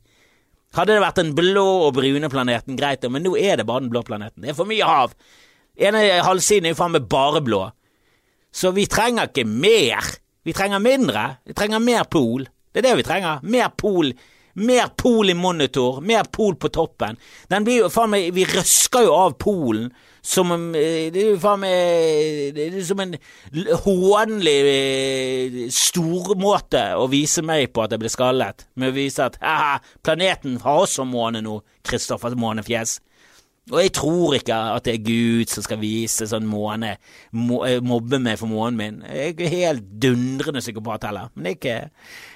Hadde 0.78 0.94
det 0.94 1.02
vært 1.02 1.18
den 1.18 1.32
blå 1.34 1.66
og 1.88 1.96
brune 1.96 2.30
planeten, 2.30 2.78
greit, 2.78 3.02
men 3.10 3.26
nå 3.26 3.34
er 3.34 3.58
det 3.58 3.66
bare 3.66 3.82
den 3.82 3.90
blå 3.90 4.04
planeten. 4.06 4.44
Det 4.44 4.52
er 4.52 4.58
for 4.60 4.70
mye 4.70 4.86
hav. 4.86 5.16
ene 5.74 6.04
halvsiden 6.22 6.70
er 6.70 6.76
jo 6.76 6.78
faen 6.78 6.94
meg 6.94 7.10
bare 7.10 7.42
blå. 7.42 7.64
Så 8.54 8.70
vi 8.76 8.86
trenger 8.86 9.26
ikke 9.26 9.48
mer. 9.50 10.14
Vi 10.46 10.54
trenger 10.54 10.78
mindre. 10.78 11.24
Vi 11.42 11.58
trenger 11.58 11.82
mer 11.82 12.06
pol. 12.06 12.46
Det 12.70 12.84
er 12.84 12.86
det 12.86 12.96
vi 13.02 13.08
trenger. 13.10 13.42
Mer 13.42 13.74
pol 13.74 14.12
mer 14.54 14.92
pol 14.98 15.30
i 15.30 15.34
monitor, 15.34 16.00
mer 16.00 16.28
pol 16.32 16.56
på 16.60 16.70
toppen. 16.72 17.18
Den 17.48 17.66
blir 17.66 17.84
jo 17.84 17.90
faen 17.92 18.12
meg 18.12 18.30
Vi 18.34 18.46
røsker 18.48 19.06
jo 19.06 19.16
av 19.16 19.36
polen 19.40 19.90
som 20.22 20.52
eh, 20.76 21.08
Det 21.12 21.22
er 21.22 21.28
jo 21.32 21.40
faen 21.40 21.62
meg 21.62 22.56
Det 22.56 22.66
er 22.66 22.80
som 22.84 23.00
en 23.02 23.14
hånlig 23.84 24.56
eh, 24.70 25.60
stormåte 25.74 26.84
å 27.00 27.06
vise 27.10 27.44
meg 27.46 27.70
på 27.74 27.84
at 27.84 27.94
jeg 27.94 28.02
ble 28.02 28.12
skallet, 28.12 28.66
med 28.74 28.92
å 28.92 28.96
vise 28.96 29.30
at 29.30 29.38
haha, 29.42 29.78
planeten 30.04 30.58
har 30.64 30.84
også 30.84 31.06
måne 31.08 31.42
nå, 31.44 31.60
Kristoffers 31.86 32.36
Månefjes. 32.38 32.98
Og 33.70 33.78
jeg 33.84 33.92
tror 33.94 34.34
ikke 34.34 34.56
at 34.74 34.86
det 34.86 34.96
er 34.96 35.04
Gud 35.04 35.52
som 35.52 35.64
skal 35.64 35.78
vise 35.82 36.26
sånn 36.28 36.48
måne, 36.48 36.96
eh, 36.96 37.78
mobbe 37.84 38.18
meg 38.22 38.40
for 38.40 38.50
månen 38.50 38.78
min. 38.80 38.98
Jeg 39.06 39.20
er 39.20 39.34
ikke 39.34 39.52
helt 39.54 39.86
dundrende 40.02 40.64
psykopat 40.64 41.06
heller, 41.08 41.30
men 41.34 41.46
det 41.46 41.52
er 41.52 41.58
ikke, 41.58 41.78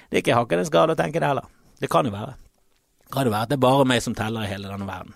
det 0.09 0.17
er 0.17 0.23
ikke 0.23 0.39
hakkende 0.39 0.69
skade 0.69 0.95
å 0.95 0.99
tenke 0.99 1.21
det 1.21 1.33
heller. 1.33 1.49
Det 1.79 1.91
kan 1.91 2.07
jo 2.07 2.15
være. 2.15 2.33
Kan 3.11 3.27
det 3.27 3.35
være 3.35 3.45
at 3.47 3.53
det 3.53 3.59
er 3.59 3.67
bare 3.67 3.85
meg 3.87 4.01
som 4.03 4.15
teller 4.17 4.45
i 4.45 4.51
hele 4.51 4.71
denne 4.71 4.87
verden. 4.89 5.15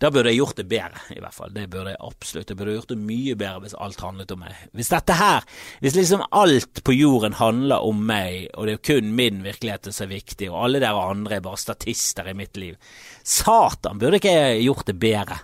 Da 0.00 0.08
burde 0.08 0.30
jeg 0.30 0.38
gjort 0.38 0.56
det 0.60 0.68
bedre, 0.70 1.00
i 1.12 1.18
hvert 1.20 1.34
fall. 1.34 1.50
Det 1.52 1.66
burde 1.68 1.92
jeg 1.92 2.00
absolutt. 2.06 2.50
Jeg 2.52 2.56
burde 2.56 2.76
gjort 2.76 2.92
det 2.92 2.98
mye 3.02 3.34
bedre 3.36 3.64
hvis 3.64 3.76
alt 3.84 4.00
handlet 4.04 4.32
om 4.32 4.40
meg. 4.44 4.62
Hvis 4.78 4.92
dette 4.92 5.16
her, 5.18 5.44
hvis 5.82 5.96
liksom 5.98 6.22
alt 6.30 6.82
på 6.86 6.94
jorden 6.94 7.36
handler 7.36 7.84
om 7.84 8.00
meg, 8.08 8.46
og 8.54 8.68
det 8.68 8.76
er 8.76 8.84
kun 8.92 9.10
min 9.18 9.42
virkelighet 9.44 9.90
som 9.90 10.06
er 10.06 10.14
viktig, 10.14 10.48
og 10.52 10.62
alle 10.64 10.80
dere 10.80 11.04
andre 11.10 11.36
er 11.36 11.44
bare 11.44 11.60
statister 11.60 12.30
i 12.30 12.36
mitt 12.38 12.56
liv 12.60 12.78
Satan, 13.20 14.00
burde 14.00 14.22
ikke 14.22 14.32
jeg 14.32 14.64
gjort 14.64 14.86
det 14.88 14.96
bedre? 15.02 15.40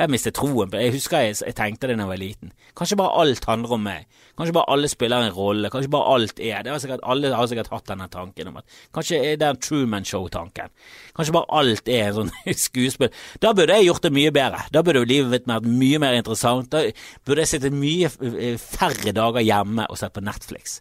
Jeg 0.00 0.08
mistet 0.08 0.32
troen 0.38 0.70
på 0.70 0.78
det. 0.78 0.86
Jeg 0.86 0.94
husker 0.94 1.24
jeg, 1.26 1.34
jeg 1.44 1.54
tenkte 1.58 1.90
det 1.90 1.96
da 1.98 2.04
jeg 2.06 2.08
var 2.08 2.20
liten. 2.20 2.52
Kanskje 2.78 2.96
bare 2.96 3.20
alt 3.20 3.44
handler 3.44 3.74
om 3.76 3.82
meg. 3.84 4.06
Kanskje 4.38 4.54
bare 4.56 4.72
alle 4.72 4.88
spiller 4.88 5.26
en 5.26 5.34
rolle. 5.36 5.68
Kanskje 5.72 5.90
bare 5.92 6.14
alt 6.14 6.40
er 6.40 6.62
det. 6.64 6.76
Sikkert, 6.80 7.04
alle 7.04 7.32
har 7.36 7.50
sikkert 7.50 7.68
hatt 7.74 7.90
denne 7.90 8.06
tanken 8.08 8.48
om 8.48 8.56
at 8.62 8.78
Kanskje 8.96 9.18
er 9.32 9.36
det 9.42 9.50
Truman 9.66 10.06
Show-tanken. 10.08 10.72
Kanskje 11.18 11.36
bare 11.36 11.60
alt 11.60 11.92
er 11.92 12.06
en 12.06 12.16
sånn 12.22 12.32
skuespill. 12.64 13.12
Da 13.44 13.52
burde 13.56 13.76
jeg 13.76 13.90
gjort 13.90 14.08
det 14.08 14.14
mye 14.16 14.32
bedre. 14.32 14.64
Da 14.72 14.84
burde 14.86 15.04
livet 15.04 15.34
mitt 15.34 15.50
vært 15.50 15.68
mye 15.68 16.00
mer 16.00 16.16
interessant. 16.16 16.72
Da 16.72 16.86
burde 17.28 17.44
jeg 17.44 17.52
sittet 17.52 17.76
mye 17.76 18.08
eh, 18.08 18.56
færre 18.56 19.12
dager 19.20 19.44
hjemme 19.44 19.84
og 19.90 20.00
sett 20.00 20.16
på 20.16 20.24
Netflix. 20.24 20.80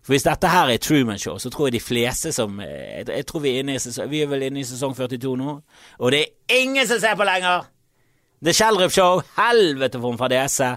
For 0.00 0.16
Hvis 0.16 0.24
dette 0.24 0.48
her 0.48 0.72
er 0.72 0.80
Truman 0.80 1.20
Show, 1.20 1.36
så 1.40 1.52
tror 1.52 1.68
jeg 1.68 1.76
de 1.76 1.84
fleste 1.84 2.32
som 2.32 2.56
eh, 2.64 3.00
Jeg, 3.02 3.08
jeg 3.12 3.28
tror 3.28 3.44
vi 3.44 3.52
er 3.52 3.64
inne 3.64 3.76
i 3.76 3.84
sesong, 3.84 4.08
Vi 4.08 4.24
er 4.24 4.32
vel 4.32 4.48
inne 4.48 4.64
i 4.64 4.68
sesong 4.68 4.96
42 4.96 5.36
nå, 5.40 5.60
og 6.00 6.12
det 6.12 6.24
er 6.24 6.60
ingen 6.62 6.88
som 6.88 7.00
ser 7.00 7.16
på 7.20 7.28
lenger! 7.28 7.73
The 8.44 8.52
Schjelderup 8.52 8.92
Show, 8.92 9.22
helvete 9.38 9.96
for 9.96 10.12
en 10.12 10.18
fadese. 10.20 10.74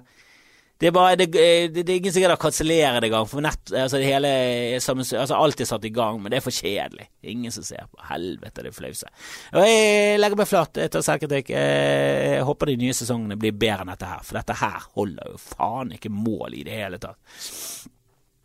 Det 0.80 0.88
er 0.88 0.94
bare, 0.94 1.18
det, 1.20 1.26
det, 1.34 1.74
det 1.74 1.90
er 1.90 1.98
ingen 1.98 2.14
som 2.14 2.22
gidder 2.22 2.38
å 2.38 2.40
kansellere 2.40 3.02
det 3.02 3.10
engang, 3.10 3.26
for 3.28 3.44
nett, 3.44 3.60
altså, 3.74 3.98
det 3.98 4.08
hele 4.08 4.30
altså, 4.78 5.36
alt 5.36 5.64
er 5.64 5.68
satt 5.68 5.88
i 5.90 5.92
gang, 5.92 6.22
men 6.22 6.32
det 6.32 6.38
er 6.38 6.46
for 6.46 6.56
kjedelig. 6.56 7.10
Ingen 7.28 7.52
som 7.52 7.66
ser 7.66 7.90
på. 7.90 8.00
Helvete, 8.08 8.64
det 8.64 8.72
er 8.72 8.78
flause. 8.78 9.12
Og 9.52 9.66
jeg 9.66 10.22
legger 10.22 10.40
meg 10.40 10.48
flat, 10.48 10.80
jeg 10.80 10.94
tar 10.94 11.06
selvkritikk. 11.10 11.52
Jeg 11.58 12.48
håper 12.48 12.72
de 12.72 12.78
nye 12.86 12.96
sesongene 12.96 13.40
blir 13.42 13.58
bedre 13.58 13.84
enn 13.84 13.92
dette 13.96 14.14
her, 14.14 14.24
for 14.30 14.40
dette 14.40 14.60
her 14.62 14.88
holder 15.02 15.34
jo 15.34 15.44
faen 15.50 15.92
ikke 15.98 16.14
mål 16.14 16.56
i 16.56 16.64
det 16.70 16.80
hele 16.86 17.02
tatt. 17.04 17.20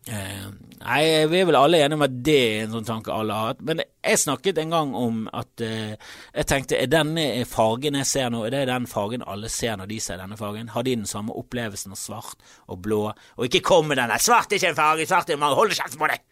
Uh, 0.03 0.49
nei, 0.81 1.03
vi 1.31 1.39
er 1.39 1.45
vel 1.47 1.55
alle 1.55 1.79
enige 1.79 1.95
om 1.95 2.03
at 2.03 2.15
det 2.27 2.35
er 2.35 2.65
en 2.65 2.73
sånn 2.75 2.89
tanke 2.89 3.13
alle 3.15 3.37
har 3.39 3.53
hatt. 3.53 3.61
Men 3.67 3.83
jeg 3.85 4.19
snakket 4.19 4.59
en 4.59 4.75
gang 4.75 4.95
om 4.99 5.21
at 5.31 5.63
eh, 5.63 5.93
jeg 5.95 6.49
tenkte 6.51 6.81
er 6.81 6.91
denne 6.91 7.27
fargen 7.47 7.99
jeg 8.01 8.09
ser 8.11 8.33
nå, 8.35 8.41
er 8.47 8.57
det 8.57 8.65
den 8.73 8.89
fargen 8.91 9.23
alle 9.23 9.51
ser 9.53 9.79
når 9.79 9.93
de 9.93 10.01
ser 10.03 10.19
denne 10.19 10.39
fargen? 10.41 10.73
Har 10.75 10.83
de 10.87 10.97
den 10.99 11.07
samme 11.07 11.37
opplevelsen 11.39 11.95
av 11.95 12.01
svart 12.01 12.43
og 12.67 12.81
blå? 12.83 13.05
Og 13.39 13.47
ikke 13.47 13.63
kom 13.71 13.87
med 13.93 14.03
der 14.03 14.17
'svart 14.19 14.51
er 14.51 14.59
ikke 14.59 14.73
en 14.75 14.81
farge, 14.81 15.07
svart 15.07 15.31
er 15.31 15.39
en 15.39 15.45
farge', 15.45 15.61
hold 15.61 15.77
kjeft 15.79 15.99
på 15.99 16.11
deg! 16.11 16.25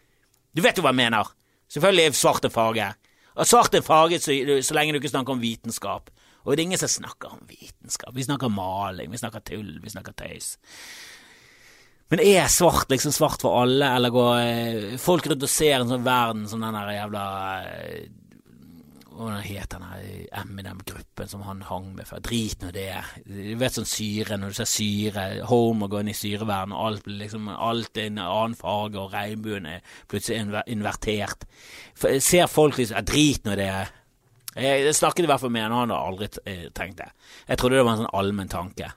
Du 0.51 0.61
vet 0.61 0.75
jo 0.75 0.83
hva 0.83 0.91
jeg 0.91 0.99
mener. 0.99 1.31
Selvfølgelig 1.71 2.05
er 2.05 2.11
svart 2.19 2.45
en 2.45 2.51
farge. 2.51 2.93
Og 3.35 3.47
svart 3.47 3.75
er 3.75 3.81
farge 3.81 4.19
så, 4.19 4.35
så 4.61 4.75
lenge 4.75 4.91
du 4.91 4.99
ikke 4.99 5.13
snakker 5.15 5.33
om 5.33 5.41
vitenskap. 5.41 6.11
Og 6.43 6.57
det 6.57 6.63
er 6.63 6.67
ingen 6.67 6.81
som 6.81 6.91
snakker 6.91 7.31
om 7.31 7.47
vitenskap. 7.47 8.15
Vi 8.15 8.25
snakker 8.25 8.51
maling, 8.51 9.11
vi 9.11 9.17
snakker 9.17 9.39
tull, 9.45 9.79
vi 9.79 9.93
snakker 9.93 10.11
tøys. 10.17 10.57
Men 12.11 12.19
er 12.19 12.49
svart 12.51 12.89
liksom 12.91 13.13
svart 13.15 13.43
for 13.43 13.61
alle, 13.61 13.87
eller 13.95 14.11
går 14.11 14.31
eh, 14.41 14.95
folk 14.99 15.29
rundt 15.31 15.45
og 15.47 15.51
ser 15.51 15.77
en 15.79 15.93
sånn 15.93 16.03
verden 16.03 16.43
som 16.51 16.59
den 16.63 16.75
der 16.75 16.91
jævla 16.97 17.21
eh, 17.69 18.09
Hva 19.15 19.37
het 19.45 19.71
den 19.71 19.85
Eminem-gruppen 20.41 21.31
som 21.31 21.45
han 21.47 21.63
hang 21.69 21.91
med 21.95 22.09
før? 22.09 22.19
Drit 22.25 22.63
nå 22.63 22.73
det. 22.75 22.97
Du 23.23 23.55
vet 23.59 23.77
sånn 23.77 23.87
syre, 23.87 24.35
når 24.39 24.51
du 24.51 24.59
ser 24.59 24.71
syre, 24.71 25.25
Homer 25.47 25.91
går 25.91 26.03
inn 26.03 26.11
i 26.11 26.17
syreverden, 26.17 26.75
og 26.75 26.89
alt 26.89 27.07
blir 27.07 27.19
liksom 27.23 27.47
Alt 27.53 27.99
er 28.01 28.09
en 28.09 28.21
annen 28.25 28.59
farge, 28.59 28.99
og 28.99 29.15
regnbuen 29.15 29.69
er 29.77 29.97
plutselig 30.11 30.63
invertert. 30.73 31.45
Ser 31.95 32.51
folk 32.51 32.79
liksom 32.81 33.07
Drit 33.07 33.47
nå 33.47 33.55
det. 33.59 33.71
Jeg 34.57 34.95
snakket 34.97 35.27
i 35.27 35.31
hvert 35.31 35.43
fall 35.43 35.53
med 35.53 35.63
han, 35.63 35.75
og 35.77 35.85
han 35.85 35.95
har 35.95 36.09
aldri 36.11 36.31
eh, 36.43 36.65
tenkt 36.75 36.99
det. 36.99 37.11
Jeg 37.47 37.61
trodde 37.61 37.79
det 37.79 37.85
var 37.87 37.95
en 37.95 38.03
sånn 38.03 38.17
allmenn 38.19 38.51
tanke 38.51 38.91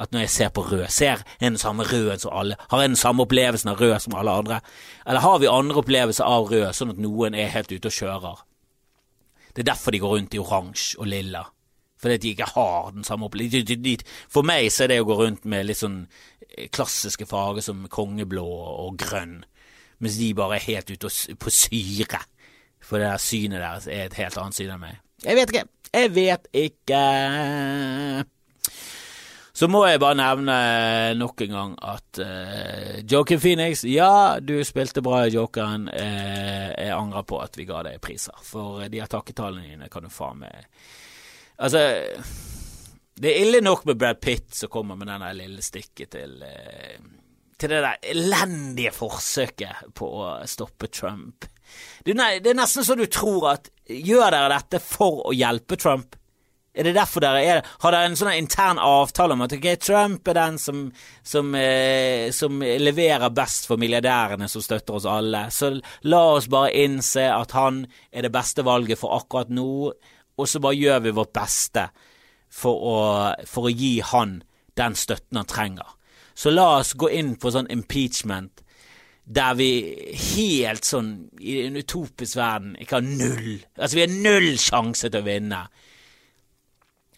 at 0.00 0.12
når 0.14 0.24
jeg 0.24 0.32
ser 0.32 0.52
på 0.56 0.64
rød, 0.64 0.86
ser 0.88 1.20
jeg 1.20 1.50
den 1.50 1.58
samme 1.60 1.84
røden 1.84 2.20
som 2.22 2.32
alle, 2.32 2.56
har 2.70 2.80
jeg 2.80 2.92
den 2.92 3.00
samme 3.00 3.24
opplevelsen 3.26 3.72
av 3.72 3.80
rød 3.80 3.98
som 4.00 4.16
alle 4.16 4.36
andre, 4.42 4.60
eller 5.06 5.20
har 5.20 5.38
vi 5.42 5.50
andre 5.50 5.82
opplevelser 5.82 6.24
av 6.24 6.48
rød, 6.48 6.70
sånn 6.76 6.94
at 6.94 7.02
noen 7.02 7.36
er 7.36 7.52
helt 7.52 7.72
ute 7.72 7.90
og 7.90 7.96
kjører? 7.96 8.44
Det 9.50 9.64
er 9.64 9.72
derfor 9.72 9.92
de 9.92 10.00
går 10.00 10.14
rundt 10.16 10.36
i 10.36 10.40
oransje 10.40 11.00
og 11.02 11.10
lilla, 11.10 11.44
fordi 12.00 12.16
de 12.22 12.32
ikke 12.32 12.48
har 12.54 12.92
den 12.94 13.04
samme 13.04 13.28
opplevelsen. 13.28 14.06
For 14.32 14.46
meg 14.46 14.70
så 14.72 14.86
er 14.86 14.94
det 14.94 15.00
å 15.02 15.08
gå 15.10 15.18
rundt 15.20 15.44
med 15.44 15.68
litt 15.68 15.82
sånn 15.82 16.00
eh, 16.06 16.70
klassiske 16.72 17.28
farger 17.28 17.66
som 17.66 17.84
kongeblå 17.92 18.46
og 18.86 18.96
grønn, 19.02 19.42
mens 20.00 20.16
de 20.16 20.32
bare 20.38 20.56
er 20.56 20.68
helt 20.70 20.94
ute 20.94 21.12
på 21.36 21.52
syre, 21.52 22.24
for 22.80 23.02
det 23.02 23.10
der 23.10 23.20
synet 23.20 23.60
deres 23.60 23.90
er 23.90 24.06
et 24.06 24.16
helt 24.22 24.40
annet 24.40 24.56
syn 24.56 24.72
enn 24.72 24.84
meg. 24.86 25.00
Jeg 25.26 25.36
vet 25.36 25.52
ikke. 25.52 25.68
Jeg 25.90 26.14
vet 26.16 26.46
ikke. 26.56 27.00
Så 29.60 29.66
må 29.68 29.82
jeg 29.84 30.00
bare 30.00 30.16
nevne 30.16 30.54
nok 31.20 31.42
en 31.44 31.50
gang 31.52 31.72
at 31.84 32.20
uh, 32.24 32.94
Joker 33.04 33.36
Phoenix, 33.42 33.82
ja, 33.84 34.38
du 34.40 34.54
spilte 34.64 35.02
bra 35.04 35.26
i 35.26 35.34
Jokeren. 35.34 35.84
Uh, 35.92 36.70
jeg 36.72 36.94
angrer 36.96 37.26
på 37.28 37.42
at 37.44 37.58
vi 37.60 37.66
ga 37.68 37.82
deg 37.84 37.98
priser, 38.00 38.38
for 38.40 38.80
de 38.88 39.02
her 39.02 39.10
takketallene 39.12 39.68
dine 39.68 39.90
kan 39.92 40.06
du 40.06 40.12
faen 40.12 40.40
meg 40.46 40.64
Altså, 41.60 41.82
det 43.20 43.28
er 43.28 43.42
ille 43.42 43.60
nok 43.60 43.84
med 43.84 43.98
Brad 44.00 44.22
Pitt 44.24 44.54
som 44.56 44.72
kommer 44.72 44.96
med 44.96 45.10
denne 45.12 45.28
lille 45.36 45.60
stikket 45.60 46.14
til 46.16 46.38
uh, 46.40 47.10
til 47.60 47.74
det 47.74 47.82
der 47.84 48.06
elendige 48.14 48.94
forsøket 48.96 49.90
på 49.92 50.08
å 50.22 50.28
stoppe 50.48 50.88
Trump. 50.88 51.44
Det 52.00 52.16
er 52.16 52.56
nesten 52.56 52.86
så 52.86 52.96
du 52.96 53.04
tror 53.12 53.50
at 53.52 53.68
gjør 53.84 54.32
dere 54.32 54.54
dette 54.54 54.80
for 54.80 55.26
å 55.28 55.36
hjelpe 55.36 55.76
Trump? 55.76 56.16
Er 56.70 56.86
det 56.86 56.94
derfor 56.94 57.24
dere 57.24 57.40
er 57.42 57.64
Har 57.82 57.94
dere 57.94 58.06
en 58.06 58.18
sånn 58.18 58.36
intern 58.36 58.78
avtale 58.78 59.34
om 59.34 59.42
at 59.42 59.54
okay, 59.56 59.74
Trump 59.82 60.28
er 60.30 60.38
den 60.38 60.58
som, 60.62 60.84
som, 61.26 61.50
eh, 61.58 62.30
som, 62.34 62.62
leverer 62.62 63.34
best 63.34 63.66
for 63.66 63.80
milliardærene 63.80 64.46
som 64.48 64.62
støtter 64.62 65.00
oss 65.00 65.08
alle, 65.10 65.48
så 65.50 65.72
la 66.06 66.22
oss 66.36 66.46
bare 66.50 66.70
innse 66.84 67.26
at 67.32 67.56
han 67.58 67.82
er 68.12 68.26
det 68.26 68.32
beste 68.34 68.62
valget 68.66 69.00
for 69.00 69.18
akkurat 69.18 69.50
nå, 69.50 69.90
og 70.38 70.48
så 70.48 70.62
bare 70.62 70.78
gjør 70.78 71.02
vi 71.08 71.16
vårt 71.18 71.34
beste 71.34 71.88
for 72.50 72.86
å, 72.86 72.96
for 73.50 73.66
å 73.66 73.74
gi 73.74 73.98
han 74.12 74.38
den 74.78 74.96
støtten 74.98 75.40
han 75.40 75.50
trenger. 75.50 75.96
Så 76.34 76.54
la 76.54 76.78
oss 76.78 76.94
gå 76.98 77.10
inn 77.18 77.34
på 77.36 77.50
sånn 77.52 77.70
impeachment 77.70 78.62
der 79.30 79.54
vi 79.58 79.70
helt 80.34 80.86
sånn 80.86 81.10
i 81.38 81.60
en 81.66 81.78
utopisk 81.78 82.38
verden 82.38 82.72
ikke 82.80 82.98
har 82.98 83.04
null 83.06 83.60
Altså, 83.76 83.94
vi 83.94 84.02
har 84.02 84.14
null 84.24 84.56
sjanse 84.58 85.10
til 85.10 85.20
å 85.20 85.26
vinne. 85.26 85.60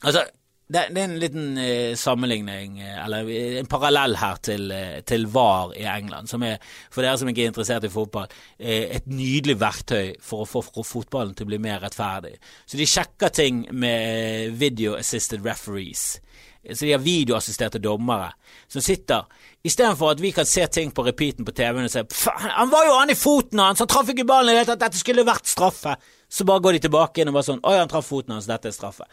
Altså, 0.02 0.24
det, 0.72 0.86
det 0.94 1.02
er 1.02 1.08
en 1.08 1.18
liten 1.20 1.58
eh, 1.58 1.94
sammenligning, 1.98 2.80
eh, 2.80 3.04
eller 3.04 3.28
en 3.60 3.68
parallell 3.68 4.16
her 4.16 4.38
til, 4.42 4.70
eh, 4.72 5.00
til, 5.06 5.26
VAR 5.28 5.74
i 5.76 5.84
England, 5.84 6.30
som 6.30 6.42
er, 6.46 6.62
for 6.90 7.04
dere 7.04 7.18
som 7.20 7.28
ikke 7.28 7.44
er 7.44 7.52
interessert 7.52 7.84
i 7.84 7.92
fotball, 7.92 8.32
eh, 8.58 8.96
et 8.96 9.06
nydelig 9.10 9.58
verktøy 9.60 10.14
for 10.22 10.46
å 10.46 10.48
få 10.48 10.84
fotballen 10.86 11.36
til 11.36 11.46
å 11.46 11.52
bli 11.52 11.60
mer 11.62 11.82
rettferdig. 11.84 12.38
Så 12.66 12.80
de 12.80 12.88
sjekker 12.88 13.34
ting 13.34 13.66
med 13.70 14.56
video 14.58 14.96
assisted 14.96 15.44
referees. 15.44 16.20
Så 16.62 16.86
de 16.86 16.92
har 16.92 17.02
videoassisterte 17.02 17.80
dommere 17.82 18.28
som 18.70 18.82
sitter 18.84 19.24
Istedenfor 19.66 20.12
at 20.12 20.20
vi 20.22 20.30
kan 20.34 20.46
se 20.46 20.62
ting 20.70 20.92
på 20.94 21.04
repeaten 21.06 21.46
på 21.46 21.54
TV-en 21.54 21.88
og 21.88 21.90
si 21.90 22.02
han 22.38 22.70
var 22.70 22.86
jo 22.86 22.96
han 23.00 23.10
i 23.10 23.18
foten 23.18 23.58
hans, 23.62 23.82
han 23.82 23.90
traff 23.90 24.10
ikke 24.10 24.26
ballen 24.26 24.54
Jeg 24.54 24.62
vet 24.62 24.72
at 24.74 24.84
dette 24.84 24.98
skulle 24.98 25.26
vært 25.26 25.50
straffe. 25.50 25.94
Så 26.32 26.46
bare 26.48 26.62
går 26.64 26.78
de 26.78 26.84
tilbake 26.86 27.22
inn 27.22 27.30
og 27.30 27.36
bare 27.36 27.46
sånn 27.46 27.62
Oi, 27.66 27.76
han 27.78 27.90
traff 27.90 28.08
foten 28.10 28.34
hans, 28.34 28.48
dette 28.50 28.70
er 28.70 28.74
straffe. 28.74 29.06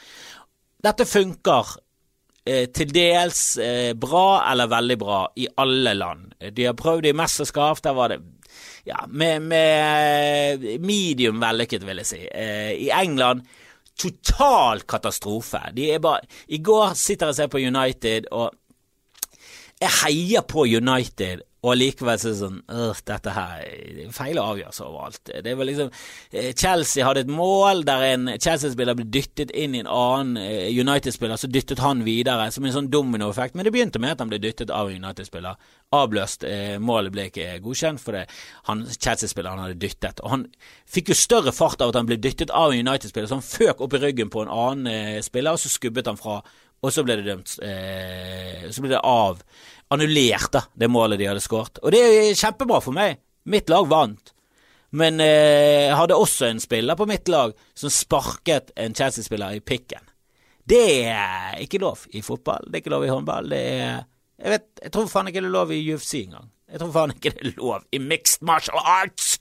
Dette 0.79 1.05
funker 1.07 1.71
eh, 2.45 2.67
til 2.71 2.91
dels 2.95 3.43
eh, 3.59 3.93
bra 3.99 4.41
eller 4.51 4.71
veldig 4.71 4.99
bra 4.99 5.21
i 5.35 5.47
alle 5.59 5.95
land. 5.97 6.35
De 6.55 6.67
har 6.69 6.77
prøvd 6.79 7.09
i 7.09 7.15
mesterskap, 7.17 7.81
der 7.83 7.97
var 7.97 8.13
det 8.13 8.21
ja, 8.87 9.03
med, 9.07 9.41
med 9.41 10.63
medium 10.81 11.41
vellykket, 11.41 11.83
vil 11.87 12.01
jeg 12.01 12.09
si. 12.09 12.21
Eh, 12.27 12.71
I 12.87 12.89
England 12.95 13.43
total 13.99 14.85
katastrofe. 14.87 15.61
De 15.75 15.89
er 15.91 15.99
bare 16.03 16.23
I 16.47 16.61
går 16.63 16.95
sitter 16.95 17.27
jeg 17.27 17.35
og 17.35 17.39
ser 17.41 17.51
på 17.51 17.59
United, 17.59 18.29
og 18.31 18.55
jeg 19.79 19.95
heier 20.03 20.47
på 20.47 20.65
United 20.67 21.43
og 21.59 21.75
likevel 21.75 22.19
så 22.19 22.29
er 22.29 22.35
det 22.35 22.39
sånn 22.39 22.59
Dette 23.09 23.33
her 23.35 23.63
er 23.65 24.11
feil 24.15 24.39
avgjørelse 24.39 24.85
overalt. 24.85 25.31
Det 25.43 25.55
var 25.59 25.67
liksom 25.67 25.89
eh, 26.31 26.53
Chelsea 26.55 27.03
hadde 27.03 27.25
et 27.25 27.31
mål 27.31 27.83
der 27.87 28.05
en 28.13 28.29
Chelsea-spiller 28.37 28.95
ble 28.95 29.07
dyttet 29.11 29.51
inn 29.51 29.75
i 29.75 29.81
en 29.83 29.89
annen 29.91 30.39
eh, 30.39 30.69
United-spiller, 30.71 31.39
så 31.39 31.49
dyttet 31.51 31.81
han 31.83 32.05
videre, 32.07 32.47
som 32.55 32.63
en 32.63 32.75
sånn 32.77 32.87
dominoeffekt. 32.93 33.57
Men 33.57 33.67
det 33.67 33.73
begynte 33.75 33.99
med 33.99 34.15
at 34.15 34.23
han 34.23 34.31
ble 34.31 34.39
dyttet 34.43 34.71
av 34.71 34.87
en 34.87 35.03
United-spiller. 35.03 35.59
Avbløst. 35.99 36.47
Eh, 36.47 36.77
målet 36.79 37.13
ble 37.15 37.27
ikke 37.27 37.59
godkjent 37.65 37.99
fordi 37.99 38.23
Chelsea-spilleren 38.95 39.65
hadde 39.65 39.79
dyttet. 39.81 40.23
Og 40.23 40.35
han 40.37 40.47
fikk 40.87 41.11
jo 41.11 41.19
større 41.19 41.55
fart 41.55 41.83
av 41.83 41.91
at 41.91 41.99
han 41.99 42.07
ble 42.07 42.21
dyttet 42.23 42.55
av 42.55 42.71
en 42.71 42.87
United-spiller, 42.87 43.27
så 43.27 43.41
han 43.41 43.45
føk 43.45 43.83
opp 43.83 43.99
i 43.99 44.03
ryggen 44.05 44.31
på 44.31 44.45
en 44.45 44.55
annen 44.55 45.21
spiller, 45.25 45.57
og 45.57 45.59
så 45.59 45.71
skubbet 45.75 46.07
han 46.07 46.19
fra. 46.19 46.39
Og 46.79 46.93
så 46.95 47.03
ble 47.03 47.17
det 47.19 47.25
dømt 47.27 47.51
Så 47.51 48.79
ble 48.79 48.93
det 48.93 49.01
av 49.03 49.41
annullert 49.89 50.51
da, 50.53 50.61
det 50.73 50.87
målet 50.87 51.19
de 51.19 51.27
hadde 51.27 51.43
skåret. 51.43 51.81
Og 51.83 51.91
det 51.93 51.99
er 51.99 52.37
kjempebra 52.37 52.77
for 52.83 52.95
meg. 52.95 53.17
Mitt 53.49 53.71
lag 53.71 53.87
vant. 53.89 54.33
Men 54.89 55.19
eh, 55.21 55.87
jeg 55.89 55.97
hadde 55.97 56.17
også 56.17 56.47
en 56.49 56.61
spiller 56.61 56.97
på 56.97 57.07
mitt 57.09 57.29
lag 57.29 57.53
som 57.77 57.93
sparket 57.93 58.71
en 58.79 58.95
Chelsea-spiller 58.97 59.57
i 59.57 59.63
pikken. 59.65 60.05
Det 60.69 60.85
er 61.09 61.57
ikke 61.63 61.81
lov 61.81 62.05
i 62.13 62.21
fotball, 62.25 62.67
det 62.67 62.77
er 62.77 62.83
ikke 62.83 62.93
lov 62.93 63.05
i 63.05 63.11
håndball. 63.11 63.49
Det 63.49 63.63
er 63.81 63.99
Jeg 64.39 64.51
vet, 64.53 64.67
jeg 64.83 64.91
tror 64.95 65.07
faen 65.11 65.27
ikke 65.27 65.41
det 65.41 65.49
er 65.49 65.57
lov 65.57 65.71
i 65.75 65.81
UFC 65.91 66.13
engang. 66.21 66.45
Jeg 66.69 66.79
tror 66.79 66.91
faen 66.93 67.11
ikke 67.15 67.33
det 67.33 67.41
er 67.41 67.57
lov 67.57 67.81
i 67.91 67.99
mixed 67.99 68.45
martial 68.45 68.79
arts. 68.79 69.39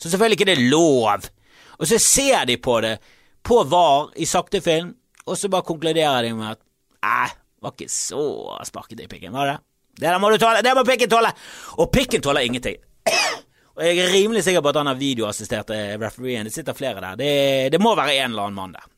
Så 0.00 0.08
selvfølgelig 0.08 0.40
ikke 0.40 0.48
det 0.48 0.56
er 0.56 0.70
lov. 0.72 1.28
Og 1.78 1.86
så 1.86 2.00
ser 2.02 2.48
de 2.48 2.56
på 2.56 2.80
det 2.82 2.96
på 3.46 3.60
VAR 3.68 4.10
i 4.16 4.26
sakte 4.26 4.60
film, 4.64 4.94
og 5.26 5.38
så 5.38 5.48
bare 5.52 5.68
konkluderer 5.68 6.26
de 6.26 6.32
med 6.34 6.56
at 6.56 6.60
æh, 7.06 7.34
var 7.60 7.74
ikke 7.76 7.92
så 7.92 8.22
sparket 8.68 9.02
i 9.04 9.08
pikken, 9.10 9.34
var 9.36 9.52
det? 9.52 9.58
Det 10.00 10.06
der 10.08 10.20
må 10.22 10.30
du 10.32 10.38
tåle! 10.40 10.62
Det 10.64 10.76
må 10.76 10.84
pikken 10.88 11.10
tåle! 11.12 11.32
Og 11.82 11.90
pikken 11.92 12.22
tåler 12.24 12.46
ingenting. 12.46 12.78
Og 13.76 13.84
jeg 13.86 14.00
er 14.02 14.12
rimelig 14.12 14.44
sikker 14.44 14.62
på 14.64 14.72
at 14.72 14.80
han 14.80 14.90
har 14.90 14.98
videoassistert 15.00 15.70
refereen. 16.00 16.48
Det 16.48 16.54
sitter 16.54 16.76
flere 16.76 17.00
der. 17.00 17.20
Det, 17.20 17.34
det 17.72 17.80
må 17.80 17.94
være 17.96 18.18
en 18.18 18.32
eller 18.32 18.48
annen 18.48 18.58
mann 18.58 18.74
der. 18.76 18.88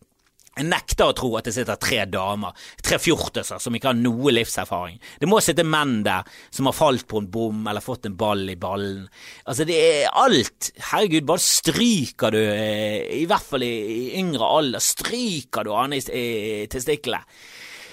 Jeg 0.52 0.66
nekter 0.68 1.08
å 1.08 1.14
tro 1.16 1.30
at 1.38 1.46
det 1.48 1.54
sitter 1.56 1.78
tre 1.80 2.02
damer, 2.12 2.52
tre 2.84 2.98
fjortiser, 3.00 3.60
som 3.62 3.72
ikke 3.72 3.88
har 3.88 3.96
noe 3.96 4.34
livserfaring. 4.34 4.98
Det 5.22 5.28
må 5.30 5.38
sitte 5.40 5.64
menn 5.64 6.02
der 6.04 6.28
som 6.52 6.68
har 6.68 6.76
falt 6.76 7.06
på 7.08 7.22
en 7.22 7.30
bom 7.32 7.62
eller 7.70 7.84
fått 7.84 8.10
en 8.10 8.18
ball 8.20 8.44
i 8.52 8.58
ballen. 8.60 9.06
Altså, 9.46 9.64
det 9.68 9.78
er 9.80 10.10
alt. 10.12 10.68
Herregud, 10.90 11.24
bare 11.30 11.44
stryker 11.46 12.36
du, 12.36 12.42
eh, 12.42 13.08
i 13.22 13.24
hvert 13.30 13.48
fall 13.48 13.64
i, 13.64 13.72
yngre 14.20 14.50
alder, 14.58 14.84
stryker 14.84 15.64
du 15.64 15.72
han 15.72 15.96
i, 15.96 16.02
i 16.04 16.26
testiklene 16.72 17.24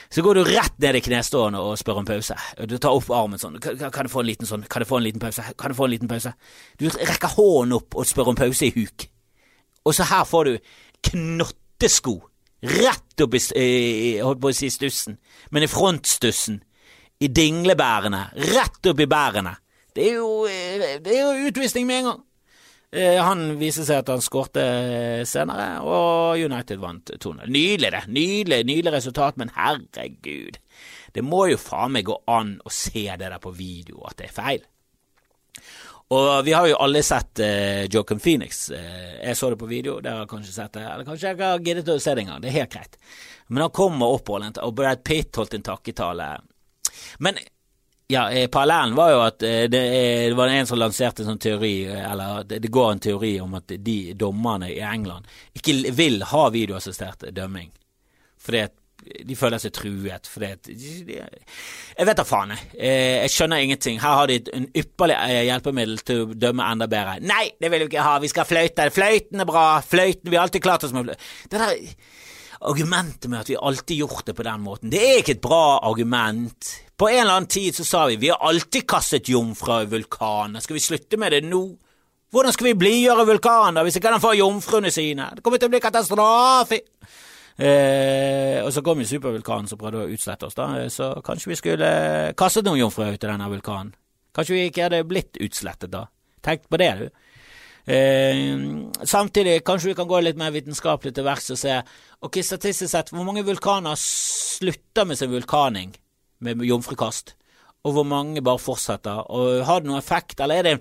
så 0.10 0.24
går 0.26 0.40
du 0.40 0.44
rett 0.48 0.78
ned 0.82 0.98
i 0.98 1.02
knestående 1.06 1.60
og 1.62 1.78
spør 1.78 2.02
om 2.02 2.08
pause. 2.08 2.36
Du 2.66 2.78
tar 2.82 2.96
opp 2.98 3.12
armen 3.14 3.42
sånn. 3.42 3.60
Kan, 3.62 3.78
jeg 3.78 4.10
få 4.10 4.24
en 4.24 4.30
liten 4.30 4.50
sånn? 4.50 4.64
Kan 4.66 4.82
jeg 4.82 4.90
få 4.90 4.98
en 4.98 5.06
liten 5.06 5.22
pause? 5.22 5.46
Kan 5.54 5.70
jeg 5.70 5.78
få 5.78 5.86
en 5.86 5.94
liten 5.94 6.10
pause? 6.10 6.34
Du 6.82 6.88
rekker 6.90 7.36
hånden 7.36 7.78
opp 7.78 7.98
og 8.00 8.08
spør 8.10 8.32
om 8.32 8.40
pause 8.40 8.66
i 8.66 8.74
huk. 8.74 9.06
Og 9.86 9.94
så 9.96 10.08
her 10.10 10.26
får 10.26 10.50
du 10.50 10.74
knottesko 11.12 12.16
rett 12.60 13.24
opp 13.24 13.38
i, 13.38 14.18
holdt 14.20 14.42
på 14.42 14.50
å 14.50 14.56
si 14.56 14.72
stussen, 14.74 15.20
men 15.54 15.64
i 15.64 15.70
frontstussen. 15.72 16.64
I 17.20 17.28
dinglebærene. 17.36 18.30
Rett 18.56 18.90
opp 18.90 19.02
i 19.04 19.08
bærene. 19.12 19.52
Det 19.96 20.06
er 20.08 20.14
jo, 20.22 20.46
eh, 20.48 21.00
det 21.04 21.18
er 21.18 21.26
jo 21.26 21.50
utvisning 21.50 21.88
med 21.88 21.98
en 22.00 22.06
gang. 22.06 22.22
Eh, 22.92 23.20
han 23.22 23.52
viser 23.60 23.86
seg 23.86 24.02
at 24.02 24.10
han 24.10 24.24
skårte 24.24 24.64
senere, 25.30 25.68
og 25.86 26.42
United 26.42 26.82
vant 26.82 27.12
2-0. 27.22 27.46
Nydelig, 27.46 27.92
det. 27.94 28.02
Nydelig, 28.10 28.64
nydelig 28.66 28.96
resultat, 28.96 29.38
men 29.38 29.54
herregud. 29.54 30.58
Det 31.14 31.26
må 31.26 31.46
jo 31.52 31.60
faen 31.62 31.94
meg 31.94 32.08
gå 32.10 32.18
an 32.30 32.56
å 32.66 32.74
se 32.74 33.06
det 33.06 33.28
der 33.28 33.42
på 33.42 33.54
video 33.54 34.02
at 34.10 34.18
det 34.18 34.30
er 34.30 34.36
feil. 34.36 34.66
Og 36.10 36.30
vi 36.42 36.56
har 36.58 36.66
jo 36.66 36.80
alle 36.82 37.04
sett 37.06 37.38
uh, 37.46 37.86
Joaquin 37.86 38.22
Phoenix. 38.22 38.64
Uh, 38.74 39.20
jeg 39.22 39.38
så 39.38 39.52
det 39.54 39.60
på 39.62 39.70
video, 39.70 40.00
dere 40.02 40.24
har 40.24 40.30
kanskje 40.30 40.56
sett 40.56 40.74
det. 40.74 40.82
Eller 40.82 41.06
kanskje 41.06 41.28
jeg 41.28 41.38
ikke 41.38 41.50
har 41.52 41.68
giddet 41.68 41.92
å 41.94 42.00
se 42.02 42.16
det 42.18 42.24
engang. 42.24 42.42
Det 42.42 42.50
er 42.50 42.58
helt 42.64 42.74
greit. 42.74 42.98
Men 43.54 43.68
han 43.68 43.76
kommer 43.78 44.16
opp, 44.16 44.32
og 44.34 44.74
Brad 44.78 45.04
Pitt 45.06 45.38
holdt 45.38 45.54
en 45.60 45.68
takketale. 45.70 46.32
Men 47.22 47.38
ja, 48.12 48.32
eh, 48.32 48.48
Parallellen 48.48 48.96
var 48.96 49.12
jo 49.12 49.20
at 49.22 49.44
eh, 49.44 49.68
det, 49.70 49.82
det, 50.30 50.34
var 50.34 50.48
en 50.48 50.68
som 50.68 50.80
lanserte 50.82 51.22
en 51.22 51.28
sånn 51.30 51.42
teori, 51.42 51.74
eh, 51.86 52.12
eller 52.12 52.42
det, 52.44 52.58
det, 52.64 52.72
går 52.74 52.92
en 52.92 53.02
teori 53.06 53.36
om 53.44 53.54
at 53.60 53.70
de 53.70 53.98
dommerne 54.18 54.72
i 54.74 54.80
England 54.82 55.28
ikke 55.54 55.94
vil 55.94 56.24
ha 56.32 56.48
videoassistert 56.50 57.28
dømming. 57.38 57.70
Fordi 58.42 58.64
at 58.66 58.74
de 59.30 59.38
føler 59.38 59.62
seg 59.62 59.76
truet. 59.78 60.26
Fordi 60.28 60.50
at 60.50 60.72
Jeg 60.74 62.08
vet 62.10 62.18
da 62.18 62.26
faen, 62.26 62.56
jeg. 62.56 62.66
Jeg 62.82 63.34
skjønner 63.36 63.62
ingenting. 63.62 64.02
Her 64.02 64.18
har 64.18 64.32
de 64.32 64.40
en 64.58 64.66
ypperlig 64.74 65.20
hjelpemiddel 65.46 66.02
til 66.10 66.24
å 66.24 66.40
dømme 66.48 66.66
enda 66.66 66.90
bedre. 66.90 67.20
Nei, 67.22 67.46
det 67.62 67.70
vil 67.70 67.86
vi 67.86 67.92
ikke 67.94 68.08
ha, 68.10 68.18
vi 68.24 68.32
skal 68.32 68.44
ha 68.44 68.50
fløyte. 68.50 68.90
Fløyten 68.96 69.46
er 69.46 69.50
bra. 69.50 69.68
Fløyten, 69.86 70.32
vi 70.32 70.40
har 70.40 70.50
alltid 70.50 70.66
klart 70.66 70.88
oss 70.88 70.98
med 70.98 71.06
fløyte. 71.12 71.30
Det 71.54 71.62
der 71.62 71.78
argumentet 72.60 73.30
med 73.32 73.40
at 73.40 73.50
vi 73.50 73.56
alltid 73.56 74.02
gjort 74.02 74.26
det 74.28 74.36
på 74.36 74.44
den 74.44 74.64
måten, 74.64 74.92
det 74.92 75.00
er 75.00 75.22
ikke 75.22 75.38
et 75.38 75.44
bra 75.44 75.80
argument. 75.88 76.72
På 77.00 77.08
en 77.08 77.22
eller 77.22 77.38
annen 77.38 77.52
tid 77.52 77.76
så 77.78 77.86
sa 77.88 78.06
vi 78.10 78.20
vi 78.20 78.32
har 78.34 78.42
alltid 78.44 78.88
kastet 78.90 79.30
jomfruer 79.32 79.86
i 79.86 79.92
vulkaner, 79.94 80.64
skal 80.64 80.76
vi 80.76 80.84
slutte 80.84 81.20
med 81.20 81.36
det 81.36 81.46
nå? 81.48 81.64
Hvordan 82.30 82.54
skal 82.54 82.68
vi 82.70 82.78
blidgjøre 82.78 83.26
vulkaner 83.26 83.86
hvis 83.86 83.98
ikke 83.98 84.12
den 84.14 84.22
får 84.22 84.36
jomfruene 84.38 84.92
sine? 84.94 85.32
Det 85.36 85.44
kommer 85.46 85.62
til 85.62 85.72
å 85.72 85.74
bli 85.74 85.82
katastrofe! 85.82 86.84
Eh, 87.60 88.60
og 88.64 88.70
så 88.72 88.84
kom 88.86 89.02
jo 89.02 89.08
supervulkanen 89.10 89.68
som 89.68 89.80
prøvde 89.80 90.06
å 90.06 90.12
utslette 90.14 90.48
oss, 90.48 90.56
da, 90.56 90.70
så 90.94 91.10
kanskje 91.26 91.52
vi 91.52 91.58
skulle 91.60 91.90
kastet 92.40 92.68
noen 92.68 92.80
jomfruer 92.80 93.18
ut 93.18 93.24
i 93.24 93.28
denne 93.28 93.50
vulkanen. 93.52 93.96
Kanskje 94.36 94.56
vi 94.56 94.68
ikke 94.70 94.86
hadde 94.86 95.02
blitt 95.10 95.40
utslettet 95.42 95.92
da. 95.92 96.06
Tenk 96.46 96.70
på 96.72 96.80
det, 96.80 96.92
du. 97.02 97.10
Eh, 97.90 98.60
samtidig, 99.02 99.64
kanskje 99.66 99.90
vi 99.90 99.96
kan 99.98 100.08
gå 100.08 100.20
litt 100.22 100.38
mer 100.38 100.52
vitenskapelig 100.54 101.10
til 101.16 101.26
verks 101.26 101.48
og 101.56 101.58
se 101.58 101.80
ok, 102.22 102.36
statistisk 102.46 102.92
sett, 102.92 103.10
hvor 103.10 103.26
mange 103.26 103.42
vulkaner 103.48 103.98
slutter 103.98 105.08
med 105.10 105.18
sin 105.18 105.32
vulkaning 105.32 105.96
med 106.46 106.62
jomfrukast? 106.68 107.34
Og 107.88 107.96
hvor 107.96 108.06
mange 108.06 108.44
bare 108.46 108.62
fortsetter? 108.62 109.24
Og 109.34 109.64
Har 109.66 109.82
det 109.82 109.90
noen 109.90 110.04
effekt, 110.04 110.38
eller 110.44 110.60
er 110.60 110.68
det, 110.68 110.76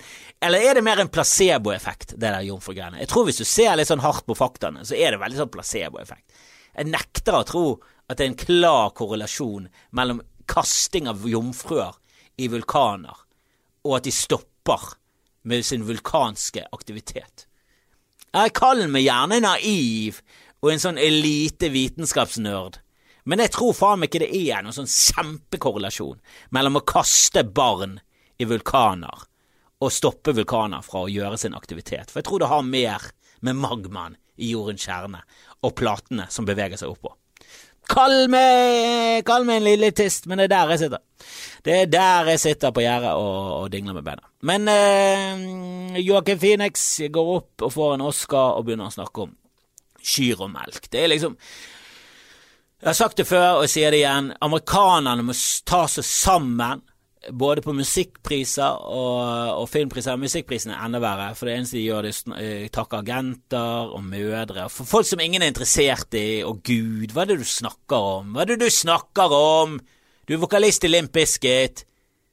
eller 0.44 0.66
er 0.66 0.76
det 0.76 0.84
mer 0.84 1.00
en 1.00 1.08
placeboeffekt, 1.14 2.12
det 2.18 2.26
der 2.26 2.44
jomfrugreiene? 2.44 3.00
Jeg 3.00 3.08
tror 3.08 3.24
hvis 3.24 3.40
du 3.40 3.46
ser 3.48 3.78
litt 3.78 3.88
sånn 3.88 4.04
hardt 4.04 4.26
på 4.28 4.36
faktaene, 4.36 4.84
så 4.84 4.98
er 4.98 5.14
det 5.14 5.22
veldig 5.22 5.40
sånn 5.40 5.54
placeboeffekt. 5.54 6.44
Jeg 6.74 6.92
nekter 6.92 7.38
å 7.38 7.44
tro 7.48 7.66
at 8.10 8.18
det 8.18 8.26
er 8.26 8.32
en 8.34 8.40
klar 8.44 8.92
korrelasjon 8.98 9.70
mellom 9.96 10.20
kasting 10.50 11.08
av 11.08 11.24
jomfruer 11.24 11.96
i 12.36 12.52
vulkaner, 12.52 13.16
og 13.86 13.96
at 13.96 14.04
de 14.04 14.12
stopper 14.12 14.90
med 15.42 15.64
sin 15.66 15.86
vulkanske 15.88 16.66
aktivitet. 16.72 17.46
Jeg 18.34 18.52
kaller 18.56 18.90
meg 18.92 19.06
gjerne 19.06 19.40
naiv 19.44 20.20
og 20.60 20.72
en 20.72 20.82
sånn 20.82 21.00
elite 21.00 21.70
vitenskapsnerd, 21.72 22.80
men 23.28 23.42
jeg 23.44 23.52
tror 23.54 23.76
faen 23.76 24.00
meg 24.00 24.10
ikke 24.10 24.24
det 24.24 24.32
er 24.50 24.64
noen 24.64 24.76
sånn 24.76 24.90
kjempekorrelasjon 24.90 26.20
mellom 26.54 26.80
å 26.80 26.86
kaste 26.88 27.44
barn 27.44 27.98
i 28.40 28.46
vulkaner 28.48 29.26
og 29.78 29.94
stoppe 29.94 30.34
vulkaner 30.34 30.82
fra 30.82 31.04
å 31.04 31.12
gjøre 31.12 31.38
sin 31.38 31.54
aktivitet, 31.54 32.10
for 32.10 32.20
jeg 32.20 32.28
tror 32.28 32.42
det 32.42 32.50
har 32.50 32.66
mer 32.66 33.10
med 33.46 33.60
magmaen 33.60 34.18
i 34.38 34.52
jordens 34.52 34.84
kjerne 34.86 35.22
og 35.62 35.74
platene 35.78 36.26
som 36.32 36.46
beveger 36.48 36.80
seg 36.80 36.90
oppå. 36.92 37.12
Kall 37.88 38.26
meg, 38.28 39.22
kall 39.26 39.46
meg 39.48 39.62
en 39.62 39.68
lille 39.70 39.90
tist, 39.96 40.26
men 40.28 40.40
det 40.40 40.48
er 40.48 40.52
der 40.52 40.72
jeg 40.74 40.82
sitter. 40.82 41.04
Det 41.64 41.74
er 41.74 41.90
der 41.90 42.30
jeg 42.34 42.40
sitter 42.42 42.72
på 42.74 42.84
gjerdet 42.84 43.14
og, 43.16 43.38
og, 43.62 43.70
dingler 43.72 43.96
med 43.96 44.04
beina. 44.06 44.28
Men 44.48 44.68
eh, 44.72 45.98
Joakim 46.04 46.38
Phoenix 46.38 46.84
går 47.12 47.32
opp 47.38 47.64
og 47.66 47.72
får 47.74 47.96
en 47.96 48.06
Oscar 48.08 48.58
og 48.58 48.68
begynner 48.68 48.90
å 48.90 48.94
snakke 48.94 49.24
om 49.24 49.34
kyr 50.04 50.44
og 50.44 50.52
melk. 50.52 50.90
Det 50.92 51.02
er 51.02 51.12
liksom 51.14 51.36
Jeg 52.78 52.86
har 52.86 52.94
sagt 52.94 53.18
det 53.18 53.26
før, 53.26 53.56
og 53.56 53.64
jeg 53.66 53.72
sier 53.72 53.90
det 53.90 54.04
igjen. 54.04 54.30
Amerikanerne 54.44 55.24
må 55.26 55.34
ta 55.66 55.82
seg 55.90 56.06
sammen 56.06 56.84
både 57.32 57.62
på 57.64 57.74
musikkpriser 57.76 58.84
og, 58.88 59.62
og 59.62 59.66
filmpriser. 59.70 60.18
Musikkprisene 60.20 60.76
er 60.76 60.86
enda 60.86 61.00
verre, 61.02 61.32
for 61.38 61.48
det 61.48 61.56
eneste 61.56 61.78
de 61.78 61.84
gjør, 61.84 62.08
er 62.08 62.18
å 62.18 62.38
eh, 62.40 62.68
takke 62.74 63.02
agenter 63.02 63.92
og 63.94 64.04
mødre. 64.06 64.68
For 64.72 64.88
folk 64.88 65.08
som 65.08 65.22
ingen 65.22 65.44
er 65.44 65.52
interessert 65.52 66.14
i. 66.18 66.40
Og 66.46 66.62
gud, 66.66 67.12
hva 67.12 67.24
er 67.24 67.32
det 67.32 67.40
du 67.42 67.48
snakker 67.48 68.10
om? 68.14 68.32
Hva 68.34 68.44
er 68.44 68.52
det 68.52 68.60
du 68.62 68.70
snakker 68.72 69.34
om? 69.34 69.78
Du 70.28 70.36
er 70.36 70.42
vokalist 70.42 70.84
i 70.84 70.92
Limp 70.92 71.12
Bizkit. 71.14 71.84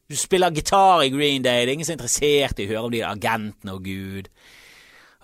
Du 0.06 0.18
spiller 0.20 0.54
gitar 0.54 1.02
i 1.04 1.10
Green 1.10 1.44
Day. 1.46 1.66
Det 1.66 1.72
er 1.72 1.78
ingen 1.80 1.88
som 1.88 1.96
er 1.96 2.02
interessert 2.02 2.60
i 2.62 2.68
å 2.68 2.74
høre 2.76 2.86
om 2.90 2.94
de 2.94 3.06
agentene 3.08 3.74
og 3.74 3.88
gud. 3.88 4.30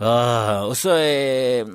Uh, 0.02 0.66
og 0.66 0.74
så 0.80 0.96
eh, 0.98 1.68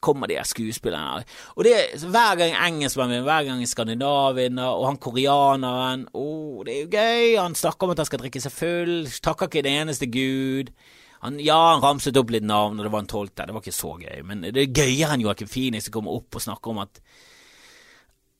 kommer 0.00 0.30
de 0.30 0.38
her 0.38 0.48
skuespillerne. 0.48 1.24
Og 1.56 1.66
det 1.66 1.74
er 1.76 2.06
hver 2.12 2.38
gang 2.40 2.56
engelskmannen 2.56 3.18
vinner, 3.18 3.28
hver 3.28 3.48
gang 3.48 3.66
Skandinav 3.68 4.40
og 4.40 4.86
han 4.86 5.00
koreaneren 5.00 6.06
oh, 6.14 6.64
Det 6.64 6.74
er 6.74 6.80
jo 6.80 6.90
gøy. 6.92 7.36
Han 7.40 7.54
snakker 7.54 7.86
om 7.86 7.94
at 7.94 8.02
han 8.02 8.08
skal 8.08 8.22
drikke 8.24 8.42
seg 8.42 8.54
full, 8.54 8.94
takker 9.22 9.50
ikke 9.50 9.64
en 9.64 9.72
eneste 9.84 10.10
gud. 10.10 10.72
Han, 11.20 11.36
ja, 11.44 11.58
han 11.74 11.82
ramset 11.84 12.16
opp 12.16 12.30
litt 12.32 12.46
navn, 12.48 12.78
og 12.80 12.86
det 12.86 12.92
var 12.94 13.04
en 13.04 13.10
tolvte. 13.12 13.44
Det 13.44 13.56
var 13.56 13.64
ikke 13.64 13.76
så 13.76 13.92
gøy, 14.00 14.22
men 14.24 14.46
det 14.48 14.62
er 14.62 14.72
gøyere 14.72 15.16
enn 15.16 15.26
Joakim 15.26 15.50
Phoenix 15.52 15.88
som 15.88 15.98
kommer 15.98 16.16
opp 16.16 16.38
og 16.38 16.48
snakker 16.48 16.72
om 16.72 16.82
at 16.86 17.02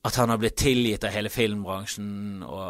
at 0.01 0.17
han 0.17 0.31
har 0.33 0.39
blitt 0.41 0.57
tilgitt 0.57 1.03
av 1.05 1.13
hele 1.13 1.29
filmbransjen, 1.29 2.41
og, 2.41 2.61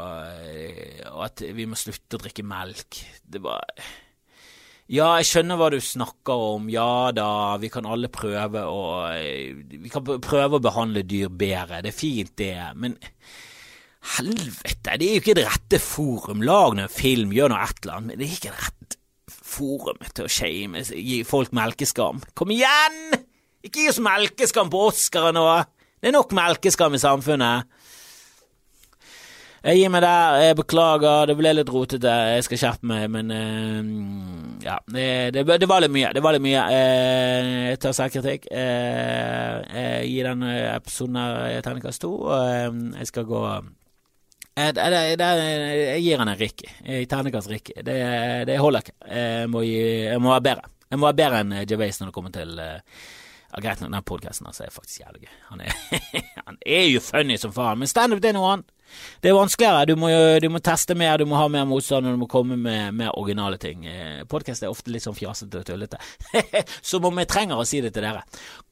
og 1.14 1.22
at 1.30 1.44
vi 1.56 1.64
må 1.70 1.78
slutte 1.80 2.18
å 2.18 2.24
drikke 2.26 2.44
melk. 2.44 2.98
Det 3.24 3.40
var 3.40 3.64
ja, 4.92 5.08
jeg 5.22 5.28
skjønner 5.30 5.60
hva 5.60 5.70
du 5.72 5.78
snakker 5.80 6.46
om. 6.52 6.68
Ja 6.72 7.12
da, 7.16 7.56
vi 7.62 7.70
kan 7.72 7.88
alle 7.88 8.10
prøve 8.12 8.66
å 8.68 8.82
Vi 9.12 9.92
kan 9.92 10.04
prøve 10.04 10.60
å 10.60 10.64
behandle 10.64 11.06
dyr 11.08 11.32
bedre. 11.32 11.80
Det 11.86 11.94
er 11.94 11.96
fint, 11.96 12.34
det. 12.42 12.56
Men 12.76 12.98
helvete, 14.18 14.98
det 15.00 15.08
er 15.08 15.16
jo 15.16 15.24
ikke 15.24 15.38
det 15.40 15.48
rette 15.48 15.80
forum. 15.80 16.44
Lag 16.44 16.76
nå 16.76 16.88
en 16.88 16.92
film, 16.92 17.32
gjør 17.36 17.54
nå 17.54 17.60
et 17.62 17.84
eller 17.84 17.98
annet. 17.98 18.10
Men 18.10 18.20
det 18.20 18.28
er 18.28 18.36
ikke 18.36 18.52
det 18.52 18.66
rette 18.66 19.00
forumet 19.52 20.16
til 20.16 20.28
å 20.28 20.32
shame, 20.32 20.84
gi 20.92 21.22
folk 21.28 21.54
melkeskam. 21.56 22.20
Kom 22.36 22.52
igjen! 22.52 23.20
Ikke 23.62 23.84
gi 23.84 23.92
oss 23.92 24.02
melkeskam 24.02 24.72
på 24.74 24.88
Oscar 24.90 25.32
nå. 25.36 25.46
Det 26.02 26.10
er 26.10 26.16
nok 26.18 26.34
melkeskam 26.36 26.98
i 26.98 27.02
samfunnet. 27.02 27.70
Jeg 29.62 29.78
gir 29.78 29.92
meg 29.94 30.02
der. 30.02 30.40
Jeg 30.42 30.58
beklager, 30.58 31.28
det 31.30 31.36
ble 31.38 31.52
litt 31.54 31.70
rotete. 31.70 32.14
Jeg 32.34 32.46
skal 32.48 32.62
skjerpe 32.64 32.88
meg, 32.90 33.06
men 33.14 33.30
uh, 33.30 34.31
ja. 34.64 34.78
Det, 34.88 35.32
det, 35.34 35.68
var 35.70 35.84
litt 35.84 35.94
mye. 35.94 36.12
Det 36.16 36.24
var 36.24 36.36
litt 36.36 36.44
mye. 36.46 36.64
Uh, 36.72 37.52
jeg 37.72 37.82
tar 37.84 37.96
selvkritikk. 37.98 38.48
Uh, 38.52 39.62
jeg 39.76 40.10
gir 40.12 40.30
denne 40.32 40.56
episoden 40.72 41.20
her 41.22 41.62
terningkast 41.66 42.04
to, 42.04 42.16
jeg 42.32 43.10
skal 43.10 43.30
gå 43.30 43.46
jeg, 44.52 44.76
jeg, 44.76 45.16
jeg 45.16 46.02
gir 46.04 46.22
han 46.22 46.30
en 46.30 46.38
Ricky. 46.38 46.70
Terningkast 47.10 47.50
Ricky. 47.50 47.78
Det, 47.88 47.98
det 48.50 48.60
holder 48.60 48.84
ikke. 48.84 48.98
Jeg 49.08 49.50
må, 49.50 49.64
gi, 49.66 49.82
jeg 50.10 50.22
må 50.22 50.34
være 50.36 50.48
bedre. 50.50 50.72
Jeg 50.92 51.00
må 51.00 51.08
være 51.08 51.20
bedre 51.22 51.42
enn 51.46 51.54
Javase 51.64 52.04
når 52.04 52.12
det 52.12 52.16
kommer 52.18 52.34
til 52.36 52.60
ja, 53.52 53.62
Greit 53.64 53.82
nok, 53.82 53.92
den 53.92 54.08
podkasten 54.08 54.48
altså, 54.48 54.66
er 54.66 54.76
faktisk 54.76 55.02
jævlig 55.02 55.26
gøy. 55.26 55.34
Han 55.50 55.64
er, 55.66 55.72
han 56.48 56.60
er 56.66 56.86
jo 56.88 57.02
funny 57.04 57.38
som 57.40 57.54
faen, 57.56 57.80
men 57.82 57.90
standup 57.92 58.24
er 58.24 58.36
noe 58.38 58.54
annet. 58.56 58.72
Det 59.22 59.30
er 59.30 59.38
vanskeligere. 59.38 59.86
Du 59.90 59.96
må, 60.00 60.10
du 60.42 60.48
må, 60.50 60.62
teste 60.64 60.96
mer, 60.98 61.22
du 61.22 61.30
må 61.30 61.38
ha 61.40 61.48
mer 61.52 61.68
motstand, 61.70 62.08
og 62.08 62.16
du 62.16 62.22
må 62.24 62.30
komme 62.32 62.58
med 62.60 62.98
mer 62.98 63.14
originale 63.20 63.60
ting. 63.62 63.86
Eh, 63.86 64.24
Podkast 64.30 64.66
er 64.66 64.74
ofte 64.74 64.94
litt 64.94 65.06
sånn 65.06 65.18
fjasete 65.18 65.62
og 65.62 65.68
tullete. 65.68 66.02
Som 66.92 67.08
om 67.10 67.22
jeg 67.22 67.30
trenger 67.32 67.62
å 67.62 67.68
si 67.68 67.84
det 67.84 67.94
til 67.96 68.08
dere. 68.08 68.24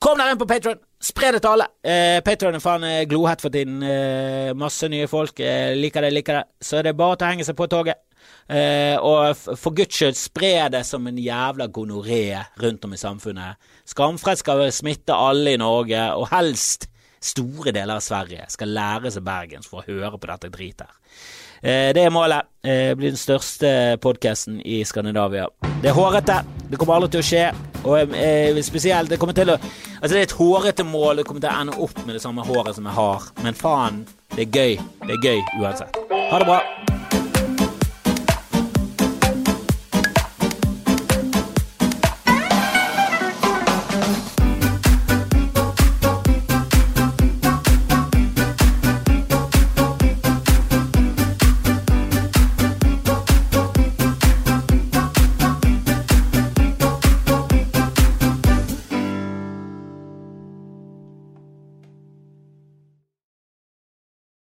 Kom 0.02 0.20
dere 0.20 0.36
inn 0.36 0.42
på 0.42 0.50
Patron! 0.50 0.80
Spre 1.00 1.32
det 1.32 1.40
til 1.46 1.54
alle! 1.54 1.70
Eh, 1.86 2.20
Patron 2.26 2.58
er 2.58 2.64
faen 2.64 2.86
eh, 2.88 3.06
glohett 3.10 3.44
for 3.44 3.54
tiden. 3.54 3.80
Eh, 3.86 4.52
masse 4.58 4.90
nye 4.92 5.08
folk. 5.12 5.40
Eh, 5.40 5.72
liker 5.78 6.04
det, 6.04 6.14
liker 6.18 6.42
det. 6.42 6.46
Så 6.66 6.84
det 6.84 6.94
er 6.94 7.00
bare 7.00 7.16
å 7.16 7.30
henge 7.30 7.48
seg 7.48 7.58
på 7.60 7.70
toget. 7.72 8.02
Eh, 8.50 8.98
og 8.98 9.38
for 9.38 9.76
guds 9.78 9.96
skyld, 9.96 10.18
spre 10.18 10.54
det 10.74 10.82
som 10.88 11.06
en 11.08 11.18
jævla 11.22 11.70
gonoré 11.72 12.40
rundt 12.62 12.86
om 12.86 12.96
i 12.96 13.00
samfunnet. 13.00 13.60
Skamfred 13.90 14.42
skal 14.42 14.66
smitte 14.74 15.16
alle 15.16 15.54
i 15.54 15.62
Norge, 15.62 16.02
og 16.18 16.32
helst 16.34 16.90
store 17.22 17.74
deler 17.76 18.00
av 18.00 18.04
Sverige 18.06 18.48
skal 18.52 18.74
lære 18.76 19.12
seg 19.14 19.26
bergensk 19.28 19.70
for 19.72 19.84
å 19.84 19.88
høre 19.90 20.18
på 20.20 20.32
dette 20.32 20.52
dritet 20.54 20.88
her. 20.88 20.98
Eh, 21.62 21.90
det 21.96 22.06
er 22.06 22.14
målet. 22.16 22.48
Det 22.64 22.98
blir 22.98 23.12
den 23.12 23.20
største 23.20 23.98
podkasten 24.04 24.62
i 24.64 24.82
Skandinavia. 24.88 25.48
Det 25.82 25.92
er 25.92 25.98
hårete. 25.98 26.40
Det 26.70 26.80
kommer 26.80 27.00
aldri 27.00 27.12
til 27.16 27.24
å 27.24 27.28
skje. 27.30 27.46
Og 27.84 28.16
eh, 28.16 28.58
spesielt 28.64 29.10
Det 29.10 29.20
kommer 29.20 29.34
til 29.34 29.54
å 29.54 29.60
Altså, 30.00 30.14
det 30.16 30.20
er 30.20 30.28
et 30.30 30.38
hårete 30.40 30.84
mål. 30.88 31.20
Det 31.20 31.26
kommer 31.28 31.44
til 31.44 31.52
å 31.52 31.62
ende 31.62 31.80
opp 31.84 32.06
med 32.06 32.16
det 32.16 32.24
samme 32.24 32.46
håret 32.48 32.76
som 32.76 32.88
jeg 32.88 32.96
har. 32.96 33.32
Men 33.44 33.58
faen, 33.60 34.06
det 34.36 34.48
er 34.48 34.60
gøy. 34.60 34.78
Det 35.08 35.18
er 35.18 35.26
gøy 35.28 35.42
uansett. 35.60 36.00
Ha 36.32 36.40
det 36.40 36.48
bra. 36.48 37.19